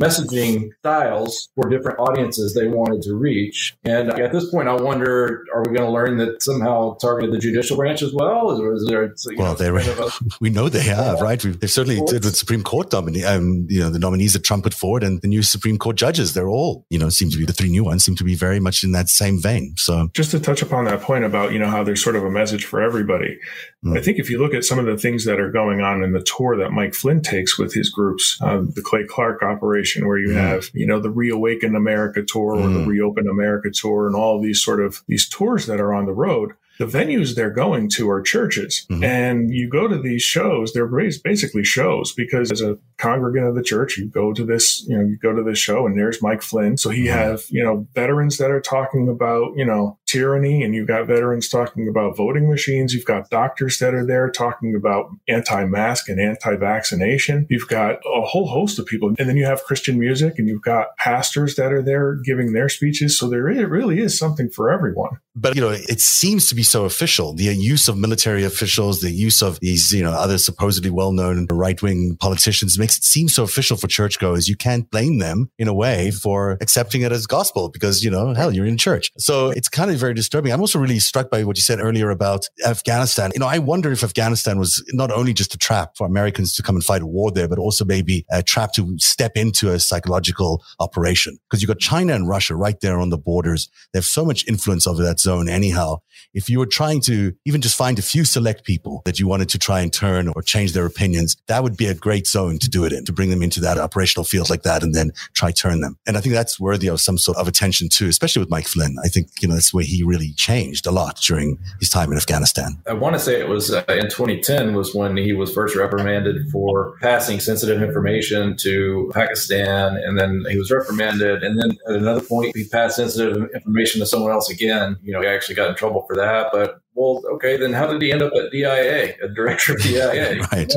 messaging 0.00 0.70
styles 0.80 1.48
for 1.54 1.68
different 1.68 1.98
audiences 1.98 2.54
they 2.54 2.68
wanted 2.68 3.02
to 3.02 3.14
reach. 3.14 3.76
And 3.84 4.10
at 4.10 4.32
this 4.32 4.50
point, 4.50 4.68
I 4.68 4.74
wonder: 4.74 5.44
Are 5.54 5.60
we 5.60 5.74
going 5.74 5.86
to 5.86 5.90
learn 5.90 6.18
that 6.18 6.42
somehow 6.42 6.94
targeted 6.94 7.34
the 7.34 7.38
judicial 7.38 7.76
branch 7.76 8.02
as 8.02 8.12
well? 8.12 8.60
Or 8.60 8.74
is 8.74 8.86
there? 8.86 9.12
well, 9.36 9.52
know, 9.52 9.54
they 9.54 9.68
a, 9.68 10.08
we 10.40 10.50
know 10.50 10.68
they 10.68 10.82
have, 10.82 11.20
right? 11.20 11.40
they 11.40 11.66
certainly 11.66 12.00
did 12.06 12.24
with 12.24 12.36
Supreme 12.36 12.62
Court 12.62 12.92
nominee, 12.92 13.24
um, 13.24 13.66
you 13.68 13.80
know, 13.80 13.90
the 13.90 13.98
nominees 13.98 14.32
that 14.34 14.44
Trump 14.44 14.64
put 14.64 14.74
forward, 14.74 15.02
and 15.02 15.20
the 15.22 15.28
new 15.28 15.42
Supreme 15.42 15.78
Court 15.78 15.96
judges. 15.96 16.34
They're 16.34 16.48
all, 16.48 16.86
you 16.90 16.98
know, 16.98 17.08
seem 17.08 17.30
to 17.30 17.36
be 17.36 17.44
the 17.44 17.52
three 17.52 17.70
new 17.70 17.84
ones 17.84 18.04
seem 18.04 18.16
to 18.16 18.24
be 18.24 18.34
very 18.34 18.60
much 18.60 18.84
in 18.84 18.92
that 18.92 19.08
same 19.08 19.40
vein. 19.40 19.74
So, 19.76 20.08
just 20.14 20.30
to 20.32 20.40
touch 20.40 20.62
upon 20.62 20.84
that 20.84 21.00
point 21.00 21.24
about 21.24 21.52
you 21.52 21.58
know 21.58 21.68
how 21.68 21.82
there's 21.84 22.02
sort 22.02 22.16
of 22.16 22.24
a 22.24 22.30
message 22.30 22.64
for 22.64 22.82
everybody. 22.82 23.38
Mm. 23.84 23.98
I 23.98 24.02
think 24.02 24.18
if 24.18 24.30
you 24.30 24.38
look 24.38 24.54
at 24.54 24.64
some 24.64 24.78
of 24.78 24.86
the 24.86 24.96
things 24.96 25.24
that 25.24 25.40
are 25.40 25.50
going 25.50 25.80
on 25.80 26.02
in 26.02 26.12
the 26.12 26.22
tour 26.22 26.56
that 26.56 26.70
Mike 26.70 26.94
Flynn 26.94 27.22
takes 27.22 27.58
with 27.58 27.74
his 27.74 27.90
groups, 27.90 28.38
uh, 28.42 28.62
the 28.74 28.82
Clay 28.82 29.04
Clark 29.08 29.42
operation, 29.42 29.83
where 30.06 30.18
you 30.18 30.30
mm. 30.30 30.34
have, 30.34 30.70
you 30.74 30.86
know, 30.86 31.00
the 31.00 31.10
Reawaken 31.10 31.76
America 31.76 32.22
tour 32.22 32.56
or 32.56 32.68
the 32.68 32.80
mm. 32.80 32.86
Reopen 32.86 33.28
America 33.28 33.70
tour 33.72 34.06
and 34.06 34.16
all 34.16 34.40
these 34.40 34.62
sort 34.62 34.80
of 34.80 35.02
these 35.06 35.28
tours 35.28 35.66
that 35.66 35.80
are 35.80 35.94
on 35.94 36.06
the 36.06 36.12
road 36.12 36.52
the 36.78 36.86
venues 36.86 37.34
they're 37.34 37.50
going 37.50 37.88
to 37.88 38.10
are 38.10 38.20
churches. 38.20 38.86
Mm-hmm. 38.90 39.04
And 39.04 39.54
you 39.54 39.68
go 39.68 39.86
to 39.86 39.98
these 39.98 40.22
shows, 40.22 40.72
they're 40.72 40.86
basically 40.86 41.64
shows 41.64 42.12
because 42.12 42.50
as 42.50 42.60
a 42.60 42.78
congregant 42.98 43.46
of 43.46 43.54
the 43.54 43.62
church, 43.62 43.96
you 43.96 44.06
go 44.06 44.32
to 44.32 44.44
this, 44.44 44.84
you 44.86 44.96
know, 44.96 45.04
you 45.04 45.16
go 45.16 45.32
to 45.32 45.42
this 45.42 45.58
show 45.58 45.86
and 45.86 45.96
there's 45.96 46.22
Mike 46.22 46.42
Flynn. 46.42 46.76
So 46.76 46.90
he 46.90 47.06
mm-hmm. 47.06 47.16
have, 47.16 47.44
you 47.48 47.62
know, 47.62 47.86
veterans 47.94 48.38
that 48.38 48.50
are 48.50 48.60
talking 48.60 49.08
about, 49.08 49.56
you 49.56 49.64
know, 49.64 49.98
tyranny 50.14 50.62
and 50.62 50.74
you've 50.74 50.86
got 50.86 51.06
veterans 51.06 51.48
talking 51.48 51.88
about 51.88 52.16
voting 52.16 52.48
machines. 52.48 52.94
You've 52.94 53.04
got 53.04 53.30
doctors 53.30 53.78
that 53.80 53.94
are 53.94 54.06
there 54.06 54.30
talking 54.30 54.74
about 54.76 55.10
anti-mask 55.28 56.08
and 56.08 56.20
anti-vaccination. 56.20 57.46
You've 57.50 57.68
got 57.68 57.96
a 57.96 58.20
whole 58.22 58.46
host 58.46 58.78
of 58.78 58.86
people. 58.86 59.08
And 59.18 59.28
then 59.28 59.36
you 59.36 59.44
have 59.44 59.64
Christian 59.64 59.98
music 59.98 60.38
and 60.38 60.46
you've 60.46 60.62
got 60.62 60.96
pastors 60.98 61.56
that 61.56 61.72
are 61.72 61.82
there 61.82 62.14
giving 62.24 62.52
their 62.52 62.68
speeches. 62.68 63.18
So 63.18 63.28
there 63.28 63.42
really 63.42 63.98
is 63.98 64.16
something 64.16 64.48
for 64.48 64.70
everyone. 64.70 65.18
But, 65.36 65.56
you 65.56 65.60
know, 65.60 65.70
it 65.70 66.00
seems 66.00 66.48
to 66.48 66.54
be 66.54 66.62
so 66.62 66.84
official. 66.84 67.34
The 67.34 67.44
use 67.44 67.88
of 67.88 67.98
military 67.98 68.44
officials, 68.44 69.00
the 69.00 69.10
use 69.10 69.42
of 69.42 69.58
these, 69.58 69.90
you 69.92 70.04
know, 70.04 70.12
other 70.12 70.38
supposedly 70.38 70.90
well-known 70.90 71.48
right-wing 71.50 72.16
politicians 72.20 72.78
makes 72.78 72.96
it 72.96 73.02
seem 73.02 73.28
so 73.28 73.42
official 73.42 73.76
for 73.76 73.88
churchgoers. 73.88 74.48
You 74.48 74.56
can't 74.56 74.88
blame 74.90 75.18
them 75.18 75.50
in 75.58 75.66
a 75.66 75.74
way 75.74 76.12
for 76.12 76.56
accepting 76.60 77.02
it 77.02 77.10
as 77.10 77.26
gospel 77.26 77.68
because, 77.68 78.04
you 78.04 78.10
know, 78.12 78.32
hell, 78.32 78.54
you're 78.54 78.64
in 78.64 78.76
church. 78.76 79.10
So 79.18 79.50
it's 79.50 79.68
kind 79.68 79.90
of 79.90 79.96
very 80.04 80.12
disturbing. 80.12 80.52
I'm 80.52 80.60
also 80.60 80.78
really 80.78 80.98
struck 80.98 81.30
by 81.30 81.44
what 81.44 81.56
you 81.56 81.62
said 81.62 81.80
earlier 81.80 82.10
about 82.10 82.46
Afghanistan. 82.66 83.30
You 83.32 83.40
know, 83.40 83.46
I 83.46 83.58
wonder 83.58 83.90
if 83.90 84.04
Afghanistan 84.04 84.58
was 84.58 84.84
not 84.92 85.10
only 85.10 85.32
just 85.32 85.54
a 85.54 85.58
trap 85.58 85.96
for 85.96 86.06
Americans 86.06 86.54
to 86.56 86.62
come 86.62 86.76
and 86.76 86.84
fight 86.84 87.00
a 87.00 87.06
war 87.06 87.30
there, 87.30 87.48
but 87.48 87.58
also 87.58 87.86
maybe 87.86 88.26
a 88.30 88.42
trap 88.42 88.74
to 88.74 88.98
step 88.98 89.32
into 89.34 89.72
a 89.72 89.80
psychological 89.80 90.62
operation 90.78 91.38
because 91.48 91.62
you've 91.62 91.68
got 91.68 91.78
China 91.78 92.12
and 92.14 92.28
Russia 92.28 92.54
right 92.54 92.78
there 92.82 93.00
on 93.00 93.08
the 93.08 93.16
borders. 93.16 93.70
They 93.94 93.98
have 93.98 94.04
so 94.04 94.26
much 94.26 94.46
influence 94.46 94.86
over 94.86 95.02
that 95.02 95.20
zone 95.20 95.48
anyhow. 95.48 96.02
If 96.32 96.48
you 96.48 96.58
were 96.58 96.66
trying 96.66 97.00
to 97.02 97.32
even 97.44 97.60
just 97.60 97.76
find 97.76 97.98
a 97.98 98.02
few 98.02 98.24
select 98.24 98.64
people 98.64 99.02
that 99.04 99.18
you 99.18 99.26
wanted 99.26 99.48
to 99.50 99.58
try 99.58 99.80
and 99.80 99.92
turn 99.92 100.28
or 100.28 100.42
change 100.42 100.72
their 100.72 100.86
opinions, 100.86 101.36
that 101.46 101.62
would 101.62 101.76
be 101.76 101.86
a 101.86 101.94
great 101.94 102.26
zone 102.26 102.58
to 102.58 102.68
do 102.68 102.84
it 102.84 102.92
in, 102.92 103.04
to 103.04 103.12
bring 103.12 103.30
them 103.30 103.42
into 103.42 103.60
that 103.60 103.78
operational 103.78 104.24
field 104.24 104.50
like 104.50 104.62
that 104.62 104.82
and 104.82 104.94
then 104.94 105.12
try 105.34 105.50
turn 105.50 105.80
them. 105.80 105.96
And 106.06 106.16
I 106.16 106.20
think 106.20 106.34
that's 106.34 106.58
worthy 106.58 106.88
of 106.88 107.00
some 107.00 107.18
sort 107.18 107.38
of 107.38 107.48
attention 107.48 107.88
too, 107.88 108.08
especially 108.08 108.40
with 108.40 108.50
Mike 108.50 108.66
Flynn. 108.66 108.96
I 109.04 109.08
think, 109.08 109.28
you 109.40 109.48
know, 109.48 109.54
that's 109.54 109.72
where 109.72 109.84
he 109.84 110.02
really 110.02 110.32
changed 110.36 110.86
a 110.86 110.90
lot 110.90 111.20
during 111.20 111.58
his 111.80 111.88
time 111.88 112.10
in 112.10 112.18
Afghanistan. 112.18 112.82
I 112.86 112.94
want 112.94 113.14
to 113.14 113.20
say 113.20 113.40
it 113.40 113.48
was 113.48 113.72
uh, 113.72 113.84
in 113.88 114.08
2010 114.10 114.74
was 114.74 114.94
when 114.94 115.16
he 115.16 115.32
was 115.32 115.52
first 115.52 115.76
reprimanded 115.76 116.50
for 116.50 116.96
passing 117.00 117.40
sensitive 117.40 117.82
information 117.82 118.56
to 118.58 119.10
Pakistan. 119.14 119.96
And 119.96 120.18
then 120.18 120.44
he 120.50 120.58
was 120.58 120.70
reprimanded. 120.70 121.42
And 121.42 121.58
then 121.58 121.76
at 121.88 121.94
another 121.94 122.20
point, 122.20 122.56
he 122.56 122.64
passed 122.64 122.96
sensitive 122.96 123.50
information 123.54 124.00
to 124.00 124.06
someone 124.06 124.32
else 124.32 124.50
again. 124.50 124.96
You 125.02 125.12
know, 125.12 125.20
he 125.20 125.26
actually 125.26 125.54
got 125.54 125.68
in 125.68 125.74
trouble 125.74 126.03
for 126.06 126.16
that. 126.16 126.48
But 126.52 126.80
well, 126.94 127.22
okay, 127.34 127.56
then 127.56 127.72
how 127.72 127.86
did 127.86 128.02
he 128.02 128.12
end 128.12 128.22
up 128.22 128.32
at 128.34 128.50
DIA, 128.50 129.14
a 129.22 129.28
director 129.28 129.74
of 129.74 129.82
DIA? 129.82 130.40
right. 130.52 130.72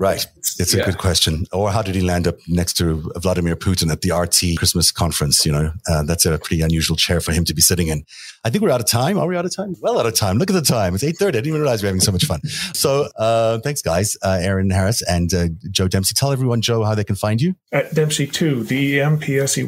Right. 0.00 0.24
It's 0.36 0.72
a 0.74 0.78
yeah. 0.78 0.84
good 0.84 0.98
question. 0.98 1.46
Or 1.52 1.72
how 1.72 1.82
did 1.82 1.96
he 1.96 2.02
land 2.02 2.28
up 2.28 2.36
next 2.46 2.74
to 2.74 3.10
Vladimir 3.16 3.56
Putin 3.56 3.90
at 3.90 4.02
the 4.02 4.12
RT 4.12 4.56
Christmas 4.56 4.92
conference? 4.92 5.44
You 5.44 5.50
know, 5.50 5.72
uh, 5.88 6.04
that's 6.04 6.24
a 6.24 6.38
pretty 6.38 6.62
unusual 6.62 6.94
chair 6.96 7.20
for 7.20 7.32
him 7.32 7.44
to 7.46 7.52
be 7.52 7.60
sitting 7.60 7.88
in. 7.88 8.04
I 8.44 8.50
think 8.50 8.62
we're 8.62 8.70
out 8.70 8.78
of 8.78 8.86
time. 8.86 9.18
Are 9.18 9.26
we 9.26 9.36
out 9.36 9.44
of 9.44 9.52
time? 9.54 9.74
Well, 9.80 9.98
out 9.98 10.06
of 10.06 10.14
time. 10.14 10.38
Look 10.38 10.50
at 10.50 10.52
the 10.52 10.62
time. 10.62 10.94
It's 10.94 11.02
8.30. 11.02 11.26
I 11.26 11.30
didn't 11.32 11.46
even 11.48 11.60
realize 11.60 11.82
we 11.82 11.88
are 11.88 11.90
having 11.90 12.00
so 12.00 12.12
much 12.12 12.26
fun. 12.26 12.40
So, 12.74 13.08
uh, 13.16 13.58
thanks 13.58 13.82
guys. 13.82 14.16
Uh, 14.22 14.38
Aaron 14.40 14.70
Harris 14.70 15.02
and 15.02 15.34
uh, 15.34 15.48
Joe 15.70 15.88
Dempsey. 15.88 16.14
Tell 16.14 16.30
everyone, 16.30 16.60
Joe, 16.60 16.84
how 16.84 16.94
they 16.94 17.02
can 17.02 17.16
find 17.16 17.40
you. 17.40 17.56
At 17.72 17.90
Dempsey2, 17.90 18.68
D-E-M-P-S-E-Y-T-W-O. 18.68 19.64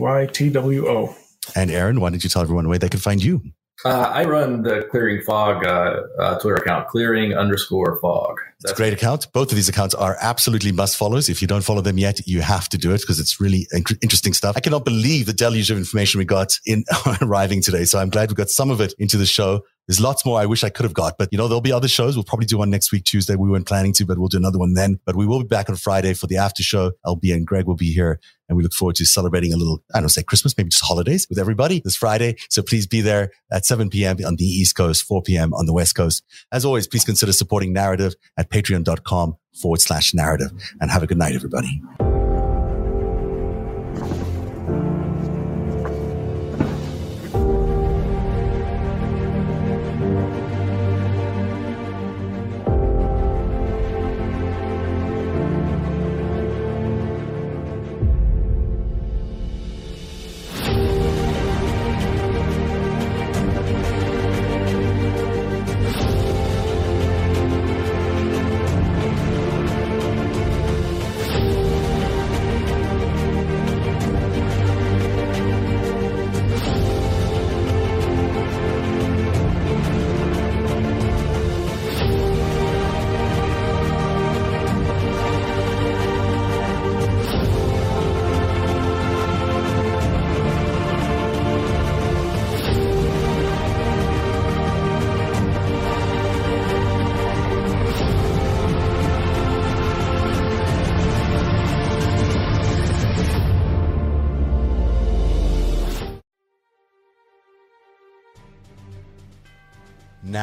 And 1.57 1.71
Aaron, 1.73 2.01
why 2.01 2.11
don't 2.11 2.23
you 2.23 2.31
tell 2.31 2.43
everyone 2.43 2.69
where 2.69 2.79
they 2.79 2.89
can 2.89 3.01
find 3.01 3.21
you? 3.21 3.43
Uh, 3.85 4.11
I 4.15 4.25
run 4.25 4.63
the 4.63 4.87
Clearing 4.91 5.23
Fog 5.23 5.65
uh, 5.65 6.03
uh, 6.19 6.39
Twitter 6.39 6.57
account, 6.57 6.89
clearing 6.89 7.35
underscore 7.35 7.99
fog. 8.01 8.37
That's 8.61 8.73
a 8.73 8.77
great 8.77 8.93
account. 8.93 9.33
Both 9.33 9.51
of 9.53 9.57
these 9.57 9.71
accounts 9.71 9.95
are 9.95 10.19
absolutely 10.21 10.71
must 10.71 10.97
follows. 10.97 11.31
If 11.31 11.41
you 11.41 11.49
don't 11.49 11.65
follow 11.65 11.81
them 11.81 11.97
yet, 11.97 12.27
you 12.27 12.43
have 12.43 12.69
to 12.71 12.79
do 12.79 12.93
it 12.93 13.01
because 13.01 13.19
it's 13.19 13.41
really 13.41 13.67
inc- 13.75 13.97
interesting 14.03 14.35
stuff. 14.35 14.55
I 14.57 14.61
cannot 14.61 14.85
believe 14.85 15.25
the 15.25 15.33
deluge 15.33 15.71
of 15.71 15.79
information 15.79 16.19
we 16.19 16.27
got 16.27 16.59
in 16.67 16.85
arriving 17.23 17.63
today. 17.63 17.85
So 17.87 17.99
I'm 17.99 18.11
glad 18.11 18.29
we 18.29 18.35
got 18.35 18.51
some 18.51 18.71
of 18.71 18.83
it 18.83 18.93
into 18.99 19.17
the 19.17 19.25
show 19.25 19.63
There's 19.91 20.01
lots 20.01 20.25
more 20.25 20.39
I 20.39 20.47
wish 20.47 20.63
I 20.63 20.71
could 20.71 20.85
have 20.85 20.95
got, 20.95 21.19
but 21.19 21.31
you 21.33 21.37
know, 21.37 21.49
there'll 21.49 21.61
be 21.61 21.73
other 21.73 21.89
shows. 21.89 22.15
We'll 22.15 22.23
probably 22.23 22.47
do 22.47 22.59
one 22.59 22.71
next 22.71 22.93
week, 22.93 23.03
Tuesday. 23.03 23.35
We 23.35 23.51
weren't 23.51 23.67
planning 23.67 23.93
to, 23.95 24.07
but 24.07 24.19
we'll 24.19 24.29
do 24.29 24.37
another 24.37 24.57
one 24.57 24.75
then. 24.75 25.01
But 25.05 25.17
we 25.17 25.27
will 25.27 25.41
be 25.41 25.49
back 25.49 25.69
on 25.69 25.75
Friday 25.75 26.15
for 26.15 26.29
the 26.29 26.37
after 26.37 26.63
show. 26.63 26.93
LB 27.05 27.35
and 27.35 27.45
Greg 27.45 27.67
will 27.67 27.75
be 27.75 27.91
here 27.91 28.21
and 28.49 28.57
we 28.57 28.63
look 28.63 28.73
forward 28.73 28.95
to 28.97 29.05
celebrating 29.05 29.53
a 29.53 29.57
little, 29.57 29.83
I 29.93 29.99
don't 29.99 30.09
say 30.09 30.23
Christmas, 30.23 30.57
maybe 30.57 30.69
just 30.69 30.85
holidays 30.85 31.27
with 31.29 31.41
everybody 31.41 31.81
this 31.85 31.97
Friday. 31.97 32.37
So 32.51 32.63
please 32.63 32.87
be 32.87 33.01
there 33.01 33.33
at 33.51 33.67
7 33.67 33.91
p.m. 33.91 34.19
on 34.25 34.37
the 34.37 34.45
East 34.45 34.77
Coast, 34.77 35.03
4 35.03 35.23
p.m. 35.25 35.53
on 35.55 35.67
the 35.67 35.73
West 35.73 35.97
Coast. 35.97 36.23
As 36.53 36.65
always, 36.65 36.87
please 36.87 37.05
consider 37.05 37.33
supporting 37.33 37.73
narrative 37.73 38.15
at 38.37 38.49
patreon.com 38.49 39.39
forward 39.61 39.81
slash 39.81 40.15
narrative 40.15 40.53
and 40.81 40.93
have 40.93 41.03
a 41.03 41.09
good 41.09 41.19
night, 41.19 41.35
everybody. 41.35 41.83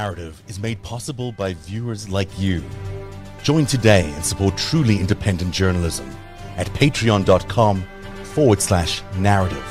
Narrative 0.07 0.41
is 0.47 0.57
made 0.57 0.81
possible 0.83 1.33
by 1.33 1.53
viewers 1.53 2.07
like 2.07 2.29
you. 2.39 2.63
Join 3.43 3.65
today 3.65 4.09
and 4.13 4.23
support 4.23 4.55
truly 4.55 5.01
independent 5.01 5.53
journalism 5.53 6.09
at 6.55 6.67
patreon.com 6.67 7.83
forward 8.23 8.61
slash 8.61 9.03
narrative. 9.17 9.65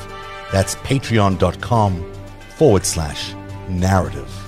That's 0.53 0.75
patreon.com 0.75 2.13
forward 2.59 2.85
slash 2.85 3.33
narrative. 3.71 4.46